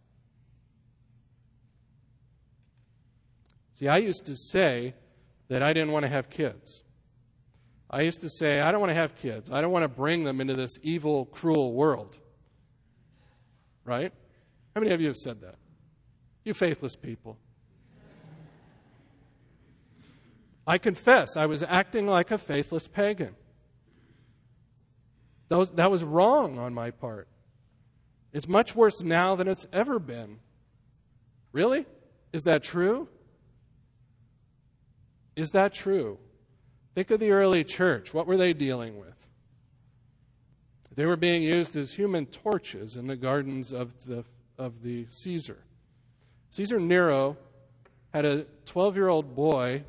See, 3.75 3.88
I 3.88 3.97
used 3.97 4.25
to 4.27 4.35
say 4.35 4.95
that 5.49 5.61
I 5.61 5.73
didn't 5.73 5.91
want 5.91 6.03
to 6.03 6.09
have 6.09 6.29
kids. 6.29 6.83
I 7.89 8.01
used 8.01 8.21
to 8.21 8.29
say, 8.29 8.61
I 8.61 8.71
don't 8.71 8.79
want 8.79 8.91
to 8.91 8.95
have 8.95 9.15
kids. 9.15 9.51
I 9.51 9.61
don't 9.61 9.71
want 9.71 9.83
to 9.83 9.89
bring 9.89 10.23
them 10.23 10.41
into 10.41 10.53
this 10.53 10.79
evil, 10.81 11.25
cruel 11.25 11.73
world. 11.73 12.17
Right? 13.83 14.11
How 14.73 14.81
many 14.81 14.93
of 14.93 15.01
you 15.01 15.07
have 15.07 15.17
said 15.17 15.41
that? 15.41 15.55
You 16.43 16.53
faithless 16.53 16.95
people. 16.95 17.38
I 20.67 20.77
confess, 20.77 21.38
I 21.38 21.45
was 21.45 21.61
acting 21.61 22.07
like 22.07 22.31
a 22.31 22.38
faithless 22.38 22.88
pagan. 22.88 23.35
That 25.49 25.57
was, 25.57 25.69
that 25.71 25.91
was 25.91 26.03
wrong 26.03 26.57
on 26.57 26.73
my 26.73 26.89
part. 26.89 27.27
It's 28.33 28.47
much 28.47 28.75
worse 28.75 29.01
now 29.01 29.35
than 29.35 29.47
it's 29.47 29.67
ever 29.71 29.99
been. 29.99 30.39
Really? 31.51 31.85
Is 32.33 32.43
that 32.43 32.63
true? 32.63 33.07
Is 35.36 35.52
that 35.52 35.74
true? 35.74 36.17
Think 36.93 37.12
of 37.12 37.19
the 37.19 37.32
early 37.32 37.63
church. 37.63 38.13
What 38.13 38.26
were 38.26 38.38
they 38.38 38.54
dealing 38.54 38.98
with? 38.98 39.28
They 40.95 41.06
were 41.06 41.17
being 41.17 41.43
used 41.43 41.76
as 41.76 41.93
human 41.93 42.26
torches 42.26 42.95
in 42.95 43.08
the 43.08 43.17
gardens 43.17 43.74
of 43.74 44.06
the, 44.06 44.24
of 44.58 44.82
the 44.82 45.08
Caesar. 45.10 45.58
Caesar 46.52 46.80
Nero 46.80 47.36
had 48.13 48.24
a 48.24 48.45
12 48.65 48.95
year 48.95 49.10
old 49.10 49.36
boy, 49.36 49.84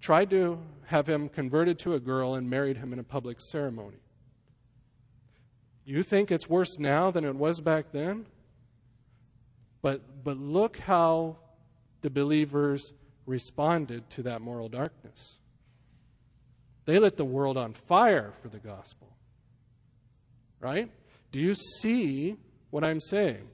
tried 0.00 0.30
to 0.30 0.60
have 0.86 1.08
him 1.08 1.28
converted 1.28 1.80
to 1.80 1.94
a 1.94 2.00
girl, 2.00 2.34
and 2.34 2.48
married 2.48 2.76
him 2.76 2.92
in 2.92 3.00
a 3.00 3.04
public 3.04 3.40
ceremony. 3.40 3.96
You 5.84 6.04
think 6.04 6.30
it's 6.30 6.48
worse 6.48 6.78
now 6.78 7.10
than 7.10 7.24
it 7.24 7.34
was 7.34 7.60
back 7.60 7.86
then? 7.90 8.26
But, 9.82 10.22
but 10.22 10.36
look 10.36 10.78
how 10.78 11.38
the 12.02 12.10
believers 12.10 12.92
responded 13.26 14.08
to 14.10 14.22
that 14.24 14.40
moral 14.40 14.68
darkness. 14.68 15.38
They 16.84 16.98
lit 16.98 17.16
the 17.16 17.24
world 17.24 17.56
on 17.56 17.72
fire 17.72 18.32
for 18.42 18.48
the 18.48 18.58
gospel. 18.58 19.08
Right? 20.58 20.90
Do 21.32 21.40
you 21.40 21.54
see 21.54 22.36
what 22.70 22.84
I'm 22.84 23.00
saying? 23.00 23.48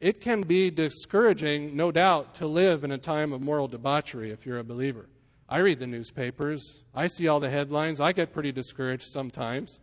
It 0.00 0.20
can 0.20 0.42
be 0.42 0.70
discouraging, 0.70 1.76
no 1.76 1.90
doubt, 1.90 2.36
to 2.36 2.46
live 2.46 2.84
in 2.84 2.92
a 2.92 2.98
time 2.98 3.32
of 3.32 3.40
moral 3.40 3.66
debauchery 3.66 4.30
if 4.30 4.46
you're 4.46 4.58
a 4.58 4.64
believer. 4.64 5.08
I 5.48 5.58
read 5.58 5.80
the 5.80 5.86
newspapers, 5.86 6.82
I 6.94 7.06
see 7.06 7.26
all 7.26 7.40
the 7.40 7.50
headlines, 7.50 8.00
I 8.00 8.12
get 8.12 8.32
pretty 8.32 8.52
discouraged 8.52 9.06
sometimes. 9.12 9.80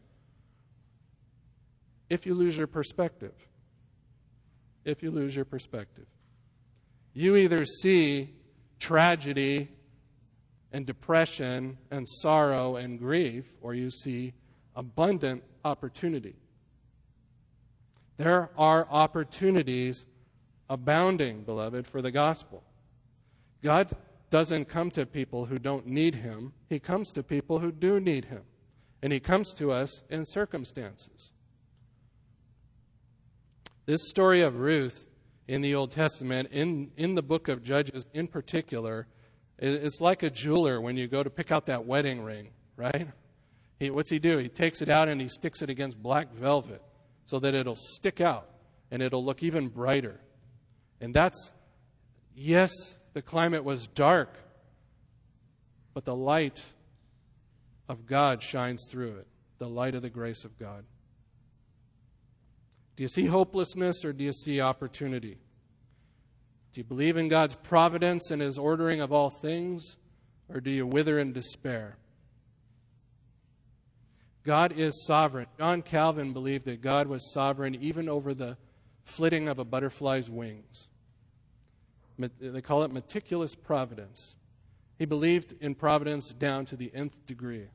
If 2.09 2.25
you 2.25 2.35
lose 2.35 2.55
your 2.55 2.67
perspective, 2.67 3.33
if 4.85 5.01
you 5.01 5.09
lose 5.09 5.35
your 5.35 5.45
perspective, 5.45 6.05
you 7.13 7.35
either 7.35 7.65
see 7.65 8.35
tragedy 8.79 9.69
and 10.71 10.85
depression 10.85 11.77
and 11.91 12.07
sorrow 12.07 12.75
and 12.75 12.99
grief, 12.99 13.45
or 13.61 13.73
you 13.73 13.89
see 13.89 14.33
abundant 14.75 15.43
opportunity. 15.63 16.35
There 18.17 18.49
are 18.57 18.87
opportunities 18.89 20.05
abounding, 20.69 21.43
beloved, 21.43 21.87
for 21.87 22.01
the 22.01 22.11
gospel. 22.11 22.63
God 23.63 23.91
doesn't 24.29 24.65
come 24.65 24.91
to 24.91 25.05
people 25.05 25.45
who 25.45 25.59
don't 25.59 25.87
need 25.87 26.15
Him, 26.15 26.53
He 26.67 26.79
comes 26.79 27.11
to 27.13 27.23
people 27.23 27.59
who 27.59 27.71
do 27.71 27.99
need 27.99 28.25
Him. 28.25 28.41
And 29.01 29.13
He 29.13 29.19
comes 29.19 29.53
to 29.55 29.71
us 29.71 30.01
in 30.09 30.25
circumstances. 30.25 31.31
This 33.85 34.09
story 34.09 34.41
of 34.41 34.59
Ruth 34.59 35.07
in 35.47 35.61
the 35.61 35.75
Old 35.75 35.91
Testament, 35.91 36.49
in, 36.51 36.91
in 36.97 37.15
the 37.15 37.21
book 37.21 37.47
of 37.47 37.63
Judges 37.63 38.05
in 38.13 38.27
particular, 38.27 39.07
it's 39.57 40.01
like 40.01 40.23
a 40.23 40.29
jeweler 40.29 40.81
when 40.81 40.97
you 40.97 41.07
go 41.07 41.23
to 41.23 41.29
pick 41.29 41.51
out 41.51 41.67
that 41.67 41.85
wedding 41.85 42.21
ring, 42.23 42.49
right? 42.75 43.07
He, 43.79 43.89
what's 43.89 44.09
he 44.09 44.19
do? 44.19 44.37
He 44.37 44.49
takes 44.49 44.81
it 44.81 44.89
out 44.89 45.07
and 45.07 45.21
he 45.21 45.27
sticks 45.27 45.61
it 45.61 45.69
against 45.69 46.01
black 46.01 46.33
velvet 46.33 46.81
so 47.25 47.39
that 47.39 47.53
it'll 47.53 47.75
stick 47.75 48.21
out 48.21 48.49
and 48.91 49.01
it'll 49.01 49.23
look 49.23 49.43
even 49.43 49.69
brighter. 49.69 50.19
And 50.99 51.13
that's, 51.13 51.51
yes, 52.35 52.71
the 53.13 53.21
climate 53.21 53.63
was 53.63 53.87
dark, 53.87 54.33
but 55.93 56.05
the 56.05 56.15
light 56.15 56.63
of 57.87 58.05
God 58.05 58.41
shines 58.41 58.87
through 58.89 59.17
it, 59.17 59.27
the 59.57 59.69
light 59.69 59.95
of 59.95 60.01
the 60.01 60.09
grace 60.09 60.43
of 60.43 60.57
God. 60.57 60.85
Do 62.95 63.03
you 63.03 63.07
see 63.07 63.25
hopelessness 63.25 64.05
or 64.05 64.13
do 64.13 64.23
you 64.23 64.31
see 64.31 64.61
opportunity? 64.61 65.37
Do 66.73 66.81
you 66.81 66.83
believe 66.83 67.17
in 67.17 67.27
God's 67.27 67.55
providence 67.55 68.31
and 68.31 68.41
His 68.41 68.57
ordering 68.57 69.01
of 69.01 69.11
all 69.11 69.29
things, 69.29 69.97
or 70.53 70.59
do 70.59 70.69
you 70.69 70.85
wither 70.85 71.19
in 71.19 71.33
despair? 71.33 71.97
God 74.43 74.73
is 74.77 75.05
sovereign. 75.05 75.47
John 75.57 75.81
Calvin 75.81 76.31
believed 76.31 76.65
that 76.65 76.81
God 76.81 77.07
was 77.07 77.33
sovereign 77.33 77.75
even 77.75 78.07
over 78.07 78.33
the 78.33 78.57
flitting 79.03 79.47
of 79.47 79.57
a 79.57 79.65
butterfly's 79.65 80.29
wings. 80.29 80.87
They 82.17 82.61
call 82.61 82.83
it 82.83 82.91
meticulous 82.91 83.55
providence. 83.55 84.35
He 84.97 85.05
believed 85.05 85.55
in 85.59 85.75
providence 85.75 86.29
down 86.29 86.65
to 86.67 86.75
the 86.75 86.91
nth 86.93 87.25
degree. 87.25 87.67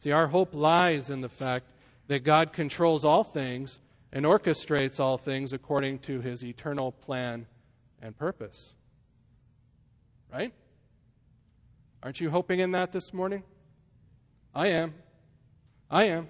See, 0.00 0.12
our 0.12 0.26
hope 0.26 0.54
lies 0.54 1.08
in 1.08 1.22
the 1.22 1.28
fact 1.28 1.66
that 2.06 2.24
God 2.24 2.52
controls 2.52 3.04
all 3.04 3.24
things 3.24 3.78
and 4.12 4.24
orchestrates 4.24 5.00
all 5.00 5.18
things 5.18 5.52
according 5.52 5.98
to 6.00 6.20
his 6.20 6.44
eternal 6.44 6.92
plan 6.92 7.46
and 8.00 8.16
purpose. 8.16 8.74
Right? 10.32 10.52
Aren't 12.02 12.20
you 12.20 12.30
hoping 12.30 12.60
in 12.60 12.72
that 12.72 12.92
this 12.92 13.12
morning? 13.12 13.42
I 14.54 14.68
am. 14.68 14.94
I 15.90 16.04
am. 16.04 16.28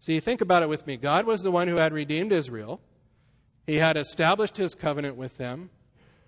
See, 0.00 0.20
think 0.20 0.40
about 0.40 0.62
it 0.62 0.68
with 0.68 0.86
me. 0.86 0.96
God 0.96 1.26
was 1.26 1.42
the 1.42 1.50
one 1.50 1.66
who 1.66 1.76
had 1.76 1.92
redeemed 1.92 2.30
Israel. 2.30 2.80
He 3.66 3.76
had 3.76 3.96
established 3.96 4.58
his 4.58 4.74
covenant 4.74 5.16
with 5.16 5.38
them. 5.38 5.70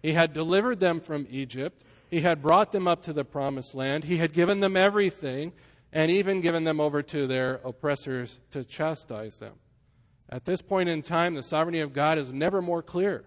He 0.03 0.15
had 0.15 0.33
delivered 0.33 0.81
them 0.81 1.01
from 1.01 1.27
Egypt. 1.31 1.83
He 2.09 2.23
had 2.23 2.41
brought 2.41 2.73
them 2.73 2.89
up 2.89 3.03
to 3.03 3.12
the 3.12 3.25
promised 3.25 3.75
land. 3.75 4.05
He 4.05 4.17
had 4.17 4.33
given 4.33 4.61
them 4.61 4.77
everything 4.77 5.53
and 5.92 6.11
even 6.11 6.40
given 6.40 6.64
them 6.64 6.81
over 6.81 7.03
to 7.03 7.27
their 7.27 7.55
oppressors 7.64 8.38
to 8.51 8.64
chastise 8.64 9.37
them. 9.38 9.55
At 10.29 10.44
this 10.44 10.61
point 10.61 10.88
in 10.88 11.03
time, 11.03 11.35
the 11.35 11.42
sovereignty 11.42 11.81
of 11.81 11.92
God 11.92 12.18
is 12.18 12.33
never 12.33 12.61
more 12.61 12.83
clear. 12.83 13.25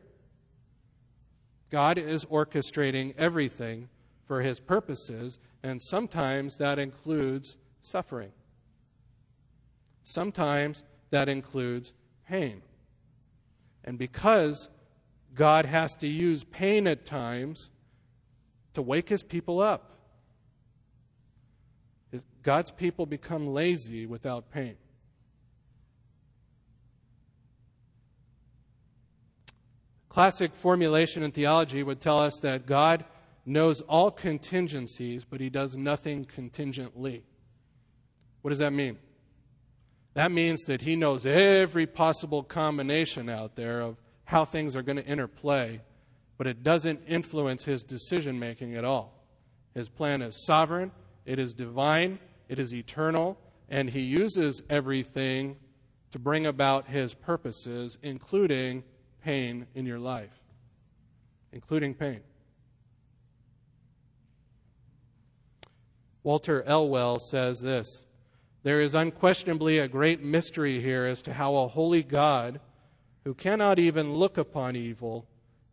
God 1.69 1.97
is 1.97 2.25
orchestrating 2.25 3.13
everything 3.17 3.89
for 4.25 4.41
his 4.41 4.59
purposes, 4.59 5.39
and 5.63 5.81
sometimes 5.81 6.57
that 6.57 6.77
includes 6.77 7.57
suffering. 7.81 8.31
Sometimes 10.03 10.83
that 11.11 11.29
includes 11.29 11.93
pain. 12.27 12.61
And 13.83 13.97
because 13.97 14.69
God 15.33 15.65
has 15.65 15.95
to 15.97 16.07
use 16.07 16.43
pain 16.43 16.87
at 16.87 17.05
times 17.05 17.69
to 18.73 18.81
wake 18.81 19.09
his 19.09 19.23
people 19.23 19.61
up. 19.61 19.98
God's 22.43 22.71
people 22.71 23.05
become 23.05 23.47
lazy 23.47 24.05
without 24.05 24.51
pain. 24.51 24.75
Classic 30.09 30.53
formulation 30.55 31.23
in 31.23 31.31
theology 31.31 31.83
would 31.83 32.01
tell 32.01 32.19
us 32.21 32.39
that 32.41 32.65
God 32.65 33.05
knows 33.45 33.81
all 33.81 34.11
contingencies, 34.11 35.23
but 35.23 35.39
he 35.39 35.49
does 35.49 35.75
nothing 35.75 36.25
contingently. 36.25 37.23
What 38.41 38.49
does 38.49 38.59
that 38.59 38.73
mean? 38.73 38.97
That 40.15 40.31
means 40.31 40.63
that 40.65 40.81
he 40.81 40.95
knows 40.95 41.25
every 41.25 41.85
possible 41.85 42.43
combination 42.43 43.29
out 43.29 43.55
there 43.55 43.81
of 43.81 43.97
how 44.25 44.45
things 44.45 44.75
are 44.75 44.81
going 44.81 44.97
to 44.97 45.05
interplay, 45.05 45.81
but 46.37 46.47
it 46.47 46.63
doesn't 46.63 47.01
influence 47.07 47.63
his 47.63 47.83
decision 47.83 48.39
making 48.39 48.75
at 48.75 48.85
all. 48.85 49.25
His 49.75 49.89
plan 49.89 50.21
is 50.21 50.45
sovereign, 50.45 50.91
it 51.25 51.39
is 51.39 51.53
divine, 51.53 52.19
it 52.49 52.59
is 52.59 52.73
eternal, 52.73 53.37
and 53.69 53.89
he 53.89 54.01
uses 54.01 54.63
everything 54.69 55.55
to 56.11 56.19
bring 56.19 56.47
about 56.47 56.87
his 56.87 57.13
purposes, 57.13 57.99
including 58.01 58.83
pain 59.23 59.67
in 59.75 59.85
your 59.85 59.99
life. 59.99 60.33
Including 61.53 61.93
pain. 61.93 62.21
Walter 66.23 66.63
Elwell 66.63 67.19
says 67.19 67.61
this 67.61 68.05
There 68.63 68.81
is 68.81 68.95
unquestionably 68.95 69.77
a 69.77 69.87
great 69.87 70.21
mystery 70.21 70.81
here 70.81 71.05
as 71.05 71.21
to 71.23 71.33
how 71.33 71.55
a 71.55 71.67
holy 71.67 72.03
God, 72.03 72.59
who 73.23 73.33
cannot 73.35 73.77
even 73.77 74.15
look 74.15 74.37
upon 74.37 74.75
evil, 74.75 75.27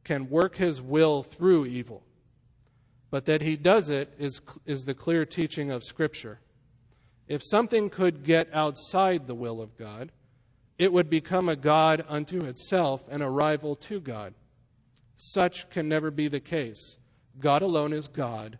can 0.05 0.29
work 0.29 0.57
his 0.57 0.83
will 0.83 1.23
through 1.23 1.67
evil. 1.67 2.03
But 3.11 3.25
that 3.27 3.41
he 3.41 3.57
does 3.57 3.89
it 3.89 4.13
is, 4.19 4.41
is 4.67 4.85
the 4.85 4.95
clear 4.95 5.25
teaching 5.25 5.71
of 5.71 5.83
Scripture. 5.83 6.41
If 7.29 7.43
something 7.45 7.91
could 7.91 8.23
get 8.23 8.49
outside 8.53 9.27
the 9.27 9.35
will 9.35 9.61
of 9.61 9.77
God, 9.77 10.13
it 10.79 10.93
would 10.93 11.11
become 11.11 11.49
a 11.49 11.57
God 11.57 12.05
unto 12.09 12.45
itself 12.45 13.03
and 13.11 13.23
a 13.23 13.29
rival 13.29 13.77
to 13.77 14.01
God. 14.01 14.35
Such 15.17 15.69
can 15.71 15.89
never 15.89 16.11
be 16.11 16.29
the 16.29 16.41
case. 16.41 16.99
God 17.41 17.63
alone 17.63 17.93
is 17.93 18.09
God, 18.09 18.59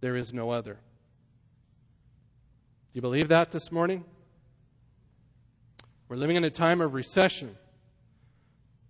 there 0.00 0.16
is 0.16 0.32
no 0.32 0.50
other. 0.50 0.74
Do 0.74 0.80
you 2.94 3.02
believe 3.02 3.28
that 3.28 3.50
this 3.50 3.70
morning? 3.70 4.04
We're 6.08 6.16
living 6.16 6.36
in 6.36 6.44
a 6.44 6.50
time 6.50 6.80
of 6.80 6.94
recession. 6.94 7.56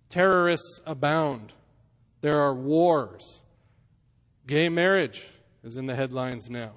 Terrorists 0.09 0.79
abound. 0.85 1.53
There 2.21 2.39
are 2.39 2.53
wars. 2.53 3.41
Gay 4.47 4.69
marriage 4.69 5.27
is 5.63 5.77
in 5.77 5.85
the 5.85 5.95
headlines 5.95 6.49
now. 6.49 6.71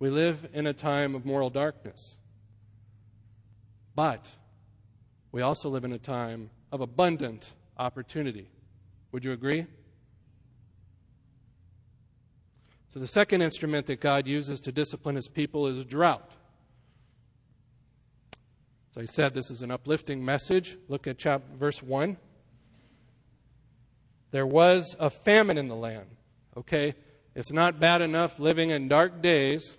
We 0.00 0.08
live 0.08 0.48
in 0.54 0.66
a 0.66 0.72
time 0.72 1.14
of 1.14 1.26
moral 1.26 1.50
darkness. 1.50 2.16
But 3.94 4.30
we 5.30 5.42
also 5.42 5.68
live 5.68 5.84
in 5.84 5.92
a 5.92 5.98
time 5.98 6.48
of 6.72 6.80
abundant 6.80 7.52
opportunity. 7.76 8.48
Would 9.12 9.26
you 9.26 9.32
agree? 9.32 9.66
So, 12.88 12.98
the 12.98 13.06
second 13.06 13.42
instrument 13.42 13.86
that 13.86 14.00
God 14.00 14.26
uses 14.26 14.58
to 14.60 14.72
discipline 14.72 15.16
his 15.16 15.28
people 15.28 15.66
is 15.66 15.84
drought. 15.84 16.30
As 18.90 19.02
I 19.02 19.04
said, 19.04 19.34
this 19.34 19.50
is 19.50 19.60
an 19.60 19.70
uplifting 19.70 20.24
message. 20.24 20.78
Look 20.88 21.06
at 21.06 21.18
chapter, 21.18 21.46
verse 21.56 21.82
1. 21.82 22.16
There 24.30 24.46
was 24.46 24.96
a 24.98 25.10
famine 25.10 25.58
in 25.58 25.68
the 25.68 25.76
land. 25.76 26.06
Okay? 26.56 26.94
It's 27.34 27.52
not 27.52 27.78
bad 27.78 28.00
enough 28.00 28.40
living 28.40 28.70
in 28.70 28.88
dark 28.88 29.20
days 29.20 29.76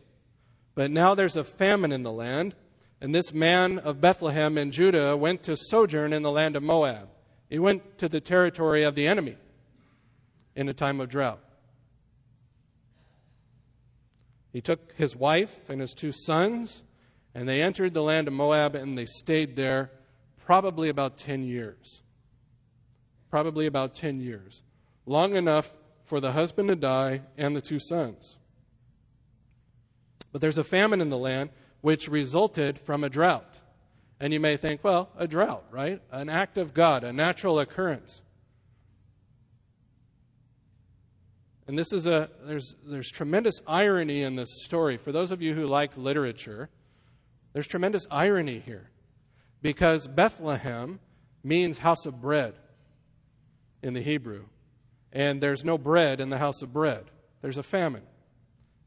but 0.81 0.89
now 0.89 1.13
there's 1.13 1.35
a 1.35 1.43
famine 1.43 1.91
in 1.91 2.01
the 2.01 2.11
land, 2.11 2.55
and 3.01 3.13
this 3.13 3.31
man 3.31 3.77
of 3.77 4.01
Bethlehem 4.01 4.57
in 4.57 4.71
Judah 4.71 5.15
went 5.15 5.43
to 5.43 5.55
sojourn 5.55 6.11
in 6.11 6.23
the 6.23 6.31
land 6.31 6.55
of 6.55 6.63
Moab. 6.63 7.07
He 7.51 7.59
went 7.59 7.99
to 7.99 8.09
the 8.09 8.19
territory 8.19 8.81
of 8.81 8.95
the 8.95 9.05
enemy 9.05 9.37
in 10.55 10.67
a 10.67 10.73
time 10.73 10.99
of 10.99 11.07
drought. 11.07 11.39
He 14.51 14.59
took 14.59 14.93
his 14.93 15.15
wife 15.15 15.69
and 15.69 15.79
his 15.79 15.93
two 15.93 16.11
sons, 16.11 16.81
and 17.35 17.47
they 17.47 17.61
entered 17.61 17.93
the 17.93 18.01
land 18.01 18.27
of 18.27 18.33
Moab, 18.33 18.73
and 18.73 18.97
they 18.97 19.05
stayed 19.05 19.55
there 19.55 19.91
probably 20.43 20.89
about 20.89 21.15
10 21.15 21.43
years. 21.43 22.01
Probably 23.29 23.67
about 23.67 23.93
10 23.93 24.19
years. 24.19 24.63
Long 25.05 25.35
enough 25.35 25.71
for 26.05 26.19
the 26.19 26.31
husband 26.31 26.69
to 26.69 26.75
die 26.75 27.21
and 27.37 27.55
the 27.55 27.61
two 27.61 27.77
sons. 27.77 28.37
But 30.31 30.41
there's 30.41 30.57
a 30.57 30.63
famine 30.63 31.01
in 31.01 31.09
the 31.09 31.17
land 31.17 31.49
which 31.81 32.07
resulted 32.07 32.79
from 32.79 33.03
a 33.03 33.09
drought. 33.09 33.59
And 34.19 34.31
you 34.31 34.39
may 34.39 34.55
think, 34.55 34.83
well, 34.83 35.09
a 35.17 35.27
drought, 35.27 35.65
right? 35.71 36.01
An 36.11 36.29
act 36.29 36.57
of 36.57 36.73
God, 36.73 37.03
a 37.03 37.11
natural 37.11 37.59
occurrence. 37.59 38.21
And 41.67 41.77
this 41.77 41.93
is 41.93 42.05
a 42.05 42.29
there's 42.43 42.75
there's 42.85 43.09
tremendous 43.09 43.61
irony 43.65 44.23
in 44.23 44.35
this 44.35 44.49
story. 44.63 44.97
For 44.97 45.11
those 45.11 45.31
of 45.31 45.41
you 45.41 45.53
who 45.53 45.65
like 45.65 45.95
literature, 45.95 46.69
there's 47.53 47.67
tremendous 47.67 48.05
irony 48.11 48.59
here. 48.59 48.89
Because 49.61 50.07
Bethlehem 50.07 50.99
means 51.43 51.77
house 51.77 52.05
of 52.05 52.21
bread 52.21 52.55
in 53.81 53.93
the 53.93 54.01
Hebrew. 54.01 54.45
And 55.13 55.41
there's 55.41 55.63
no 55.63 55.77
bread 55.77 56.19
in 56.19 56.29
the 56.29 56.37
house 56.37 56.61
of 56.61 56.73
bread. 56.73 57.05
There's 57.41 57.57
a 57.57 57.63
famine. 57.63 58.03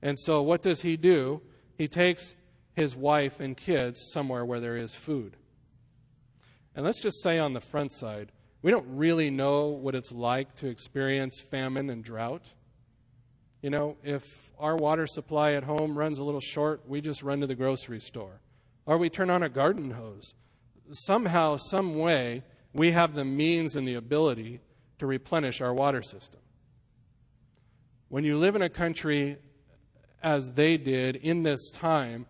And 0.04 0.20
so, 0.20 0.42
what 0.42 0.60
does 0.60 0.82
he 0.82 0.98
do? 0.98 1.40
He 1.78 1.88
takes 1.88 2.36
his 2.76 2.94
wife 2.94 3.40
and 3.40 3.56
kids 3.56 4.10
somewhere 4.12 4.44
where 4.44 4.60
there 4.60 4.76
is 4.76 4.94
food. 4.94 5.36
And 6.76 6.84
let's 6.84 7.00
just 7.00 7.22
say 7.22 7.38
on 7.38 7.54
the 7.54 7.60
front 7.60 7.90
side, 7.90 8.30
we 8.60 8.70
don't 8.70 8.86
really 8.86 9.30
know 9.30 9.68
what 9.68 9.94
it's 9.94 10.12
like 10.12 10.56
to 10.56 10.68
experience 10.68 11.40
famine 11.40 11.88
and 11.88 12.04
drought. 12.04 12.44
You 13.62 13.70
know, 13.70 13.96
if 14.04 14.50
our 14.58 14.76
water 14.76 15.06
supply 15.06 15.52
at 15.52 15.64
home 15.64 15.96
runs 15.96 16.18
a 16.18 16.24
little 16.24 16.40
short, 16.40 16.82
we 16.86 17.00
just 17.00 17.22
run 17.22 17.40
to 17.40 17.46
the 17.46 17.54
grocery 17.54 18.00
store. 18.00 18.40
Or 18.84 18.98
we 18.98 19.08
turn 19.08 19.30
on 19.30 19.42
a 19.42 19.48
garden 19.48 19.90
hose. 19.90 20.34
Somehow, 20.90 21.56
some 21.56 21.94
way, 21.98 22.42
we 22.74 22.90
have 22.90 23.14
the 23.14 23.24
means 23.24 23.74
and 23.74 23.88
the 23.88 23.94
ability 23.94 24.60
to 24.98 25.06
replenish 25.06 25.62
our 25.62 25.72
water 25.72 26.02
system. 26.02 26.40
When 28.08 28.24
you 28.24 28.36
live 28.36 28.54
in 28.54 28.60
a 28.60 28.68
country 28.68 29.38
as 30.24 30.52
they 30.52 30.78
did 30.78 31.16
in 31.16 31.42
this 31.42 31.70
time, 31.70 32.26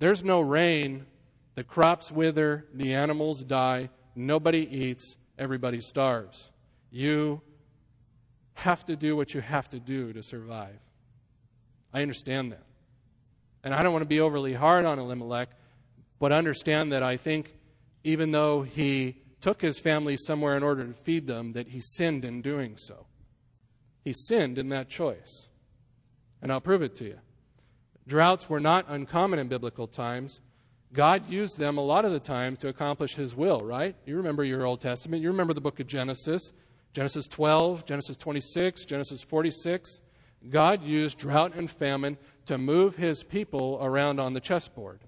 there's 0.00 0.24
no 0.24 0.40
rain, 0.40 1.06
the 1.54 1.62
crops 1.62 2.10
wither, 2.10 2.66
the 2.74 2.92
animals 2.92 3.44
die, 3.44 3.88
nobody 4.16 4.68
eats, 4.68 5.16
everybody 5.38 5.80
starves. 5.80 6.50
You 6.90 7.40
have 8.54 8.84
to 8.86 8.96
do 8.96 9.16
what 9.16 9.32
you 9.32 9.40
have 9.40 9.68
to 9.68 9.78
do 9.78 10.12
to 10.12 10.22
survive. 10.22 10.78
I 11.94 12.02
understand 12.02 12.50
that. 12.52 12.64
And 13.62 13.72
I 13.72 13.82
don't 13.82 13.92
want 13.92 14.02
to 14.02 14.08
be 14.08 14.20
overly 14.20 14.54
hard 14.54 14.84
on 14.84 14.98
Elimelech, 14.98 15.50
but 16.18 16.32
understand 16.32 16.92
that 16.92 17.02
I 17.02 17.16
think 17.16 17.54
even 18.02 18.32
though 18.32 18.62
he 18.62 19.22
took 19.40 19.62
his 19.62 19.78
family 19.78 20.16
somewhere 20.16 20.56
in 20.56 20.62
order 20.62 20.84
to 20.84 20.92
feed 20.92 21.26
them, 21.26 21.52
that 21.52 21.68
he 21.68 21.80
sinned 21.80 22.24
in 22.24 22.42
doing 22.42 22.76
so. 22.76 23.06
He 24.02 24.12
sinned 24.12 24.58
in 24.58 24.70
that 24.70 24.88
choice. 24.88 25.48
And 26.42 26.50
I'll 26.52 26.60
prove 26.60 26.82
it 26.82 26.96
to 26.96 27.04
you. 27.04 27.18
Droughts 28.06 28.48
were 28.48 28.60
not 28.60 28.86
uncommon 28.88 29.38
in 29.38 29.48
biblical 29.48 29.86
times. 29.86 30.40
God 30.92 31.30
used 31.30 31.58
them 31.58 31.78
a 31.78 31.82
lot 31.82 32.04
of 32.04 32.10
the 32.10 32.18
time 32.20 32.56
to 32.56 32.68
accomplish 32.68 33.14
his 33.14 33.36
will, 33.36 33.60
right? 33.60 33.94
You 34.06 34.16
remember 34.16 34.42
your 34.42 34.66
Old 34.66 34.80
Testament. 34.80 35.22
You 35.22 35.28
remember 35.28 35.54
the 35.54 35.60
book 35.60 35.78
of 35.78 35.86
Genesis, 35.86 36.52
Genesis 36.92 37.28
12, 37.28 37.84
Genesis 37.84 38.16
26, 38.16 38.84
Genesis 38.86 39.22
46. 39.22 40.00
God 40.48 40.82
used 40.82 41.18
drought 41.18 41.54
and 41.54 41.70
famine 41.70 42.16
to 42.46 42.58
move 42.58 42.96
his 42.96 43.22
people 43.22 43.78
around 43.80 44.18
on 44.18 44.32
the 44.32 44.40
chessboard. 44.40 45.00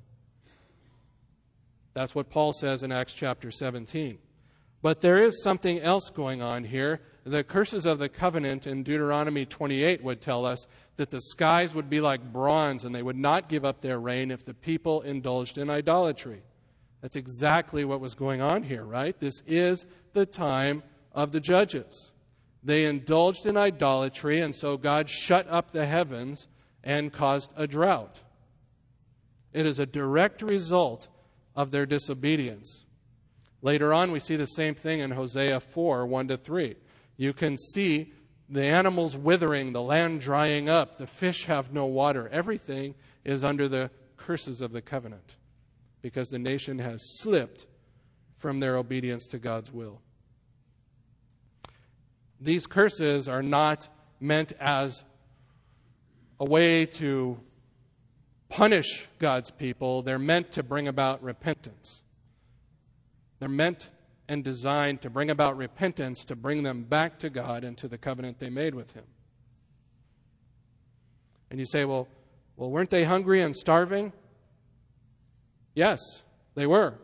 That's 1.94 2.14
what 2.14 2.30
Paul 2.30 2.52
says 2.52 2.82
in 2.82 2.92
Acts 2.92 3.14
chapter 3.14 3.50
17. 3.50 4.18
But 4.82 5.00
there 5.00 5.22
is 5.22 5.42
something 5.42 5.80
else 5.80 6.10
going 6.10 6.42
on 6.42 6.64
here. 6.64 7.00
The 7.24 7.44
curses 7.44 7.86
of 7.86 7.98
the 7.98 8.08
covenant 8.08 8.66
in 8.66 8.82
Deuteronomy 8.82 9.46
28 9.46 10.02
would 10.02 10.20
tell 10.20 10.44
us 10.44 10.66
that 10.96 11.10
the 11.10 11.20
skies 11.20 11.74
would 11.74 11.88
be 11.88 12.00
like 12.00 12.32
bronze 12.32 12.84
and 12.84 12.94
they 12.94 13.02
would 13.02 13.16
not 13.16 13.48
give 13.48 13.64
up 13.64 13.80
their 13.80 14.00
rain 14.00 14.30
if 14.30 14.44
the 14.44 14.54
people 14.54 15.02
indulged 15.02 15.56
in 15.56 15.70
idolatry. 15.70 16.42
That's 17.00 17.16
exactly 17.16 17.84
what 17.84 18.00
was 18.00 18.14
going 18.14 18.40
on 18.40 18.64
here, 18.64 18.84
right? 18.84 19.18
This 19.18 19.42
is 19.46 19.86
the 20.14 20.26
time 20.26 20.82
of 21.12 21.30
the 21.30 21.40
judges. 21.40 22.10
They 22.64 22.84
indulged 22.84 23.46
in 23.46 23.56
idolatry, 23.56 24.40
and 24.40 24.54
so 24.54 24.76
God 24.76 25.08
shut 25.08 25.48
up 25.48 25.70
the 25.70 25.86
heavens 25.86 26.48
and 26.82 27.12
caused 27.12 27.52
a 27.56 27.66
drought. 27.66 28.20
It 29.52 29.66
is 29.66 29.78
a 29.78 29.86
direct 29.86 30.42
result 30.42 31.08
of 31.54 31.70
their 31.70 31.86
disobedience. 31.86 32.84
Later 33.60 33.92
on, 33.92 34.10
we 34.10 34.18
see 34.18 34.36
the 34.36 34.46
same 34.46 34.74
thing 34.74 35.00
in 35.00 35.12
Hosea 35.12 35.60
4 35.60 36.06
1 36.06 36.28
to 36.28 36.36
3. 36.36 36.76
You 37.22 37.32
can 37.32 37.56
see 37.56 38.12
the 38.48 38.64
animals 38.64 39.16
withering, 39.16 39.72
the 39.72 39.80
land 39.80 40.22
drying 40.22 40.68
up, 40.68 40.96
the 40.96 41.06
fish 41.06 41.44
have 41.44 41.72
no 41.72 41.86
water. 41.86 42.28
Everything 42.32 42.96
is 43.24 43.44
under 43.44 43.68
the 43.68 43.92
curses 44.16 44.60
of 44.60 44.72
the 44.72 44.82
covenant 44.82 45.36
because 46.00 46.30
the 46.30 46.40
nation 46.40 46.80
has 46.80 47.00
slipped 47.20 47.68
from 48.38 48.58
their 48.58 48.76
obedience 48.76 49.28
to 49.28 49.38
God's 49.38 49.72
will. 49.72 50.00
These 52.40 52.66
curses 52.66 53.28
are 53.28 53.40
not 53.40 53.88
meant 54.18 54.52
as 54.58 55.04
a 56.40 56.44
way 56.44 56.86
to 56.86 57.38
punish 58.48 59.06
God's 59.20 59.52
people, 59.52 60.02
they're 60.02 60.18
meant 60.18 60.50
to 60.54 60.64
bring 60.64 60.88
about 60.88 61.22
repentance. 61.22 62.02
They're 63.38 63.48
meant 63.48 63.90
and 64.28 64.44
designed 64.44 65.02
to 65.02 65.10
bring 65.10 65.30
about 65.30 65.56
repentance, 65.56 66.24
to 66.24 66.36
bring 66.36 66.62
them 66.62 66.82
back 66.84 67.18
to 67.20 67.30
God 67.30 67.64
and 67.64 67.76
to 67.78 67.88
the 67.88 67.98
covenant 67.98 68.38
they 68.38 68.50
made 68.50 68.74
with 68.74 68.92
Him. 68.92 69.04
And 71.50 71.58
you 71.58 71.66
say, 71.66 71.84
well, 71.84 72.08
well, 72.56 72.70
weren't 72.70 72.90
they 72.90 73.04
hungry 73.04 73.42
and 73.42 73.54
starving? 73.54 74.12
Yes, 75.74 76.00
they 76.54 76.66
were. 76.66 76.94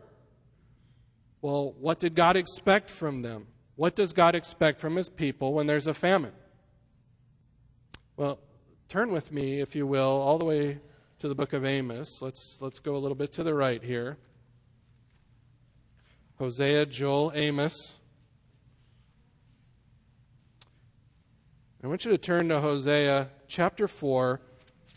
Well, 1.41 1.73
what 1.79 1.99
did 1.99 2.15
God 2.15 2.35
expect 2.35 2.89
from 2.89 3.21
them? 3.21 3.47
What 3.75 3.95
does 3.95 4.13
God 4.13 4.35
expect 4.35 4.79
from 4.79 4.95
His 4.95 5.09
people 5.09 5.53
when 5.53 5.67
there's 5.67 5.87
a 5.87 5.93
famine? 5.93 6.33
Well, 8.17 8.39
turn 8.89 9.11
with 9.11 9.31
me, 9.31 9.61
if 9.61 9.75
you 9.75 9.87
will, 9.87 10.01
all 10.01 10.37
the 10.37 10.45
way 10.45 10.79
to 11.19 11.27
the 11.27 11.35
book 11.35 11.53
of 11.53 11.63
Amos. 11.65 12.21
Let's, 12.21 12.57
let's 12.59 12.79
go 12.79 12.95
a 12.95 12.99
little 12.99 13.15
bit 13.15 13.31
to 13.33 13.43
the 13.43 13.53
right 13.53 13.81
here. 13.81 14.17
Hosea, 16.39 16.85
Joel, 16.85 17.33
Amos. 17.35 17.95
I 21.83 21.87
want 21.87 22.05
you 22.05 22.11
to 22.11 22.17
turn 22.17 22.47
to 22.47 22.61
Hosea 22.61 23.29
chapter 23.49 23.89
4 23.89 24.39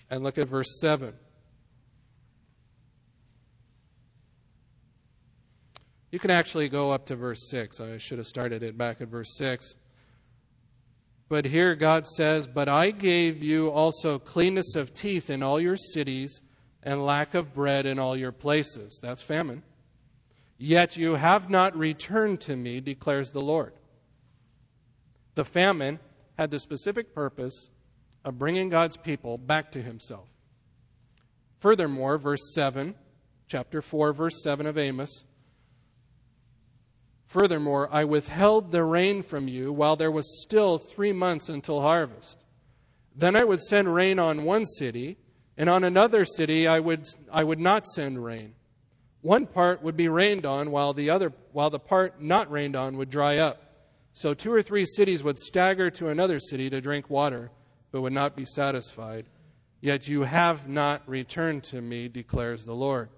and 0.09 0.23
look 0.23 0.39
at 0.39 0.49
verse 0.49 0.79
7. 0.81 1.13
You 6.13 6.21
can 6.21 6.31
actually 6.31 6.69
go 6.69 6.93
up 6.93 7.07
to 7.07 7.17
verse 7.17 7.51
6. 7.51 7.81
I 7.81 7.99
should 7.99 8.19
have 8.19 8.27
started 8.29 8.63
it 8.63 8.79
back 8.79 9.01
at 9.01 9.09
verse 9.09 9.35
6. 9.37 9.75
But 11.29 11.45
here 11.47 11.75
God 11.75 12.07
says, 12.07 12.47
But 12.47 12.69
I 12.69 12.93
gave 12.93 13.43
you 13.43 13.69
also 13.71 14.21
cleanness 14.21 14.77
of 14.77 14.95
teeth 14.95 15.29
in 15.29 15.43
all 15.43 15.61
your 15.61 15.77
cities 15.77 16.41
and 16.85 17.05
lack 17.05 17.35
of 17.35 17.53
bread 17.53 17.85
in 17.85 17.99
all 17.99 18.17
your 18.17 18.33
places. 18.33 19.01
That's 19.03 19.23
famine. 19.23 19.65
Yet 20.65 20.97
you 20.97 21.17
have 21.17 21.51
not 21.51 21.77
returned 21.77 22.41
to 22.43 22.55
me, 22.55 22.79
declares 22.79 23.33
the 23.33 23.41
Lord. 23.41 23.73
The 25.35 25.45
famine 25.45 25.99
had 26.39 26.53
the 26.53 26.61
specific 26.61 27.13
purpose 27.13 27.69
of 28.25 28.39
bringing 28.39 28.69
God's 28.69 28.97
people 28.97 29.39
back 29.39 29.73
to 29.73 29.83
himself. 29.83 30.29
Furthermore, 31.59 32.17
verse 32.17 32.55
7, 32.55 32.95
chapter 33.49 33.83
4, 33.83 34.13
verse 34.13 34.41
7 34.41 34.65
of 34.67 34.79
Amos 34.79 35.25
Furthermore, 37.27 37.89
I 37.91 38.05
withheld 38.05 38.71
the 38.71 38.85
rain 38.85 39.25
from 39.25 39.49
you 39.49 39.73
while 39.73 39.97
there 39.97 40.13
was 40.13 40.43
still 40.45 40.79
three 40.79 41.13
months 41.13 41.49
until 41.49 41.81
harvest. 41.81 42.45
Then 43.17 43.35
I 43.35 43.43
would 43.43 43.61
send 43.63 43.93
rain 43.93 44.21
on 44.21 44.45
one 44.45 44.67
city, 44.67 45.17
and 45.57 45.69
on 45.69 45.83
another 45.83 46.25
city 46.25 46.69
I 46.69 46.79
would, 46.79 47.09
I 47.33 47.43
would 47.43 47.59
not 47.59 47.85
send 47.85 48.25
rain. 48.25 48.55
One 49.23 49.47
part 49.47 49.83
would 49.83 49.97
be 49.97 50.09
rained 50.09 50.45
on, 50.45 50.71
while 50.73 50.93
the 50.93 51.11
other, 51.11 51.33
while 51.53 51.71
the 51.71 51.79
part 51.79 52.21
not 52.21 52.51
rained 52.51 52.77
on 52.77 52.97
would 52.99 53.09
dry 53.09 53.39
up. 53.39 53.63
So 54.13 54.35
two 54.35 54.53
or 54.53 54.63
three 54.63 54.85
cities 54.85 55.23
would 55.23 55.39
stagger 55.39 55.91
to 55.93 56.09
another 56.09 56.39
city 56.39 56.69
to 56.71 56.81
drink 56.81 57.09
water, 57.09 57.51
but 57.93 58.03
would 58.03 58.13
not 58.13 58.37
be 58.37 58.45
satisfied. 58.45 59.27
Yet 59.81 60.07
you 60.07 60.23
have 60.23 60.69
not 60.69 61.09
returned 61.09 61.65
to 61.65 61.81
me, 61.81 62.09
declares 62.09 62.65
the 62.65 62.75
Lord. 62.75 63.09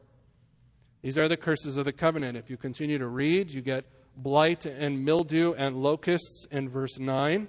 These 1.03 1.19
are 1.19 1.29
the 1.29 1.37
curses 1.37 1.77
of 1.77 1.85
the 1.85 1.93
covenant. 1.93 2.37
If 2.37 2.49
you 2.49 2.57
continue 2.57 2.99
to 2.99 3.07
read, 3.07 3.51
you 3.51 3.61
get 3.61 3.85
blight 4.17 4.67
and 4.67 5.05
mildew 5.05 5.55
and 5.55 5.77
locusts 5.77 6.47
in 6.51 6.69
verse 6.69 6.99
9. 6.99 7.49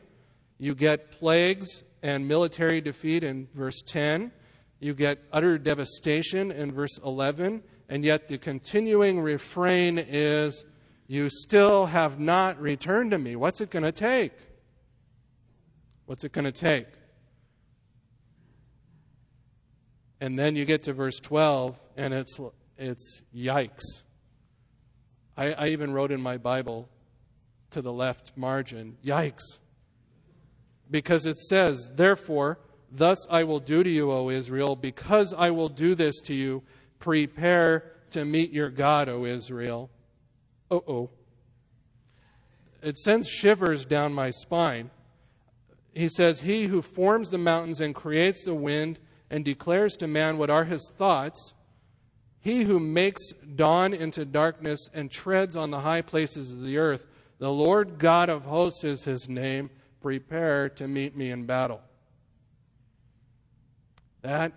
You 0.57 0.75
get 0.75 1.11
plagues 1.11 1.83
and 2.01 2.27
military 2.27 2.81
defeat 2.81 3.23
in 3.23 3.47
verse 3.53 3.81
10. 3.85 4.31
You 4.79 4.93
get 4.93 5.19
utter 5.31 5.57
devastation 5.57 6.51
in 6.51 6.71
verse 6.71 6.97
11. 7.03 7.63
And 7.89 8.03
yet 8.03 8.27
the 8.27 8.37
continuing 8.37 9.19
refrain 9.19 9.97
is, 9.99 10.65
You 11.07 11.29
still 11.29 11.85
have 11.85 12.19
not 12.19 12.59
returned 12.59 13.11
to 13.11 13.17
me. 13.17 13.35
What's 13.35 13.61
it 13.61 13.69
going 13.69 13.83
to 13.83 13.91
take? 13.91 14.33
What's 16.05 16.23
it 16.23 16.31
going 16.31 16.45
to 16.45 16.51
take? 16.51 16.87
And 20.21 20.37
then 20.37 20.55
you 20.55 20.65
get 20.65 20.83
to 20.83 20.93
verse 20.93 21.19
12, 21.19 21.77
and 21.97 22.13
it's, 22.13 22.39
it's 22.77 23.21
yikes. 23.35 23.83
I, 25.37 25.51
I 25.51 25.67
even 25.67 25.91
wrote 25.91 26.11
in 26.11 26.21
my 26.21 26.37
Bible 26.37 26.89
to 27.71 27.81
the 27.81 27.91
left 27.91 28.31
margin, 28.35 28.97
yikes. 29.03 29.59
Because 30.89 31.25
it 31.25 31.37
says, 31.37 31.91
Therefore, 31.93 32.59
thus 32.91 33.17
I 33.29 33.43
will 33.43 33.59
do 33.59 33.83
to 33.83 33.89
you, 33.89 34.11
O 34.11 34.29
Israel, 34.29 34.75
because 34.75 35.33
I 35.33 35.49
will 35.49 35.69
do 35.69 35.95
this 35.95 36.21
to 36.21 36.33
you, 36.33 36.63
prepare 36.99 37.91
to 38.11 38.25
meet 38.25 38.51
your 38.51 38.69
God, 38.69 39.09
O 39.09 39.25
Israel. 39.25 39.89
Oh, 40.71 40.83
oh. 40.87 41.09
It 42.81 42.97
sends 42.97 43.27
shivers 43.27 43.85
down 43.85 44.13
my 44.13 44.29
spine. 44.29 44.91
He 45.93 46.07
says, 46.07 46.41
He 46.41 46.65
who 46.65 46.81
forms 46.81 47.29
the 47.29 47.37
mountains 47.37 47.81
and 47.81 47.95
creates 47.95 48.43
the 48.43 48.53
wind 48.53 48.99
and 49.29 49.43
declares 49.43 49.95
to 49.97 50.07
man 50.07 50.37
what 50.37 50.49
are 50.49 50.65
his 50.65 50.91
thoughts 50.97 51.53
he 52.45 52.61
who 52.61 52.79
makes 52.79 53.31
dawn 53.55 53.95
into 53.95 54.23
darkness 54.23 54.87
and 54.93 55.09
treads 55.09 55.57
on 55.57 55.71
the 55.71 55.79
high 55.79 56.03
places 56.03 56.51
of 56.51 56.61
the 56.61 56.77
earth, 56.77 57.07
the 57.39 57.51
Lord 57.51 57.97
God 57.97 58.29
of 58.29 58.45
hosts 58.45 58.83
is 58.83 59.03
his 59.03 59.27
name. 59.27 59.71
Prepare 59.99 60.69
to 60.69 60.87
meet 60.87 61.17
me 61.17 61.31
in 61.31 61.47
battle. 61.47 61.81
That 64.21 64.51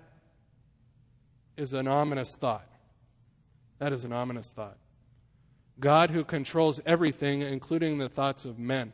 is 1.59 1.75
an 1.75 1.89
ominous 1.89 2.35
thought. 2.39 2.67
That 3.79 3.93
is 3.93 4.05
an 4.05 4.13
ominous 4.13 4.53
thought. 4.55 4.79
God, 5.81 6.11
who 6.11 6.25
controls 6.25 6.81
everything, 6.87 7.43
including 7.43 7.99
the 7.99 8.09
thoughts 8.09 8.45
of 8.45 8.59
men, 8.59 8.93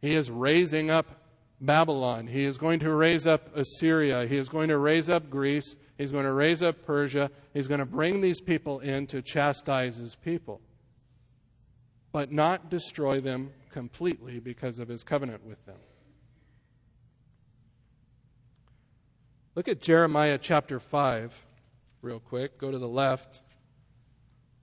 He 0.00 0.14
is 0.14 0.30
raising 0.30 0.90
up 0.90 1.24
Babylon. 1.60 2.26
He 2.26 2.44
is 2.44 2.58
going 2.58 2.80
to 2.80 2.92
raise 2.92 3.26
up 3.26 3.54
Assyria. 3.56 4.26
He 4.26 4.36
is 4.36 4.48
going 4.48 4.68
to 4.68 4.78
raise 4.78 5.08
up 5.08 5.30
Greece. 5.30 5.76
He's 5.96 6.12
going 6.12 6.24
to 6.24 6.32
raise 6.32 6.62
up 6.62 6.84
Persia. 6.84 7.30
He's 7.52 7.68
going 7.68 7.80
to 7.80 7.86
bring 7.86 8.20
these 8.20 8.40
people 8.40 8.80
in 8.80 9.06
to 9.08 9.22
chastise 9.22 9.96
his 9.96 10.14
people, 10.16 10.60
but 12.12 12.32
not 12.32 12.70
destroy 12.70 13.20
them 13.20 13.50
completely 13.70 14.40
because 14.40 14.78
of 14.78 14.88
his 14.88 15.02
covenant 15.02 15.44
with 15.44 15.64
them. 15.66 15.78
Look 19.54 19.68
at 19.68 19.80
Jeremiah 19.80 20.38
chapter 20.38 20.80
5 20.80 21.43
real 22.04 22.20
quick. 22.20 22.58
Go 22.58 22.70
to 22.70 22.78
the 22.78 22.88
left 22.88 23.40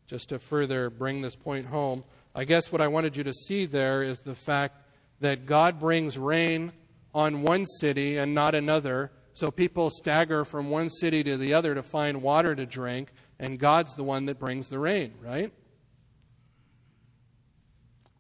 just 0.08 0.30
to 0.30 0.40
further 0.40 0.90
bring 0.90 1.22
this 1.22 1.36
point 1.36 1.66
home. 1.66 2.04
I 2.36 2.46
guess 2.46 2.72
what 2.72 2.82
I 2.82 2.88
wanted 2.88 3.18
you 3.18 3.24
to 3.24 3.34
see 3.34 3.66
there 3.66 4.04
is 4.04 4.22
the 4.22 4.36
fact 4.36 4.78
that 5.20 5.46
God 5.46 5.80
brings 5.80 6.18
rain 6.18 6.72
on 7.14 7.42
one 7.42 7.66
city 7.66 8.18
and 8.18 8.34
not 8.34 8.56
another 8.56 9.12
so 9.34 9.50
people 9.50 9.90
stagger 9.90 10.44
from 10.44 10.70
one 10.70 10.90
city 10.90 11.24
to 11.24 11.38
the 11.38 11.54
other 11.54 11.74
to 11.74 11.84
find 11.84 12.22
water 12.22 12.54
to 12.54 12.66
drink, 12.66 13.12
and 13.40 13.58
God's 13.58 13.96
the 13.96 14.04
one 14.04 14.26
that 14.26 14.40
brings 14.40 14.68
the 14.68 14.78
rain, 14.78 15.14
right? 15.22 15.52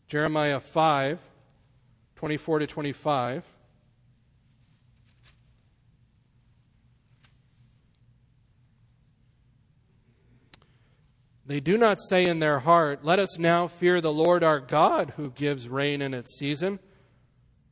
Jeremiah 0.07 0.59
5, 0.59 1.19
24 2.15 2.59
to 2.59 2.67
25. 2.67 3.43
They 11.51 11.59
do 11.59 11.77
not 11.77 11.99
say 11.99 12.23
in 12.23 12.39
their 12.39 12.59
heart, 12.59 13.03
Let 13.03 13.19
us 13.19 13.37
now 13.37 13.67
fear 13.67 13.99
the 13.99 14.13
Lord 14.13 14.41
our 14.41 14.61
God, 14.61 15.15
who 15.17 15.31
gives 15.31 15.67
rain 15.67 16.01
in 16.01 16.13
its 16.13 16.37
season 16.39 16.79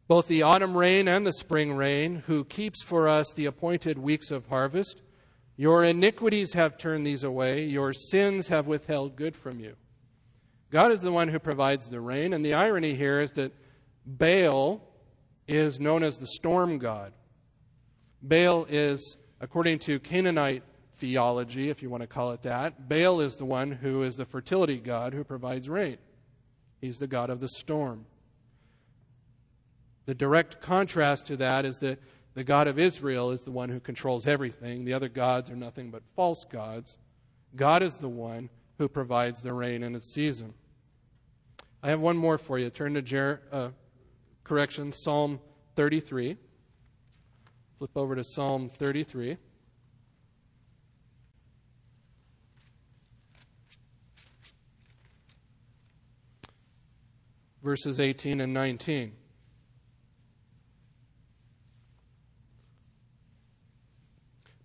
both 0.09 0.27
the 0.27 0.41
autumn 0.41 0.75
rain 0.75 1.07
and 1.07 1.25
the 1.25 1.31
spring 1.31 1.71
rain, 1.71 2.23
who 2.25 2.43
keeps 2.43 2.83
for 2.83 3.07
us 3.07 3.31
the 3.31 3.45
appointed 3.45 3.97
weeks 3.97 4.31
of 4.31 4.47
harvest. 4.47 5.01
Your 5.55 5.85
iniquities 5.85 6.51
have 6.55 6.77
turned 6.77 7.05
these 7.05 7.23
away, 7.23 7.63
your 7.63 7.93
sins 7.93 8.49
have 8.49 8.67
withheld 8.67 9.15
good 9.15 9.33
from 9.33 9.61
you. 9.61 9.77
God 10.71 10.91
is 10.91 10.99
the 10.99 11.13
one 11.13 11.29
who 11.29 11.39
provides 11.39 11.87
the 11.87 12.01
rain, 12.01 12.33
and 12.33 12.43
the 12.43 12.55
irony 12.55 12.95
here 12.95 13.21
is 13.21 13.31
that 13.33 13.53
Baal 14.05 14.81
is 15.47 15.79
known 15.79 16.03
as 16.03 16.17
the 16.17 16.27
storm 16.27 16.79
god. 16.79 17.13
Baal 18.21 18.65
is, 18.65 19.15
according 19.39 19.79
to 19.79 20.01
Canaanite 20.01 20.63
theology, 20.99 21.69
if 21.69 21.81
you 21.81 21.89
want 21.89 22.01
to 22.01 22.07
call 22.07 22.31
it 22.31 22.43
that, 22.43 22.87
Baal 22.87 23.21
is 23.21 23.35
the 23.35 23.45
one 23.45 23.71
who 23.71 24.03
is 24.03 24.15
the 24.15 24.25
fertility 24.25 24.77
god 24.77 25.13
who 25.13 25.23
provides 25.23 25.69
rain. 25.69 25.97
He's 26.81 26.99
the 26.99 27.07
god 27.07 27.29
of 27.29 27.39
the 27.39 27.47
storm. 27.47 28.05
The 30.05 30.15
direct 30.15 30.61
contrast 30.61 31.27
to 31.27 31.37
that 31.37 31.65
is 31.65 31.79
that 31.79 31.99
the 32.33 32.43
God 32.43 32.67
of 32.67 32.79
Israel 32.79 33.31
is 33.31 33.43
the 33.43 33.51
one 33.51 33.69
who 33.69 33.79
controls 33.79 34.25
everything. 34.25 34.85
The 34.85 34.93
other 34.93 35.09
gods 35.09 35.51
are 35.51 35.55
nothing 35.55 35.91
but 35.91 36.03
false 36.15 36.45
gods. 36.49 36.97
God 37.55 37.83
is 37.83 37.97
the 37.97 38.09
one 38.09 38.49
who 38.77 38.87
provides 38.87 39.41
the 39.41 39.53
rain 39.53 39.83
in 39.83 39.95
its 39.95 40.13
season. 40.13 40.53
I 41.83 41.89
have 41.89 41.99
one 41.99 42.17
more 42.17 42.37
for 42.37 42.57
you. 42.57 42.69
Turn 42.69 42.93
to 42.93 43.01
Jer- 43.01 43.41
uh, 43.51 43.69
correction, 44.43 44.91
Psalm 44.91 45.39
33. 45.75 46.37
Flip 47.77 47.91
over 47.95 48.15
to 48.15 48.23
Psalm 48.23 48.69
33. 48.69 49.37
Verses 57.61 57.99
18 57.99 58.39
and 58.39 58.53
19. 58.53 59.11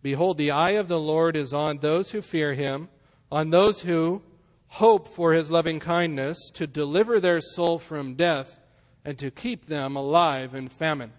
Behold, 0.05 0.37
the 0.37 0.51
eye 0.51 0.73
of 0.73 0.87
the 0.87 1.01
Lord 1.01 1.35
is 1.35 1.55
on 1.55 1.79
those 1.79 2.11
who 2.11 2.21
fear 2.21 2.53
him, 2.53 2.89
on 3.33 3.49
those 3.51 3.81
who 3.81 4.23
hope 4.67 5.09
for 5.09 5.33
his 5.33 5.51
loving 5.51 5.81
kindness, 5.81 6.37
to 6.53 6.67
deliver 6.67 7.19
their 7.19 7.41
soul 7.41 7.79
from 7.79 8.15
death 8.15 8.61
and 9.03 9.19
to 9.19 9.31
keep 9.31 9.67
them 9.67 9.97
alive 9.97 10.55
in 10.55 10.69
famine. 10.69 11.13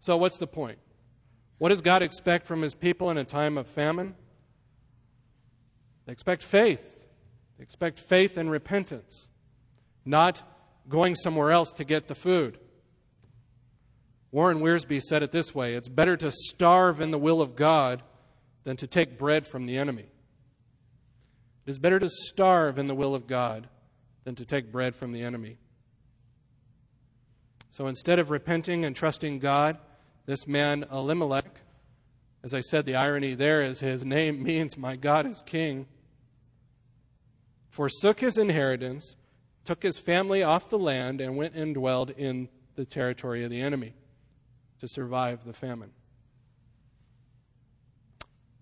So, 0.00 0.16
what's 0.16 0.38
the 0.38 0.48
point? 0.48 0.78
What 1.58 1.68
does 1.68 1.80
God 1.80 2.02
expect 2.02 2.44
from 2.48 2.60
his 2.60 2.74
people 2.74 3.08
in 3.08 3.18
a 3.18 3.24
time 3.24 3.56
of 3.56 3.68
famine? 3.68 4.16
They 6.06 6.12
expect 6.12 6.42
faith. 6.42 6.91
They 7.56 7.62
expect 7.62 7.98
faith 7.98 8.36
and 8.36 8.50
repentance, 8.50 9.28
not 10.04 10.42
going 10.88 11.14
somewhere 11.14 11.50
else 11.50 11.70
to 11.72 11.84
get 11.84 12.08
the 12.08 12.14
food. 12.14 12.58
Warren 14.30 14.60
Wiersbe 14.60 15.00
said 15.00 15.22
it 15.22 15.30
this 15.30 15.54
way 15.54 15.74
It's 15.74 15.88
better 15.88 16.16
to 16.16 16.32
starve 16.32 17.00
in 17.00 17.10
the 17.10 17.18
will 17.18 17.40
of 17.40 17.54
God 17.54 18.02
than 18.64 18.76
to 18.78 18.86
take 18.86 19.18
bread 19.18 19.46
from 19.46 19.66
the 19.66 19.76
enemy. 19.76 20.06
It 21.66 21.70
is 21.70 21.78
better 21.78 21.98
to 21.98 22.08
starve 22.08 22.78
in 22.78 22.88
the 22.88 22.94
will 22.94 23.14
of 23.14 23.26
God 23.26 23.68
than 24.24 24.34
to 24.36 24.44
take 24.44 24.72
bread 24.72 24.96
from 24.96 25.12
the 25.12 25.22
enemy. 25.22 25.58
So 27.70 27.86
instead 27.86 28.18
of 28.18 28.30
repenting 28.30 28.84
and 28.84 28.94
trusting 28.94 29.38
God, 29.38 29.78
this 30.26 30.46
man 30.46 30.84
Elimelech, 30.90 31.60
as 32.42 32.54
I 32.54 32.60
said, 32.60 32.84
the 32.84 32.96
irony 32.96 33.34
there 33.34 33.62
is 33.62 33.80
his 33.80 34.04
name 34.04 34.42
means, 34.42 34.76
My 34.76 34.96
God 34.96 35.26
is 35.26 35.42
King, 35.44 35.86
forsook 37.72 38.20
his 38.20 38.36
inheritance, 38.36 39.16
took 39.64 39.82
his 39.82 39.98
family 39.98 40.42
off 40.42 40.68
the 40.68 40.78
land, 40.78 41.22
and 41.22 41.36
went 41.36 41.54
and 41.54 41.74
dwelled 41.74 42.10
in 42.10 42.48
the 42.74 42.84
territory 42.84 43.44
of 43.44 43.50
the 43.50 43.60
enemy 43.60 43.94
to 44.78 44.86
survive 44.86 45.42
the 45.44 45.54
famine. 45.54 45.90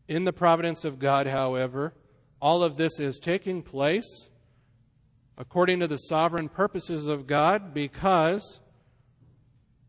In 0.06 0.24
the 0.24 0.32
providence 0.32 0.84
of 0.84 1.00
God, 1.00 1.26
however, 1.26 1.92
all 2.40 2.62
of 2.62 2.76
this 2.76 3.00
is 3.00 3.18
taking 3.18 3.62
place 3.62 4.28
according 5.36 5.80
to 5.80 5.88
the 5.88 5.96
sovereign 5.96 6.48
purposes 6.48 7.06
of 7.06 7.26
God 7.26 7.74
because 7.74 8.60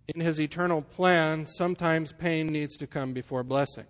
in 0.07 0.19
his 0.19 0.41
eternal 0.41 0.81
plan, 0.81 1.45
sometimes 1.45 2.11
pain 2.11 2.47
needs 2.47 2.75
to 2.77 2.87
come 2.87 3.13
before 3.13 3.43
blessing. 3.43 3.85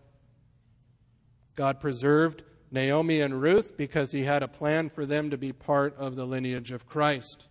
God 1.56 1.80
preserved 1.80 2.44
Naomi 2.72 3.20
and 3.20 3.42
Ruth 3.42 3.76
because 3.76 4.12
he 4.12 4.24
had 4.24 4.44
a 4.44 4.48
plan 4.48 4.90
for 4.90 5.06
them 5.06 5.30
to 5.30 5.38
be 5.38 5.52
part 5.52 5.96
of 5.98 6.16
the 6.16 6.26
lineage 6.26 6.72
of 6.72 6.88
Christ, 6.88 7.48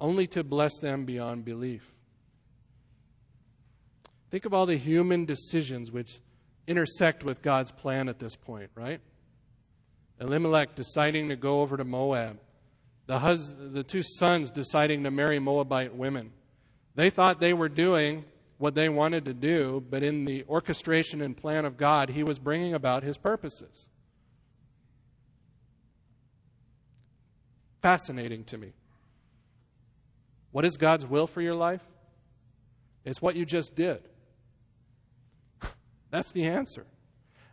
only 0.00 0.26
to 0.28 0.42
bless 0.42 0.78
them 0.78 1.04
beyond 1.04 1.44
belief. 1.44 1.92
Think 4.30 4.44
of 4.44 4.52
all 4.52 4.66
the 4.66 4.76
human 4.76 5.26
decisions 5.26 5.92
which 5.92 6.20
intersect 6.66 7.22
with 7.22 7.42
God's 7.42 7.70
plan 7.70 8.08
at 8.08 8.18
this 8.18 8.34
point, 8.34 8.70
right? 8.74 9.00
Elimelech 10.20 10.74
deciding 10.74 11.28
to 11.28 11.36
go 11.36 11.60
over 11.60 11.76
to 11.76 11.84
Moab, 11.84 12.38
the, 13.06 13.18
hus- 13.18 13.54
the 13.58 13.82
two 13.82 14.02
sons 14.02 14.50
deciding 14.50 15.04
to 15.04 15.10
marry 15.10 15.38
Moabite 15.38 15.94
women. 15.94 16.32
They 16.94 17.10
thought 17.10 17.40
they 17.40 17.52
were 17.52 17.68
doing 17.68 18.24
what 18.58 18.74
they 18.74 18.88
wanted 18.88 19.24
to 19.24 19.34
do, 19.34 19.84
but 19.90 20.02
in 20.02 20.24
the 20.24 20.44
orchestration 20.48 21.20
and 21.20 21.36
plan 21.36 21.64
of 21.64 21.76
God, 21.76 22.10
He 22.10 22.22
was 22.22 22.38
bringing 22.38 22.74
about 22.74 23.02
His 23.02 23.18
purposes. 23.18 23.88
Fascinating 27.82 28.44
to 28.44 28.56
me. 28.56 28.72
What 30.52 30.64
is 30.64 30.76
God's 30.76 31.04
will 31.04 31.26
for 31.26 31.42
your 31.42 31.54
life? 31.54 31.82
It's 33.04 33.20
what 33.20 33.34
you 33.34 33.44
just 33.44 33.74
did. 33.74 34.00
That's 36.10 36.32
the 36.32 36.44
answer. 36.44 36.86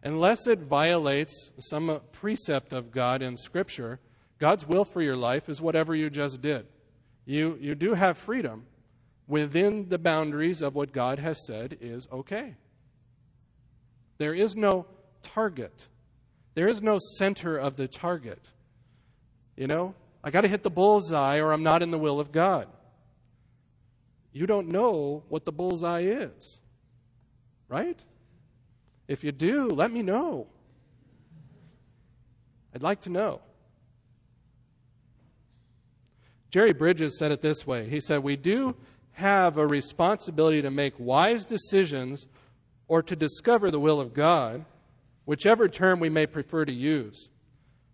Unless 0.03 0.47
it 0.47 0.59
violates 0.59 1.51
some 1.59 1.99
precept 2.11 2.73
of 2.73 2.91
God 2.91 3.21
in 3.21 3.35
Scripture, 3.37 3.99
God's 4.37 4.67
will 4.67 4.85
for 4.85 5.01
your 5.01 5.17
life 5.17 5.49
is 5.49 5.61
whatever 5.61 5.95
you 5.95 6.09
just 6.09 6.41
did. 6.41 6.67
You, 7.25 7.57
you 7.59 7.75
do 7.75 7.93
have 7.93 8.17
freedom 8.17 8.65
within 9.27 9.89
the 9.89 9.97
boundaries 9.97 10.61
of 10.61 10.75
what 10.75 10.91
God 10.91 11.19
has 11.19 11.45
said 11.45 11.77
is 11.81 12.07
okay. 12.11 12.55
There 14.17 14.33
is 14.33 14.55
no 14.55 14.85
target, 15.23 15.87
there 16.53 16.67
is 16.67 16.81
no 16.81 16.99
center 17.17 17.57
of 17.57 17.75
the 17.75 17.87
target. 17.87 18.41
You 19.55 19.67
know, 19.67 19.93
I 20.23 20.31
got 20.31 20.41
to 20.41 20.47
hit 20.47 20.63
the 20.63 20.69
bullseye 20.69 21.37
or 21.37 21.51
I'm 21.51 21.63
not 21.63 21.81
in 21.81 21.91
the 21.91 21.97
will 21.97 22.19
of 22.19 22.31
God. 22.31 22.67
You 24.31 24.45
don't 24.45 24.69
know 24.69 25.23
what 25.29 25.45
the 25.45 25.51
bullseye 25.51 26.01
is, 26.01 26.59
right? 27.67 27.99
If 29.07 29.23
you 29.23 29.31
do, 29.31 29.67
let 29.67 29.91
me 29.91 30.03
know. 30.03 30.47
I'd 32.73 32.83
like 32.83 33.01
to 33.01 33.09
know. 33.09 33.41
Jerry 36.51 36.73
Bridges 36.73 37.17
said 37.17 37.31
it 37.31 37.41
this 37.41 37.65
way 37.65 37.89
He 37.89 37.99
said, 37.99 38.23
We 38.23 38.35
do 38.35 38.75
have 39.13 39.57
a 39.57 39.67
responsibility 39.67 40.61
to 40.61 40.71
make 40.71 40.93
wise 40.97 41.45
decisions 41.45 42.27
or 42.87 43.01
to 43.03 43.15
discover 43.15 43.69
the 43.69 43.79
will 43.79 43.99
of 43.99 44.13
God, 44.13 44.65
whichever 45.25 45.67
term 45.67 45.99
we 45.99 46.09
may 46.09 46.25
prefer 46.25 46.65
to 46.65 46.73
use. 46.73 47.29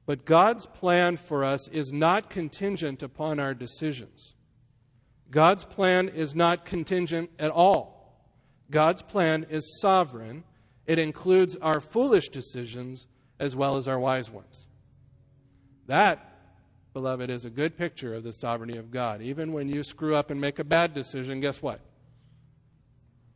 But 0.05 0.25
God's 0.25 0.65
plan 0.67 1.17
for 1.17 1.43
us 1.43 1.67
is 1.69 1.91
not 1.91 2.29
contingent 2.29 3.01
upon 3.01 3.39
our 3.39 3.53
decisions. 3.53 4.35
God's 5.31 5.65
plan 5.65 6.09
is 6.09 6.35
not 6.35 6.65
contingent 6.65 7.31
at 7.39 7.49
all. 7.49 8.21
God's 8.69 9.01
plan 9.01 9.45
is 9.49 9.79
sovereign 9.81 10.43
it 10.85 10.99
includes 10.99 11.55
our 11.57 11.79
foolish 11.79 12.29
decisions 12.29 13.07
as 13.39 13.55
well 13.55 13.77
as 13.77 13.87
our 13.87 13.99
wise 13.99 14.29
ones. 14.29 14.67
That, 15.87 16.33
beloved, 16.93 17.29
is 17.29 17.45
a 17.45 17.49
good 17.49 17.77
picture 17.77 18.13
of 18.13 18.23
the 18.23 18.33
sovereignty 18.33 18.77
of 18.77 18.91
God. 18.91 19.21
Even 19.21 19.51
when 19.51 19.67
you 19.67 19.83
screw 19.83 20.15
up 20.15 20.31
and 20.31 20.39
make 20.39 20.59
a 20.59 20.63
bad 20.63 20.93
decision, 20.93 21.41
guess 21.41 21.61
what? 21.61 21.79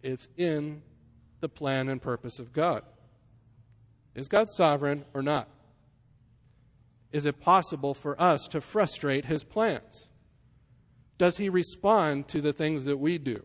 It's 0.01 0.27
in 0.37 0.81
the 1.41 1.49
plan 1.49 1.89
and 1.89 2.01
purpose 2.01 2.39
of 2.39 2.53
God. 2.53 2.83
Is 4.15 4.27
God 4.27 4.47
sovereign 4.49 5.05
or 5.13 5.21
not? 5.21 5.47
Is 7.11 7.25
it 7.25 7.39
possible 7.39 7.93
for 7.93 8.19
us 8.21 8.47
to 8.49 8.61
frustrate 8.61 9.25
his 9.25 9.43
plans? 9.43 10.07
Does 11.17 11.37
he 11.37 11.49
respond 11.49 12.27
to 12.29 12.41
the 12.41 12.53
things 12.53 12.85
that 12.85 12.97
we 12.97 13.17
do? 13.17 13.43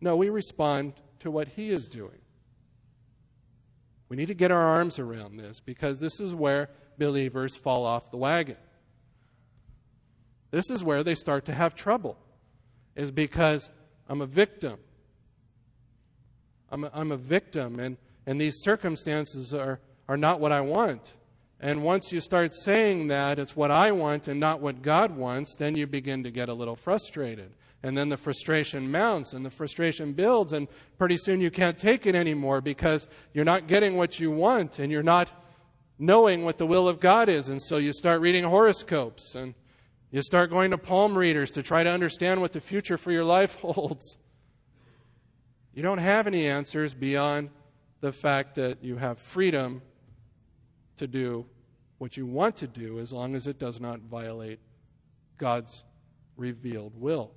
No, 0.00 0.16
we 0.16 0.28
respond 0.28 0.94
to 1.20 1.30
what 1.30 1.48
he 1.48 1.70
is 1.70 1.86
doing. 1.86 2.18
We 4.08 4.16
need 4.16 4.26
to 4.26 4.34
get 4.34 4.50
our 4.50 4.62
arms 4.62 4.98
around 4.98 5.36
this 5.36 5.60
because 5.60 6.00
this 6.00 6.18
is 6.20 6.34
where 6.34 6.68
believers 6.98 7.56
fall 7.56 7.86
off 7.86 8.10
the 8.10 8.16
wagon. 8.16 8.56
This 10.50 10.68
is 10.68 10.82
where 10.82 11.04
they 11.04 11.14
start 11.14 11.44
to 11.44 11.54
have 11.54 11.74
trouble, 11.74 12.18
is 12.96 13.12
because 13.12 13.70
I'm 14.08 14.20
a 14.20 14.26
victim. 14.26 14.78
I'm 16.70 16.84
a, 16.84 16.90
I'm 16.92 17.12
a 17.12 17.16
victim, 17.16 17.78
and, 17.78 17.96
and 18.26 18.40
these 18.40 18.56
circumstances 18.62 19.54
are, 19.54 19.80
are 20.08 20.16
not 20.16 20.40
what 20.40 20.50
I 20.50 20.60
want. 20.60 21.14
And 21.62 21.82
once 21.82 22.10
you 22.10 22.20
start 22.20 22.54
saying 22.54 23.08
that 23.08 23.38
it's 23.38 23.54
what 23.54 23.70
I 23.70 23.92
want 23.92 24.28
and 24.28 24.40
not 24.40 24.60
what 24.60 24.80
God 24.80 25.14
wants, 25.14 25.56
then 25.56 25.76
you 25.76 25.86
begin 25.86 26.22
to 26.22 26.30
get 26.30 26.48
a 26.48 26.54
little 26.54 26.74
frustrated. 26.74 27.52
And 27.82 27.96
then 27.96 28.08
the 28.08 28.16
frustration 28.16 28.90
mounts 28.90 29.34
and 29.34 29.44
the 29.44 29.50
frustration 29.50 30.14
builds, 30.14 30.54
and 30.54 30.68
pretty 30.98 31.18
soon 31.18 31.40
you 31.40 31.50
can't 31.50 31.76
take 31.76 32.06
it 32.06 32.14
anymore 32.14 32.62
because 32.62 33.06
you're 33.34 33.44
not 33.44 33.66
getting 33.66 33.96
what 33.96 34.18
you 34.18 34.30
want 34.30 34.78
and 34.78 34.90
you're 34.90 35.02
not 35.02 35.30
knowing 35.98 36.44
what 36.44 36.56
the 36.56 36.66
will 36.66 36.88
of 36.88 36.98
God 36.98 37.28
is. 37.28 37.50
And 37.50 37.60
so 37.60 37.76
you 37.76 37.92
start 37.92 38.22
reading 38.22 38.44
horoscopes 38.44 39.34
and 39.34 39.54
you 40.10 40.22
start 40.22 40.48
going 40.48 40.70
to 40.70 40.78
palm 40.78 41.16
readers 41.16 41.50
to 41.52 41.62
try 41.62 41.84
to 41.84 41.90
understand 41.90 42.40
what 42.40 42.52
the 42.52 42.60
future 42.60 42.96
for 42.96 43.12
your 43.12 43.24
life 43.24 43.56
holds. 43.60 44.16
You 45.74 45.82
don't 45.82 45.98
have 45.98 46.26
any 46.26 46.46
answers 46.46 46.94
beyond 46.94 47.50
the 48.00 48.12
fact 48.12 48.54
that 48.54 48.82
you 48.82 48.96
have 48.96 49.18
freedom 49.18 49.82
to 51.00 51.06
do 51.06 51.44
what 51.98 52.16
you 52.16 52.24
want 52.24 52.56
to 52.56 52.66
do 52.66 52.98
as 52.98 53.12
long 53.12 53.34
as 53.34 53.46
it 53.46 53.58
does 53.58 53.80
not 53.80 54.00
violate 54.00 54.60
God's 55.36 55.84
revealed 56.36 56.94
will. 56.96 57.32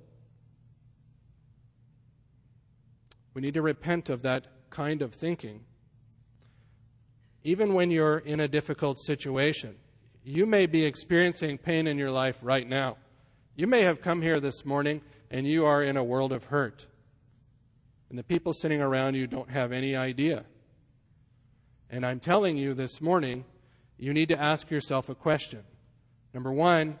We 3.34 3.42
need 3.42 3.54
to 3.54 3.62
repent 3.62 4.08
of 4.08 4.22
that 4.22 4.46
kind 4.70 5.02
of 5.02 5.12
thinking. 5.12 5.60
Even 7.42 7.74
when 7.74 7.90
you're 7.90 8.18
in 8.18 8.40
a 8.40 8.48
difficult 8.48 8.98
situation, 8.98 9.74
you 10.22 10.46
may 10.46 10.66
be 10.66 10.84
experiencing 10.84 11.58
pain 11.58 11.86
in 11.86 11.98
your 11.98 12.10
life 12.10 12.38
right 12.40 12.66
now. 12.66 12.96
You 13.56 13.66
may 13.66 13.82
have 13.82 14.00
come 14.00 14.22
here 14.22 14.40
this 14.40 14.64
morning 14.64 15.02
and 15.30 15.46
you 15.46 15.66
are 15.66 15.82
in 15.82 15.96
a 15.96 16.04
world 16.04 16.32
of 16.32 16.44
hurt. 16.44 16.86
And 18.08 18.18
the 18.18 18.22
people 18.22 18.52
sitting 18.52 18.80
around 18.80 19.14
you 19.14 19.26
don't 19.26 19.50
have 19.50 19.72
any 19.72 19.96
idea. 19.96 20.44
And 21.90 22.06
I'm 22.06 22.20
telling 22.20 22.56
you 22.56 22.72
this 22.72 23.00
morning, 23.00 23.44
you 24.04 24.12
need 24.12 24.28
to 24.28 24.38
ask 24.38 24.70
yourself 24.70 25.08
a 25.08 25.14
question. 25.14 25.62
Number 26.34 26.52
one, 26.52 26.98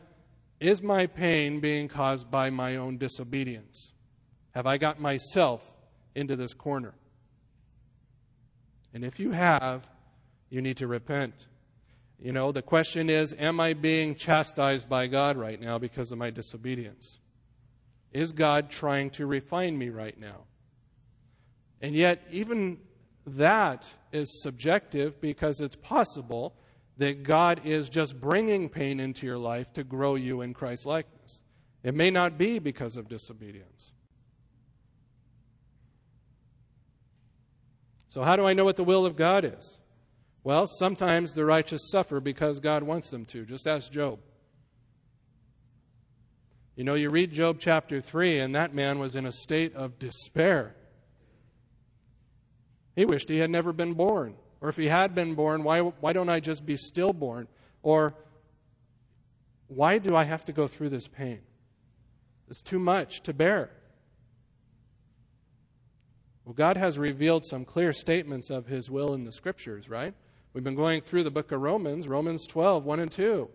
is 0.58 0.82
my 0.82 1.06
pain 1.06 1.60
being 1.60 1.86
caused 1.86 2.30
by 2.30 2.48
my 2.48 2.76
own 2.76 2.96
disobedience? 2.96 3.92
Have 4.52 4.66
I 4.66 4.78
got 4.78 5.00
myself 5.00 5.60
into 6.14 6.34
this 6.34 6.54
corner? 6.54 6.94
And 8.94 9.04
if 9.04 9.20
you 9.20 9.32
have, 9.32 9.86
you 10.48 10.62
need 10.62 10.78
to 10.78 10.86
repent. 10.86 11.34
You 12.18 12.32
know, 12.32 12.52
the 12.52 12.62
question 12.62 13.10
is 13.10 13.34
Am 13.38 13.60
I 13.60 13.74
being 13.74 14.14
chastised 14.14 14.88
by 14.88 15.06
God 15.06 15.36
right 15.36 15.60
now 15.60 15.78
because 15.78 16.10
of 16.10 16.16
my 16.16 16.30
disobedience? 16.30 17.18
Is 18.12 18.32
God 18.32 18.70
trying 18.70 19.10
to 19.10 19.26
refine 19.26 19.76
me 19.76 19.90
right 19.90 20.18
now? 20.18 20.44
And 21.82 21.94
yet, 21.94 22.22
even 22.30 22.78
that 23.26 23.92
is 24.10 24.42
subjective 24.42 25.20
because 25.20 25.60
it's 25.60 25.76
possible 25.76 26.54
that 26.98 27.22
God 27.22 27.62
is 27.64 27.88
just 27.88 28.20
bringing 28.20 28.68
pain 28.68 29.00
into 29.00 29.26
your 29.26 29.38
life 29.38 29.72
to 29.74 29.84
grow 29.84 30.14
you 30.14 30.42
in 30.42 30.54
Christ 30.54 30.86
likeness. 30.86 31.42
It 31.82 31.94
may 31.94 32.10
not 32.10 32.38
be 32.38 32.58
because 32.58 32.96
of 32.96 33.08
disobedience. 33.08 33.92
So, 38.08 38.22
how 38.22 38.36
do 38.36 38.46
I 38.46 38.52
know 38.52 38.64
what 38.64 38.76
the 38.76 38.84
will 38.84 39.04
of 39.04 39.16
God 39.16 39.44
is? 39.44 39.78
Well, 40.44 40.66
sometimes 40.66 41.32
the 41.32 41.44
righteous 41.44 41.90
suffer 41.90 42.20
because 42.20 42.60
God 42.60 42.82
wants 42.82 43.10
them 43.10 43.24
to. 43.26 43.44
Just 43.44 43.66
ask 43.66 43.90
Job. 43.90 44.20
You 46.76 46.84
know, 46.84 46.94
you 46.94 47.10
read 47.10 47.32
Job 47.32 47.58
chapter 47.60 48.00
3, 48.00 48.40
and 48.40 48.54
that 48.54 48.74
man 48.74 48.98
was 48.98 49.16
in 49.16 49.26
a 49.26 49.32
state 49.32 49.74
of 49.74 49.98
despair. 49.98 50.74
He 52.94 53.04
wished 53.04 53.28
he 53.28 53.38
had 53.38 53.50
never 53.50 53.72
been 53.72 53.94
born. 53.94 54.36
Or 54.64 54.70
if 54.70 54.78
he 54.78 54.88
had 54.88 55.14
been 55.14 55.34
born, 55.34 55.62
why, 55.62 55.80
why 55.80 56.14
don't 56.14 56.30
I 56.30 56.40
just 56.40 56.64
be 56.64 56.74
stillborn? 56.74 57.48
Or 57.82 58.14
why 59.66 59.98
do 59.98 60.16
I 60.16 60.24
have 60.24 60.46
to 60.46 60.54
go 60.54 60.66
through 60.66 60.88
this 60.88 61.06
pain? 61.06 61.40
It's 62.48 62.62
too 62.62 62.78
much 62.78 63.22
to 63.24 63.34
bear. 63.34 63.68
Well, 66.46 66.54
God 66.54 66.78
has 66.78 66.98
revealed 66.98 67.44
some 67.44 67.66
clear 67.66 67.92
statements 67.92 68.48
of 68.48 68.64
his 68.64 68.90
will 68.90 69.12
in 69.12 69.24
the 69.24 69.32
scriptures, 69.32 69.90
right? 69.90 70.14
We've 70.54 70.64
been 70.64 70.76
going 70.76 71.02
through 71.02 71.24
the 71.24 71.30
book 71.30 71.52
of 71.52 71.60
Romans. 71.60 72.08
Romans 72.08 72.46
12, 72.46 72.86
1 72.86 73.00
and 73.00 73.12
2 73.12 73.50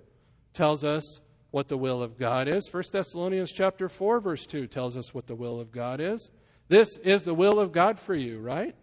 tells 0.53 0.83
us 0.83 1.21
what 1.49 1.69
the 1.69 1.77
will 1.77 2.03
of 2.03 2.19
God 2.19 2.47
is. 2.47 2.71
1 2.71 2.83
Thessalonians 2.91 3.51
chapter 3.51 3.89
4, 3.89 4.19
verse 4.19 4.45
2 4.45 4.67
tells 4.67 4.95
us 4.95 5.11
what 5.11 5.25
the 5.25 5.33
will 5.33 5.59
of 5.59 5.71
God 5.71 6.01
is. 6.01 6.29
This 6.67 6.99
is 6.99 7.23
the 7.23 7.33
will 7.33 7.59
of 7.59 7.71
God 7.71 7.99
for 7.99 8.13
you, 8.13 8.39
right? 8.39 8.75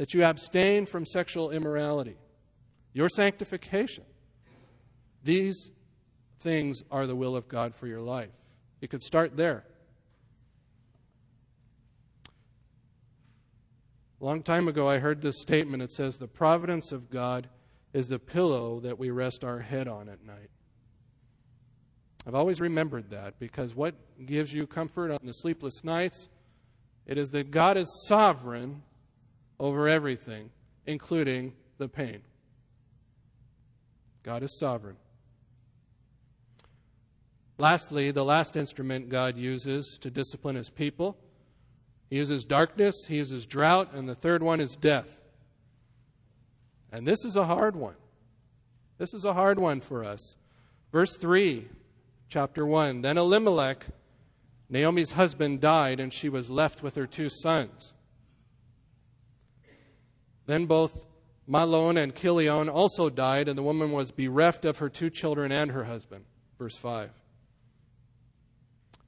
That 0.00 0.14
you 0.14 0.24
abstain 0.24 0.86
from 0.86 1.04
sexual 1.04 1.50
immorality, 1.50 2.16
your 2.94 3.10
sanctification. 3.10 4.02
These 5.22 5.72
things 6.40 6.82
are 6.90 7.06
the 7.06 7.14
will 7.14 7.36
of 7.36 7.48
God 7.48 7.74
for 7.76 7.86
your 7.86 8.00
life. 8.00 8.32
You 8.80 8.88
could 8.88 9.02
start 9.02 9.36
there. 9.36 9.62
A 14.22 14.24
long 14.24 14.42
time 14.42 14.68
ago, 14.68 14.88
I 14.88 14.96
heard 14.96 15.20
this 15.20 15.38
statement. 15.42 15.82
It 15.82 15.92
says, 15.92 16.16
The 16.16 16.26
providence 16.26 16.92
of 16.92 17.10
God 17.10 17.50
is 17.92 18.08
the 18.08 18.18
pillow 18.18 18.80
that 18.80 18.98
we 18.98 19.10
rest 19.10 19.44
our 19.44 19.58
head 19.58 19.86
on 19.86 20.08
at 20.08 20.24
night. 20.24 20.48
I've 22.26 22.34
always 22.34 22.58
remembered 22.58 23.10
that 23.10 23.38
because 23.38 23.74
what 23.74 23.96
gives 24.24 24.50
you 24.50 24.66
comfort 24.66 25.10
on 25.10 25.18
the 25.24 25.32
sleepless 25.32 25.84
nights? 25.84 26.30
It 27.04 27.18
is 27.18 27.28
that 27.32 27.50
God 27.50 27.76
is 27.76 28.06
sovereign 28.08 28.80
over 29.60 29.86
everything, 29.86 30.50
including 30.86 31.52
the 31.78 31.88
pain. 31.88 32.22
God 34.24 34.42
is 34.42 34.58
sovereign. 34.58 34.96
Lastly, 37.58 38.10
the 38.10 38.24
last 38.24 38.56
instrument 38.56 39.08
God 39.08 39.36
uses 39.36 39.98
to 40.00 40.10
discipline 40.10 40.56
his 40.56 40.70
people 40.70 41.16
he 42.10 42.16
uses 42.16 42.44
darkness, 42.44 43.04
he 43.06 43.16
uses 43.16 43.46
drought, 43.46 43.94
and 43.94 44.08
the 44.08 44.16
third 44.16 44.42
one 44.42 44.60
is 44.60 44.74
death. 44.74 45.20
And 46.92 47.06
this 47.06 47.24
is 47.24 47.36
a 47.36 47.44
hard 47.44 47.76
one. 47.76 47.94
This 48.98 49.14
is 49.14 49.24
a 49.24 49.32
hard 49.32 49.60
one 49.60 49.80
for 49.80 50.04
us. 50.04 50.34
Verse 50.90 51.16
3, 51.16 51.68
chapter 52.28 52.66
1 52.66 53.02
Then 53.02 53.16
Elimelech, 53.16 53.86
Naomi's 54.68 55.12
husband, 55.12 55.60
died, 55.60 56.00
and 56.00 56.12
she 56.12 56.28
was 56.28 56.50
left 56.50 56.82
with 56.82 56.96
her 56.96 57.06
two 57.06 57.28
sons. 57.28 57.92
Then 60.50 60.66
both 60.66 61.06
Mahlon 61.48 61.96
and 61.96 62.12
Chilion 62.12 62.68
also 62.68 63.08
died, 63.08 63.46
and 63.46 63.56
the 63.56 63.62
woman 63.62 63.92
was 63.92 64.10
bereft 64.10 64.64
of 64.64 64.78
her 64.78 64.88
two 64.88 65.08
children 65.08 65.52
and 65.52 65.70
her 65.70 65.84
husband. 65.84 66.24
Verse 66.58 66.76
5. 66.76 67.08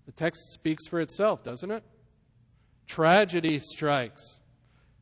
The 0.06 0.12
text 0.12 0.52
speaks 0.52 0.86
for 0.86 1.00
itself, 1.00 1.42
doesn't 1.42 1.72
it? 1.72 1.82
Tragedy 2.86 3.58
strikes. 3.58 4.38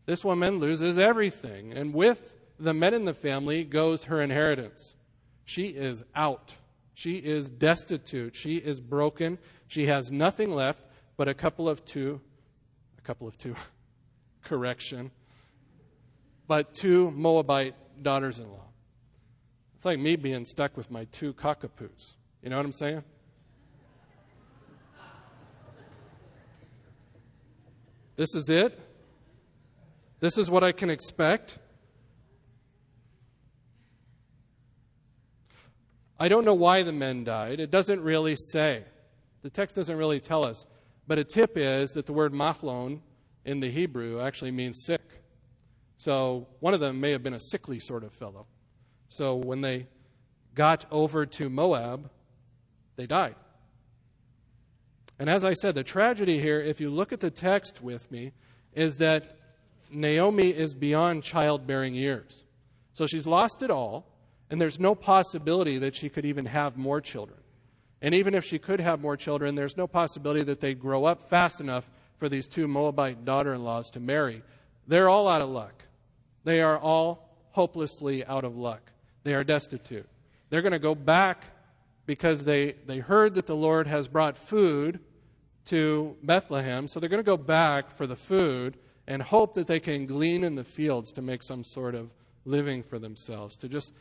This 0.07 0.25
woman 0.25 0.61
loses 0.61 0.99
everything, 0.99 1.75
and 1.75 1.93
with 1.93 2.33
the 2.59 2.73
men 2.73 2.95
in 2.95 3.05
the 3.05 3.13
family 3.13 3.63
goes 3.63 4.05
her 4.05 4.23
inheritance. 4.23 4.95
She 5.45 5.65
is 5.65 6.05
out. 6.15 6.57
She 6.95 7.17
is 7.17 7.51
destitute. 7.51 8.35
She 8.35 8.57
is 8.57 8.81
broken. 8.81 9.37
She 9.69 9.89
has 9.89 10.11
nothing 10.11 10.55
left 10.55 10.87
but 11.19 11.29
a 11.29 11.35
couple 11.35 11.69
of 11.69 11.85
two, 11.85 12.19
a 12.97 13.03
couple 13.03 13.29
of 13.29 13.37
two, 13.37 13.55
correction, 14.43 15.11
but 16.51 16.75
two 16.75 17.13
Moabite 17.13 17.77
daughters 18.03 18.41
in 18.41 18.51
law. 18.51 18.67
It's 19.77 19.85
like 19.85 20.01
me 20.01 20.17
being 20.17 20.45
stuck 20.45 20.77
with 20.77 20.91
my 20.91 21.05
two 21.13 21.33
cockapoos. 21.33 22.15
You 22.43 22.51
know 22.51 22.57
what 22.57 22.67
I'm 22.67 22.73
saying? 22.73 23.05
This 28.17 28.35
is 28.35 28.51
it. 28.51 28.77
This 30.19 30.39
is 30.39 30.51
what 30.51 30.65
I 30.65 30.73
can 30.73 30.91
expect. 30.91 31.61
I 36.19 36.27
don't 36.27 36.45
know 36.45 36.55
why 36.55 36.83
the 36.83 36.91
men 36.91 37.23
died. 37.23 37.61
It 37.61 37.71
doesn't 37.71 38.01
really 38.01 38.35
say. 38.35 38.83
The 39.43 39.51
text 39.51 39.77
doesn't 39.77 39.97
really 39.97 40.19
tell 40.19 40.45
us. 40.45 40.67
But 41.07 41.21
a 41.21 41.25
tip 41.25 41.53
is 41.55 41.93
that 41.93 42.07
the 42.07 42.13
word 42.13 42.33
Mahlon 42.33 43.03
in 43.45 43.61
the 43.61 43.71
Hebrew 43.71 44.21
actually 44.21 44.51
means 44.51 44.83
sick. 44.85 45.10
So 46.01 46.47
one 46.61 46.73
of 46.73 46.81
them 46.81 46.99
may 46.99 47.11
have 47.11 47.23
been 47.23 47.35
a 47.35 47.41
sickly 47.51 47.79
sort 47.79 48.05
of 48.05 48.15
fellow. 48.15 48.47
So 49.09 49.35
when 49.37 49.61
they 49.61 49.87
got 50.55 50.87
over 50.91 51.27
to 51.27 51.51
Moab, 51.51 52.09
they 52.97 53.05
died. 53.07 53.35
And 55.19 55.29
as 55.29 55.45
I 55.45 55.53
said, 55.53 55.75
the 55.75 55.85
tragedy 55.85 56.41
here, 56.41 56.59
if 56.59 56.81
you 56.81 56.89
look 56.89 57.13
at 57.13 57.21
the 57.21 57.31
text 57.31 57.83
with 57.83 58.11
me, 58.11 58.33
is 58.73 58.97
that 58.97 59.37
Naomi 59.91 60.49
is 60.49 60.73
beyond 60.73 61.23
childbearing 61.23 61.95
years. 61.95 62.45
So 62.95 63.07
she's 63.07 63.27
lost 63.27 63.63
it 63.63 63.71
all, 63.71 64.07
and 64.49 64.59
there's 64.59 64.81
no 64.81 64.95
possibility 64.95 65.77
that 65.81 65.95
she 65.95 66.09
could 66.09 66.25
even 66.25 66.47
have 66.47 66.79
more 66.79 67.03
children. 67.03 67.41
And 68.01 68.15
even 68.15 68.35
if 68.35 68.47
she 68.47 68.59
could 68.59 68.81
have 68.81 69.03
more 69.03 69.19
children, 69.19 69.55
there's 69.55 69.77
no 69.77 69.87
possibility 69.87 70.45
that 70.45 70.61
they'd 70.61 70.81
grow 70.81 71.05
up 71.05 71.29
fast 71.29 71.61
enough 71.61 71.91
for 72.17 72.31
these 72.31 72.49
two 72.49 72.67
Moabite 72.67 73.27
daughter 73.27 73.53
in 73.53 73.63
laws 73.63 73.91
to 73.91 74.01
marry. 74.01 74.43
They're 74.87 75.11
all 75.11 75.29
out 75.29 75.43
of 75.43 75.51
luck. 75.51 75.85
They 76.45 76.61
are 76.61 76.79
all 76.79 77.29
hopelessly 77.53 78.25
out 78.25 78.45
of 78.45 78.57
luck. 78.57 78.93
They 79.23 79.35
are 79.35 79.45
destitute. 79.45 80.09
They're 80.49 80.63
going 80.63 80.73
to 80.73 80.79
go 80.79 80.95
back 80.95 81.45
because 82.07 82.45
they, 82.45 82.75
they 82.87 82.99
heard 82.99 83.35
that 83.35 83.47
the 83.47 83.57
Lord 83.57 83.87
has 83.87 84.09
brought 84.09 84.37
food 84.37 85.01
to 85.67 86.17
Bethlehem. 86.23 86.89
So 86.89 86.99
they're 86.99 87.09
going 87.09 87.23
to 87.23 87.31
go 87.31 87.37
back 87.37 87.91
for 87.91 88.07
the 88.07 88.17
food 88.17 88.77
and 89.07 89.23
hope 89.23 89.55
that 89.55 89.67
they 89.67 89.81
can 89.81 90.07
glean 90.07 90.45
in 90.45 90.55
the 90.55 90.65
fields 90.65 91.13
to 91.13 91.23
make 91.23 91.43
some 91.43 91.63
sort 91.65 91.95
of 91.95 92.11
living 92.45 92.83
for 92.83 92.99
themselves, 92.99 93.57
to 93.59 93.69
just 93.69 93.93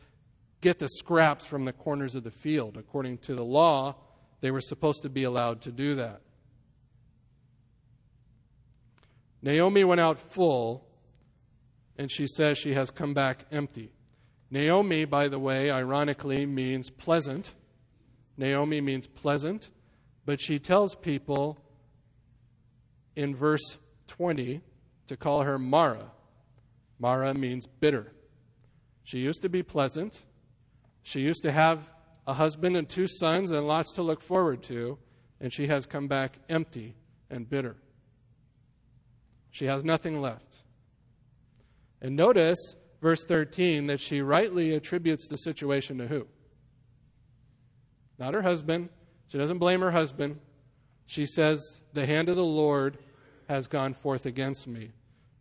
get 0.62 0.80
the 0.80 0.88
scraps 0.88 1.46
from 1.46 1.66
the 1.66 1.74
corners 1.74 2.16
of 2.16 2.24
the 2.24 2.32
field. 2.32 2.78
According 2.78 3.20
to 3.20 3.36
the 3.36 3.44
law, 3.44 3.96
they 4.42 4.52
were 4.52 4.62
supposed 4.62 5.02
to 5.04 5.10
be 5.10 5.24
allowed 5.24 5.62
to 5.62 5.72
do 5.72 5.96
that. 5.96 6.22
Naomi 9.42 9.84
went 9.84 10.02
out 10.02 10.20
full 10.20 10.86
and 12.00 12.10
she 12.10 12.26
says 12.26 12.58
she 12.58 12.74
has 12.74 12.90
come 12.90 13.14
back 13.14 13.44
empty. 13.52 13.92
Naomi, 14.50 15.04
by 15.04 15.28
the 15.28 15.38
way, 15.38 15.70
ironically 15.70 16.46
means 16.46 16.90
pleasant. 16.90 17.54
Naomi 18.38 18.80
means 18.80 19.06
pleasant, 19.06 19.70
but 20.26 20.40
she 20.40 20.60
tells 20.60 20.96
people 20.96 21.60
in 23.18 23.36
verse 23.36 23.78
20 24.08 24.62
to 25.08 25.18
call 25.18 25.44
her 25.44 25.60
Mara. 25.60 26.10
Mara 27.00 27.34
means 27.34 27.68
bitter. 27.68 28.14
She 29.04 29.18
used 29.18 29.42
to 29.42 29.50
be 29.50 29.62
pleasant. 29.62 30.24
She 31.04 31.20
used 31.20 31.44
to 31.44 31.52
have 31.52 31.92
a 32.26 32.34
husband 32.34 32.78
and 32.78 32.88
two 32.88 33.08
sons 33.08 33.52
and 33.52 33.68
lots 33.68 33.92
to 33.96 34.04
look 34.04 34.22
forward 34.22 34.64
to, 34.64 34.98
and 35.42 35.52
she 35.52 35.68
has 35.68 35.86
come 35.86 36.08
back 36.08 36.38
empty 36.48 36.96
and 37.30 37.50
bitter. 37.50 37.76
She 39.52 39.66
has 39.66 39.84
nothing 39.84 40.22
left. 40.22 40.56
And 42.02 42.16
notice, 42.16 42.76
verse 43.02 43.24
13, 43.26 43.88
that 43.88 44.00
she 44.00 44.22
rightly 44.22 44.74
attributes 44.74 45.28
the 45.28 45.38
situation 45.38 45.98
to 45.98 46.08
who? 46.08 46.28
Not 48.18 48.34
her 48.34 48.42
husband. 48.42 48.90
She 49.28 49.38
doesn't 49.38 49.60
blame 49.60 49.82
her 49.82 49.92
husband. 49.92 50.40
She 51.06 51.26
says, 51.26 51.82
The 51.94 52.06
hand 52.06 52.30
of 52.30 52.36
the 52.36 52.44
Lord 52.44 52.98
has 53.48 53.68
gone 53.68 53.94
forth 53.94 54.26
against 54.26 54.68
me. 54.68 54.92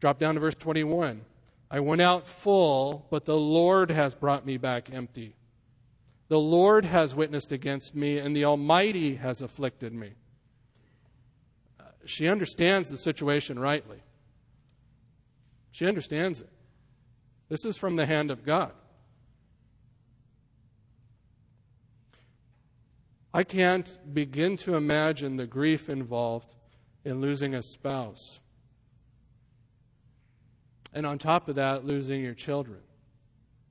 Drop 0.01 0.19
down 0.19 0.35
to 0.35 0.41
verse 0.41 0.55
21. 0.55 1.23
I 1.71 1.81
went 1.81 2.01
out 2.01 2.27
full, 2.27 3.07
but 3.11 3.25
the 3.25 3.37
Lord 3.37 3.91
has 3.91 4.15
brought 4.15 4.47
me 4.47 4.57
back 4.57 4.93
empty. 4.93 5.35
The 6.29 6.39
Lord 6.39 6.85
has 6.85 7.15
witnessed 7.15 7.53
against 7.53 7.95
me, 7.95 8.19
and 8.19 8.35
the 8.35 8.45
Almighty 8.45 9.17
has 9.17 9.43
afflicted 9.43 9.93
me. 9.93 10.13
Uh, 11.81 11.85
she 12.05 12.29
understands 12.29 12.89
the 12.89 12.97
situation 12.97 13.59
rightly. 13.59 13.99
She 15.73 15.87
understands 15.87 16.41
it. 16.41 16.49
This 17.49 17.65
is 17.65 17.77
from 17.77 17.97
the 17.97 18.07
hand 18.07 18.31
of 18.31 18.45
God. 18.45 18.73
I 23.33 23.45
can't 23.45 23.99
begin 24.13 24.57
to 24.59 24.75
imagine 24.75 25.37
the 25.37 25.47
grief 25.47 25.89
involved 25.89 26.55
in 27.05 27.21
losing 27.21 27.55
a 27.55 27.63
spouse. 27.63 28.41
And 30.93 31.07
on 31.07 31.19
top 31.19 31.49
of 31.49 31.55
that, 31.57 31.85
losing 31.85 32.23
your 32.23 32.35
children. 32.35 32.81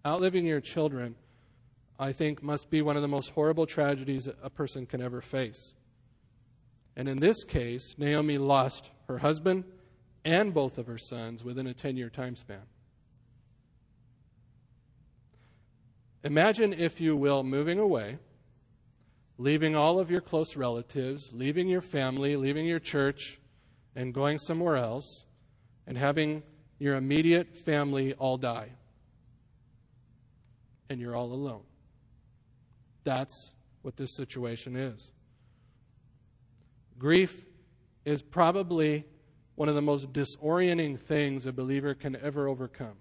Outliving 0.05 0.45
your 0.45 0.61
children, 0.61 1.15
I 1.99 2.13
think, 2.13 2.41
must 2.41 2.69
be 2.69 2.81
one 2.81 2.95
of 2.95 3.01
the 3.01 3.07
most 3.07 3.31
horrible 3.31 3.65
tragedies 3.65 4.29
a 4.41 4.49
person 4.49 4.85
can 4.85 5.01
ever 5.01 5.21
face. 5.21 5.73
And 6.95 7.09
in 7.09 7.19
this 7.19 7.43
case, 7.43 7.95
Naomi 7.97 8.37
lost 8.37 8.91
her 9.07 9.17
husband 9.17 9.65
and 10.27 10.53
both 10.53 10.77
of 10.77 10.87
her 10.87 10.97
sons 10.97 11.45
within 11.45 11.67
a 11.67 11.73
10 11.73 11.95
year 11.95 12.09
time 12.09 12.35
span. 12.35 12.61
Imagine, 16.25 16.73
if 16.73 16.99
you 16.99 17.15
will, 17.15 17.43
moving 17.43 17.79
away, 17.79 18.17
leaving 19.37 19.77
all 19.77 20.01
of 20.01 20.11
your 20.11 20.19
close 20.19 20.57
relatives, 20.57 21.31
leaving 21.31 21.69
your 21.69 21.79
family, 21.79 22.35
leaving 22.35 22.65
your 22.65 22.79
church, 22.79 23.39
and 23.95 24.13
going 24.13 24.37
somewhere 24.37 24.75
else, 24.75 25.25
and 25.87 25.97
having 25.97 26.43
your 26.77 26.95
immediate 26.95 27.55
family 27.55 28.13
all 28.15 28.37
die. 28.37 28.67
And 30.89 30.99
you're 30.99 31.15
all 31.15 31.31
alone. 31.31 31.63
That's 33.05 33.51
what 33.81 33.95
this 33.95 34.13
situation 34.17 34.75
is. 34.75 35.13
Grief 36.99 37.45
is 38.03 38.21
probably 38.21 39.05
one 39.57 39.69
of 39.69 39.75
the 39.75 39.81
most 39.81 40.13
disorienting 40.13 40.99
things 40.99 41.47
a 41.47 41.51
believer 41.51 41.95
can 41.95 42.15
ever 42.15 42.47
overcome. 42.47 42.93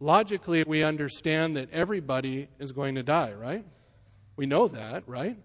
Logically, 0.00 0.64
we 0.66 0.82
understand 0.82 1.54
that 1.54 1.70
everybody 1.70 2.48
is 2.58 2.72
going 2.72 2.96
to 2.96 3.04
die, 3.04 3.32
right? 3.32 3.64
We 4.34 4.46
know 4.46 4.66
that, 4.66 5.04
right? 5.06 5.38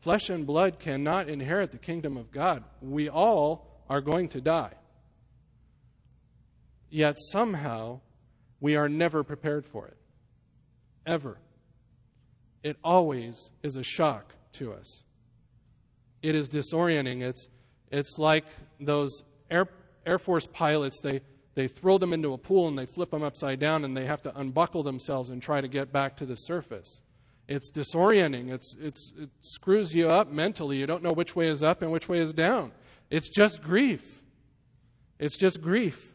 Flesh 0.00 0.28
and 0.28 0.46
blood 0.46 0.78
cannot 0.78 1.30
inherit 1.30 1.72
the 1.72 1.78
kingdom 1.78 2.18
of 2.18 2.30
God. 2.30 2.64
We 2.82 3.08
all 3.08 3.82
are 3.88 4.02
going 4.02 4.28
to 4.28 4.42
die. 4.42 4.74
Yet 6.90 7.16
somehow, 7.18 8.00
we 8.60 8.76
are 8.76 8.90
never 8.90 9.24
prepared 9.24 9.64
for 9.64 9.86
it. 9.86 9.96
Ever. 11.06 11.38
It 12.62 12.76
always 12.84 13.52
is 13.62 13.76
a 13.76 13.82
shock 13.82 14.34
to 14.52 14.74
us. 14.74 15.02
It 16.20 16.34
is 16.34 16.50
disorienting. 16.50 17.22
It's 17.22 17.48
it's 17.92 18.18
like 18.18 18.44
those 18.80 19.22
Air, 19.50 19.68
Air 20.06 20.18
Force 20.18 20.46
pilots, 20.46 21.00
they, 21.02 21.20
they 21.54 21.68
throw 21.68 21.98
them 21.98 22.12
into 22.12 22.32
a 22.32 22.38
pool 22.38 22.66
and 22.66 22.76
they 22.76 22.86
flip 22.86 23.10
them 23.10 23.22
upside 23.22 23.60
down 23.60 23.84
and 23.84 23.96
they 23.96 24.06
have 24.06 24.22
to 24.22 24.36
unbuckle 24.36 24.82
themselves 24.82 25.30
and 25.30 25.42
try 25.42 25.60
to 25.60 25.68
get 25.68 25.92
back 25.92 26.16
to 26.16 26.26
the 26.26 26.34
surface. 26.34 27.00
It's 27.48 27.70
disorienting. 27.70 28.50
It's, 28.50 28.74
it's, 28.80 29.12
it 29.18 29.28
screws 29.40 29.94
you 29.94 30.08
up 30.08 30.32
mentally. 30.32 30.78
You 30.78 30.86
don't 30.86 31.02
know 31.02 31.12
which 31.12 31.36
way 31.36 31.48
is 31.48 31.62
up 31.62 31.82
and 31.82 31.92
which 31.92 32.08
way 32.08 32.18
is 32.18 32.32
down. 32.32 32.72
It's 33.10 33.28
just 33.28 33.62
grief. 33.62 34.22
It's 35.18 35.36
just 35.36 35.60
grief. 35.60 36.14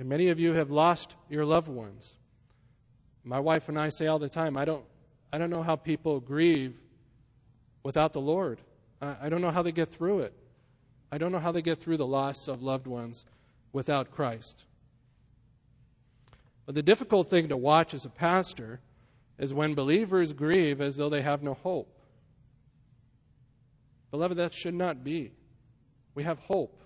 And 0.00 0.08
many 0.08 0.28
of 0.28 0.40
you 0.40 0.54
have 0.54 0.70
lost 0.70 1.14
your 1.28 1.44
loved 1.44 1.68
ones. 1.68 2.14
My 3.22 3.38
wife 3.38 3.68
and 3.68 3.78
I 3.78 3.90
say 3.90 4.06
all 4.06 4.18
the 4.18 4.28
time, 4.28 4.56
I 4.56 4.64
don't, 4.64 4.84
I 5.32 5.38
don't 5.38 5.50
know 5.50 5.62
how 5.62 5.76
people 5.76 6.18
grieve 6.20 6.74
without 7.82 8.12
the 8.12 8.20
Lord. 8.20 8.60
I, 9.00 9.16
I 9.22 9.28
don't 9.28 9.40
know 9.40 9.50
how 9.50 9.62
they 9.62 9.72
get 9.72 9.90
through 9.90 10.20
it. 10.20 10.34
I 11.10 11.18
don't 11.18 11.32
know 11.32 11.38
how 11.38 11.52
they 11.52 11.62
get 11.62 11.80
through 11.80 11.96
the 11.96 12.06
loss 12.06 12.48
of 12.48 12.62
loved 12.62 12.86
ones 12.86 13.24
without 13.72 14.10
Christ. 14.10 14.64
But 16.66 16.74
the 16.74 16.82
difficult 16.82 17.30
thing 17.30 17.48
to 17.48 17.56
watch 17.56 17.94
as 17.94 18.04
a 18.04 18.10
pastor 18.10 18.80
is 19.38 19.54
when 19.54 19.74
believers 19.74 20.32
grieve 20.32 20.80
as 20.80 20.96
though 20.96 21.08
they 21.08 21.22
have 21.22 21.42
no 21.42 21.54
hope. 21.54 21.98
Beloved, 24.10 24.36
that 24.36 24.52
should 24.52 24.74
not 24.74 25.04
be. 25.04 25.32
We 26.14 26.24
have 26.24 26.38
hope. 26.40 26.82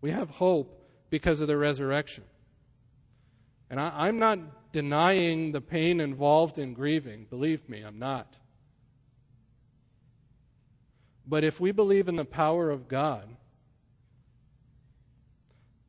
We 0.00 0.10
have 0.10 0.30
hope 0.30 0.80
because 1.10 1.40
of 1.40 1.48
the 1.48 1.56
resurrection. 1.56 2.24
And 3.70 3.80
I, 3.80 4.08
am 4.08 4.18
not 4.18 4.72
denying 4.72 5.52
the 5.52 5.60
pain 5.60 6.00
involved 6.00 6.58
in 6.58 6.74
grieving. 6.74 7.26
Believe 7.30 7.68
me, 7.68 7.82
I'm 7.82 7.98
not. 7.98 8.36
But 11.26 11.44
if 11.44 11.60
we 11.60 11.72
believe 11.72 12.08
in 12.08 12.16
the 12.16 12.24
power 12.24 12.70
of 12.70 12.88
God, 12.88 13.28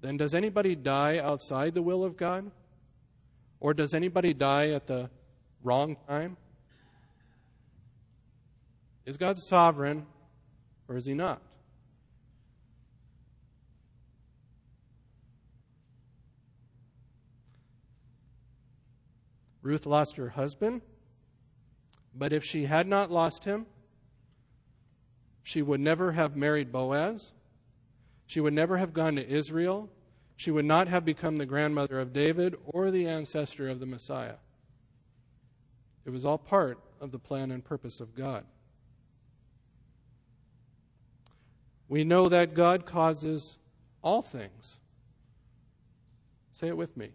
then 0.02 0.18
does 0.18 0.34
anybody 0.34 0.76
die 0.76 1.18
outside 1.18 1.74
the 1.74 1.82
will 1.82 2.04
of 2.04 2.16
God? 2.16 2.52
Or 3.60 3.74
does 3.74 3.94
anybody 3.94 4.34
die 4.34 4.70
at 4.70 4.88
the 4.88 5.10
wrong 5.64 5.98
time? 6.08 6.38
Is 9.06 9.18
God 9.18 9.40
sovereign 9.40 10.06
or 10.88 10.96
is 10.96 11.06
he 11.06 11.14
not? 11.14 11.42
Ruth 19.62 19.88
lost 19.88 20.18
her 20.18 20.30
husband, 20.30 20.84
but 22.14 22.32
if 22.32 22.44
she 22.44 22.66
had 22.66 22.86
not 22.86 23.10
lost 23.10 23.46
him, 23.46 23.66
she 25.46 25.62
would 25.62 25.80
never 25.80 26.14
have 26.14 26.36
married 26.36 26.72
Boaz. 26.72 27.32
She 28.26 28.39
would 28.39 28.54
never 28.54 28.78
have 28.78 28.93
gone 28.93 29.16
to 29.16 29.30
Israel. 29.30 29.88
She 30.36 30.50
would 30.50 30.66
not 30.66 30.88
have 30.88 31.06
become 31.06 31.38
the 31.38 31.46
grandmother 31.46 32.00
of 32.00 32.12
David 32.12 32.56
or 32.66 32.89
the 32.89 33.08
ancestor 33.08 33.70
of 33.70 33.80
the 33.80 33.86
Messiah. 33.86 34.38
It 36.04 36.10
was 36.10 36.26
all 36.26 36.39
part 36.39 36.80
of 37.00 37.12
the 37.12 37.20
plan 37.20 37.52
and 37.52 37.64
purpose 37.64 38.00
of 38.00 38.16
God. 38.16 38.43
We 41.88 42.04
know 42.04 42.28
that 42.28 42.56
God 42.56 42.88
causes 42.88 43.58
all 44.02 44.24
things. 44.24 44.80
Say 46.52 46.70
it 46.70 46.78
with 46.78 46.98
me. 46.98 47.12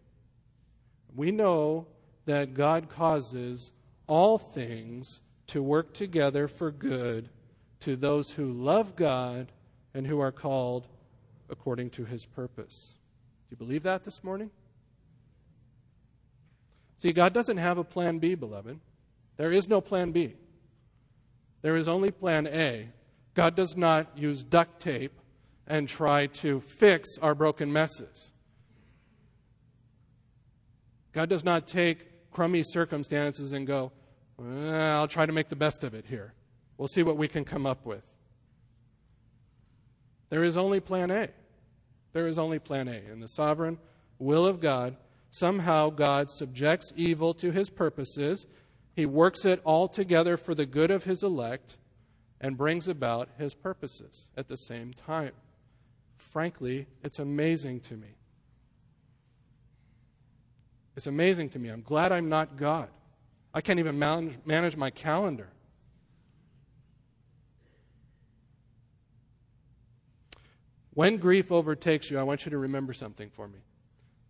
We 1.17 1.33
know 1.33 1.89
that 2.27 2.55
God 2.55 2.91
causes 2.91 3.73
all 4.07 4.39
things 4.39 5.19
to 5.49 5.61
work 5.61 5.93
together 5.93 6.47
for 6.47 6.71
good 6.71 7.29
to 7.81 7.97
those 7.97 8.31
who 8.31 8.53
love 8.53 8.97
God 8.97 9.51
and 9.95 10.07
who 10.07 10.21
are 10.21 10.33
called 10.33 10.87
according 11.49 11.91
to 11.91 12.05
his 12.05 12.27
purpose. 12.27 12.95
Do 13.49 13.55
you 13.55 13.57
believe 13.57 13.83
that 13.83 14.05
this 14.05 14.23
morning? 14.23 14.51
See, 16.99 17.13
God 17.13 17.33
doesn't 17.33 17.57
have 17.57 17.79
a 17.79 17.85
plan 17.85 18.19
B, 18.19 18.35
beloved. 18.35 18.79
There 19.37 19.53
is 19.53 19.69
no 19.69 19.81
plan 19.81 20.13
B. 20.13 20.35
There 21.63 21.77
is 21.77 21.89
only 21.89 22.11
plan 22.11 22.47
A. 22.47 22.89
God 23.35 23.57
does 23.57 23.77
not 23.77 24.17
use 24.17 24.43
duct 24.43 24.81
tape 24.81 25.19
and 25.67 25.89
try 25.89 26.27
to 26.27 26.61
fix 26.61 27.17
our 27.23 27.35
broken 27.35 27.73
messes. 27.73 28.33
God 31.13 31.29
does 31.29 31.45
not 31.45 31.67
take 31.67 32.31
crummy 32.31 32.63
circumstances 32.63 33.53
and 33.53 33.67
go, 33.67 33.93
well, 34.37 35.01
I'll 35.01 35.09
try 35.09 35.27
to 35.27 35.33
make 35.33 35.49
the 35.49 35.57
best 35.57 35.85
of 35.85 35.95
it 35.95 36.05
here. 36.07 36.35
We'll 36.81 36.89
see 36.89 37.03
what 37.03 37.19
we 37.19 37.29
can 37.29 37.45
come 37.45 37.67
up 37.67 37.85
with. 37.85 38.03
There 40.31 40.43
is 40.43 40.57
only 40.57 40.81
plan 40.81 41.11
A. 41.11 41.29
There 42.15 42.27
is 42.27 42.39
only 42.39 42.59
plan 42.59 42.89
A. 42.89 43.13
In 43.13 43.21
the 43.21 43.29
sovereign 43.29 43.77
will 44.19 44.47
of 44.47 44.63
God, 44.63 44.97
somehow 45.29 45.91
God 45.91 46.31
subjects 46.31 46.91
evil 46.97 47.35
to 47.35 47.51
his 47.51 47.69
purposes. 47.69 48.47
He 48.97 49.05
works 49.05 49.45
it 49.45 49.61
all 49.63 49.89
together 49.89 50.39
for 50.39 50.55
the 50.55 50.65
good 50.65 50.91
of 50.91 51.05
his 51.05 51.23
elect. 51.23 51.77
and 52.41 52.57
brings 52.57 52.89
about 52.89 53.29
his 53.37 53.55
purposes 53.55 54.29
at 54.35 54.49
the 54.49 54.57
same 54.57 54.95
time. 54.95 55.33
Frankly, 56.17 56.87
it's 57.05 57.19
amazing 57.19 57.81
to 57.81 57.95
me. 57.95 58.15
It's 60.97 61.07
amazing 61.07 61.51
to 61.51 61.59
me. 61.59 61.69
I'm 61.69 61.83
glad 61.83 62.11
I'm 62.11 62.31
not 62.31 62.57
God. 62.57 62.89
I 63.53 63.61
can't 63.61 63.79
even 63.79 63.99
manage, 63.99 64.39
manage 64.47 64.79
my 64.79 64.89
calendar. 64.89 65.51
When 70.93 71.19
grief 71.19 71.53
overtakes 71.53 72.11
you, 72.11 72.19
I 72.19 72.23
want 72.25 72.45
you 72.45 72.51
to 72.51 72.59
remember 72.59 72.93
something 72.93 73.31
for 73.31 73.47
me. 73.47 73.59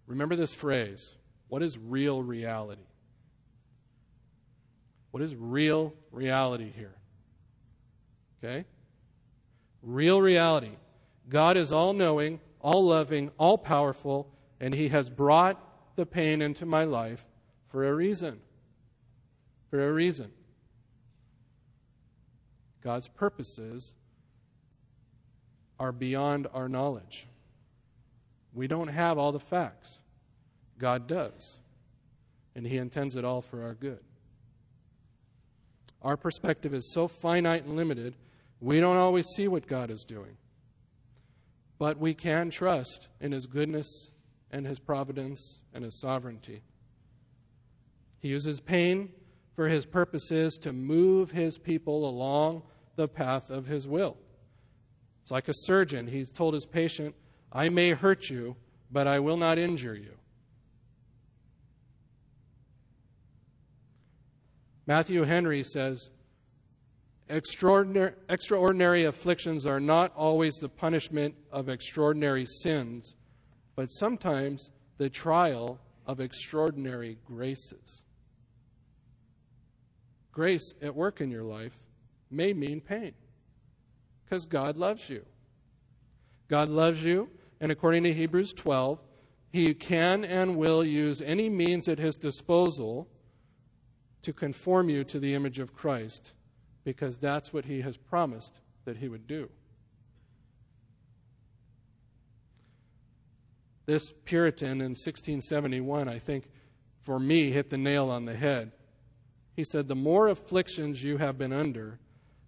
Remember 0.07 0.37
this 0.37 0.55
phrase 0.55 1.13
what 1.49 1.63
is 1.63 1.79
real 1.79 2.23
reality? 2.23 2.83
What 5.11 5.23
is 5.23 5.35
real 5.35 5.95
reality 6.13 6.71
here? 6.77 6.95
Okay? 8.43 8.65
Real 9.83 10.21
reality. 10.21 10.71
God 11.29 11.57
is 11.57 11.73
all 11.73 11.93
knowing, 11.93 12.41
all 12.61 12.85
loving, 12.85 13.31
all 13.39 13.59
powerful, 13.59 14.33
and 14.61 14.75
He 14.75 14.89
has 14.89 15.11
brought 15.11 15.61
the 15.97 16.07
pain 16.07 16.43
into 16.43 16.67
my 16.67 16.85
life 16.85 17.25
for 17.69 17.89
a 17.89 17.95
reason. 17.95 18.41
For 19.71 19.89
a 19.89 19.93
reason. 19.93 20.31
God's 22.83 23.09
purposes 23.09 23.95
are 25.81 25.91
beyond 25.93 26.47
our 26.53 26.69
knowledge. 26.69 27.27
We 28.53 28.69
don't 28.69 28.89
have 28.89 29.17
all 29.19 29.33
the 29.33 29.41
facts. 29.41 29.99
God 30.79 31.09
does. 31.09 31.57
And 32.55 32.67
He 32.67 32.77
intends 32.77 33.17
it 33.17 33.25
all 33.25 33.41
for 33.41 33.63
our 33.65 33.75
good. 33.75 34.01
Our 36.03 36.19
perspective 36.19 36.75
is 36.75 36.93
so 36.93 37.09
finite 37.09 37.65
and 37.65 37.77
limited, 37.77 38.15
we 38.61 38.79
don't 38.79 38.99
always 38.99 39.27
see 39.35 39.49
what 39.49 39.67
God 39.67 39.91
is 39.91 40.05
doing. 40.05 40.37
But 41.79 41.99
we 41.99 42.13
can 42.13 42.51
trust 42.51 43.09
in 43.21 43.33
His 43.33 43.47
goodness 43.47 44.11
and 44.51 44.67
His 44.67 44.79
providence 44.79 45.61
and 45.73 45.83
His 45.83 45.99
sovereignty. 45.99 46.63
He 48.19 48.29
uses 48.29 48.61
pain 48.61 49.11
for 49.57 49.69
His 49.69 49.87
purposes 49.87 50.59
to 50.59 50.75
move 50.75 51.31
His 51.31 51.57
people 51.57 52.07
along 52.07 52.63
the 52.97 53.09
path 53.09 53.51
of 53.51 53.67
His 53.67 53.89
will. 53.89 54.19
It's 55.31 55.33
like 55.33 55.49
a 55.49 55.55
surgeon. 55.55 56.09
He's 56.09 56.29
told 56.29 56.55
his 56.55 56.67
patient, 56.67 57.15
I 57.53 57.69
may 57.69 57.91
hurt 57.91 58.29
you, 58.29 58.57
but 58.91 59.07
I 59.07 59.21
will 59.21 59.37
not 59.37 59.59
injure 59.59 59.95
you. 59.95 60.17
Matthew 64.89 65.23
Henry 65.23 65.63
says, 65.63 66.11
extraordinary, 67.29 68.15
extraordinary 68.29 69.05
afflictions 69.05 69.67
are 69.67 69.79
not 69.79 70.13
always 70.17 70.57
the 70.57 70.69
punishment 70.69 71.37
of 71.53 71.69
extraordinary 71.69 72.45
sins, 72.45 73.15
but 73.77 73.87
sometimes 73.87 74.73
the 74.99 75.09
trial 75.09 75.79
of 76.09 76.19
extraordinary 76.19 77.19
graces. 77.25 78.03
Grace 80.33 80.75
at 80.83 80.93
work 80.93 81.21
in 81.21 81.31
your 81.31 81.45
life 81.45 81.79
may 82.33 82.53
mean 82.53 82.81
pain 82.81 83.13
because 84.31 84.47
God 84.47 84.77
loves 84.77 85.11
you. 85.11 85.27
God 86.47 86.69
loves 86.69 87.05
you, 87.05 87.29
and 87.61 87.73
according 87.73 88.05
to 88.05 88.13
Hebrews 88.13 88.53
12, 88.53 89.01
He 89.53 89.75
can 89.75 90.25
and 90.25 90.57
will 90.57 90.85
use 90.85 91.21
any 91.21 91.49
means 91.49 91.89
at 91.89 91.99
His 91.99 92.17
disposal 92.17 93.09
to 94.23 94.33
conform 94.33 94.89
you 94.89 95.03
to 95.05 95.19
the 95.19 95.35
image 95.35 95.59
of 95.59 95.75
Christ 95.75 96.33
because 96.85 97.19
that's 97.19 97.53
what 97.53 97.65
He 97.65 97.81
has 97.81 97.97
promised 97.97 98.61
that 98.85 98.99
He 98.99 99.09
would 99.09 99.27
do. 99.27 99.51
This 103.87 104.13
Puritan 104.25 104.81
in 104.81 104.91
1671, 104.91 106.09
I 106.09 106.21
think, 106.21 106.45
for 107.03 107.19
me, 107.19 107.51
hit 107.51 107.71
the 107.71 107.79
nail 107.79 108.09
on 108.11 108.27
the 108.27 108.37
head. 108.37 108.71
He 109.57 109.65
said, 109.65 109.89
The 109.89 109.97
more 109.97 110.29
afflictions 110.29 111.03
you 111.03 111.17
have 111.17 111.37
been 111.37 111.53
under, 111.53 111.99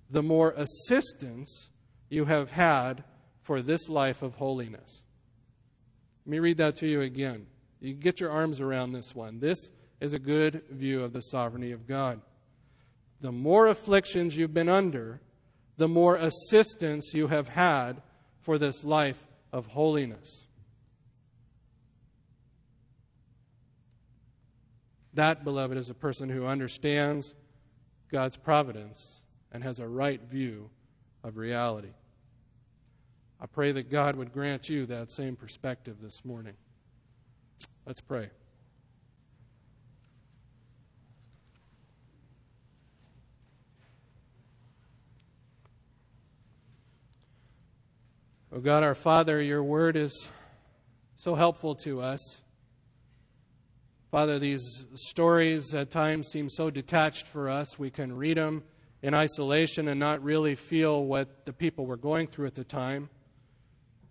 the 0.08 0.22
more 0.22 0.52
assistance 0.52 1.70
you 2.12 2.26
have 2.26 2.50
had 2.50 3.02
for 3.40 3.62
this 3.62 3.88
life 3.88 4.20
of 4.20 4.34
holiness. 4.34 5.00
Let 6.26 6.30
me 6.30 6.38
read 6.40 6.58
that 6.58 6.76
to 6.76 6.86
you 6.86 7.00
again. 7.00 7.46
You 7.80 7.94
get 7.94 8.20
your 8.20 8.30
arms 8.30 8.60
around 8.60 8.92
this 8.92 9.14
one. 9.14 9.40
This 9.40 9.70
is 9.98 10.12
a 10.12 10.18
good 10.18 10.62
view 10.70 11.02
of 11.02 11.14
the 11.14 11.22
sovereignty 11.22 11.72
of 11.72 11.88
God. 11.88 12.20
The 13.22 13.32
more 13.32 13.66
afflictions 13.66 14.36
you've 14.36 14.52
been 14.52 14.68
under, 14.68 15.22
the 15.78 15.88
more 15.88 16.16
assistance 16.16 17.14
you 17.14 17.28
have 17.28 17.48
had 17.48 18.02
for 18.42 18.58
this 18.58 18.84
life 18.84 19.26
of 19.50 19.66
holiness. 19.68 20.44
That, 25.14 25.44
beloved, 25.44 25.78
is 25.78 25.88
a 25.88 25.94
person 25.94 26.28
who 26.28 26.44
understands 26.44 27.34
God's 28.10 28.36
providence 28.36 29.24
and 29.50 29.64
has 29.64 29.78
a 29.78 29.88
right 29.88 30.20
view 30.20 30.68
of 31.24 31.38
reality. 31.38 31.92
I 33.42 33.46
pray 33.46 33.72
that 33.72 33.90
God 33.90 34.14
would 34.14 34.32
grant 34.32 34.68
you 34.68 34.86
that 34.86 35.10
same 35.10 35.34
perspective 35.34 35.96
this 36.00 36.24
morning. 36.24 36.54
Let's 37.84 38.00
pray. 38.00 38.30
Oh 48.52 48.60
God, 48.60 48.84
our 48.84 48.94
Father, 48.94 49.42
your 49.42 49.64
word 49.64 49.96
is 49.96 50.28
so 51.16 51.34
helpful 51.34 51.74
to 51.76 52.00
us. 52.00 52.42
Father, 54.12 54.38
these 54.38 54.86
stories 54.94 55.74
at 55.74 55.90
times 55.90 56.28
seem 56.28 56.48
so 56.48 56.70
detached 56.70 57.26
for 57.26 57.50
us. 57.50 57.76
We 57.76 57.90
can 57.90 58.14
read 58.14 58.36
them 58.36 58.62
in 59.02 59.14
isolation 59.14 59.88
and 59.88 59.98
not 59.98 60.22
really 60.22 60.54
feel 60.54 61.04
what 61.04 61.44
the 61.44 61.52
people 61.52 61.86
were 61.86 61.96
going 61.96 62.28
through 62.28 62.46
at 62.46 62.54
the 62.54 62.62
time. 62.62 63.08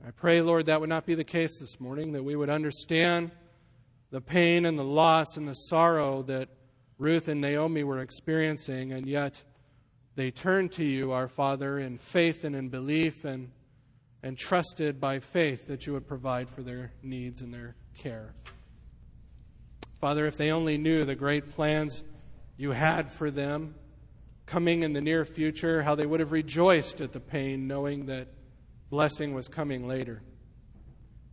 I 0.04 0.10
pray, 0.10 0.41
Lord, 0.41 0.66
that 0.66 0.80
would 0.80 0.89
not 0.89 1.06
be 1.06 1.14
the 1.14 1.24
case 1.24 1.60
this 1.60 1.80
morning, 1.80 2.14
that 2.14 2.24
we 2.24 2.36
would 2.36 2.49
understand 2.49 3.30
the 4.10 4.20
pain 4.20 4.66
and 4.66 4.78
the 4.78 4.84
loss 4.84 5.38
and 5.38 5.47
the 5.47 5.54
sorrow 5.54 6.24
that 6.24 6.49
Ruth 6.97 7.28
and 7.28 7.39
Naomi 7.39 7.84
were 7.84 7.99
experiencing, 7.99 8.93
and 8.93 9.06
yet 9.06 9.43
they 10.16 10.32
turned 10.32 10.72
to 10.74 10.84
you, 10.84 11.12
our 11.12 11.28
Father, 11.28 11.78
in 11.78 11.99
faith 11.99 12.43
and 12.43 12.56
in 12.56 12.70
belief 12.70 13.26
and, 13.26 13.52
and 14.24 14.39
trusted 14.39 14.99
by 14.99 15.20
faith 15.20 15.68
that 15.68 15.86
you 15.86 15.93
would 15.93 16.08
provide 16.08 16.49
for 16.49 16.64
their 16.64 16.93
needs 17.04 17.43
and 17.43 17.54
their 17.54 17.76
care. 17.95 18.34
Father, 19.99 20.26
if 20.26 20.36
they 20.36 20.49
only 20.49 20.80
knew 20.80 21.06
the 21.06 21.16
great 21.16 21.52
plans 21.52 22.04
you 22.58 22.72
had 22.72 23.12
for 23.12 23.30
them 23.30 23.76
coming 24.47 24.82
in 24.82 24.93
the 24.93 25.02
near 25.02 25.26
future, 25.26 25.84
how 25.84 25.93
they 25.93 26.08
would 26.08 26.20
have 26.22 26.32
rejoiced 26.32 27.02
at 27.02 27.14
the 27.14 27.20
pain, 27.20 27.68
knowing 27.68 28.08
that 28.08 28.28
blessing 28.92 29.34
was 29.34 29.48
coming 29.48 29.88
later. 29.88 30.22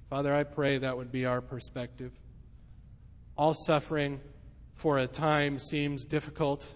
Father, 0.09 0.35
I 0.35 0.45
pray 0.45 0.79
that 0.79 0.97
would 0.97 1.11
be 1.11 1.27
our 1.27 1.41
perspective. 1.41 2.13
All 3.37 3.53
suffering 3.53 4.21
for 4.77 4.99
a 4.99 5.09
time 5.09 5.59
seems 5.59 6.05
difficult. 6.05 6.67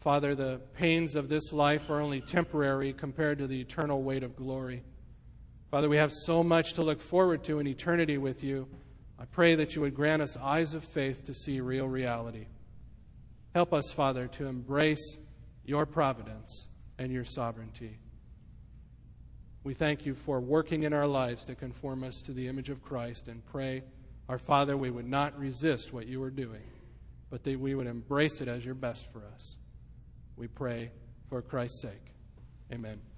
Father, 0.00 0.34
the 0.34 0.60
pains 0.74 1.16
of 1.16 1.30
this 1.30 1.54
life 1.54 1.88
are 1.88 2.02
only 2.02 2.20
temporary 2.20 2.92
compared 2.92 3.38
to 3.38 3.46
the 3.46 3.60
eternal 3.60 4.02
weight 4.02 4.22
of 4.22 4.36
glory. 4.36 4.84
Father, 5.70 5.88
we 5.88 5.96
have 5.96 6.12
so 6.12 6.44
much 6.44 6.74
to 6.74 6.82
look 6.82 7.00
forward 7.00 7.42
to 7.44 7.58
in 7.58 7.66
eternity 7.66 8.18
with 8.18 8.44
you. 8.44 8.68
I 9.18 9.24
pray 9.24 9.54
that 9.54 9.74
you 9.74 9.80
would 9.80 9.94
grant 9.94 10.20
us 10.20 10.36
eyes 10.36 10.74
of 10.74 10.84
faith 10.84 11.24
to 11.24 11.34
see 11.34 11.60
real 11.60 11.88
reality. 11.88 12.46
Help 13.54 13.72
us, 13.72 13.90
Father, 13.90 14.26
to 14.28 14.48
embrace 14.48 15.16
your 15.64 15.86
providence 15.86 16.68
and 16.98 17.10
your 17.10 17.24
sovereignty. 17.24 18.01
We 19.64 19.74
thank 19.74 20.04
you 20.04 20.14
for 20.14 20.40
working 20.40 20.82
in 20.82 20.92
our 20.92 21.06
lives 21.06 21.44
to 21.44 21.54
conform 21.54 22.02
us 22.02 22.20
to 22.22 22.32
the 22.32 22.48
image 22.48 22.68
of 22.68 22.82
Christ 22.82 23.28
and 23.28 23.44
pray, 23.46 23.82
our 24.28 24.38
Father, 24.38 24.76
we 24.76 24.90
would 24.90 25.08
not 25.08 25.38
resist 25.38 25.92
what 25.92 26.06
you 26.06 26.22
are 26.22 26.30
doing, 26.30 26.64
but 27.30 27.44
that 27.44 27.60
we 27.60 27.74
would 27.74 27.86
embrace 27.86 28.40
it 28.40 28.48
as 28.48 28.64
your 28.64 28.74
best 28.74 29.12
for 29.12 29.22
us. 29.32 29.56
We 30.36 30.48
pray 30.48 30.90
for 31.28 31.42
Christ's 31.42 31.82
sake. 31.82 32.12
Amen. 32.72 33.11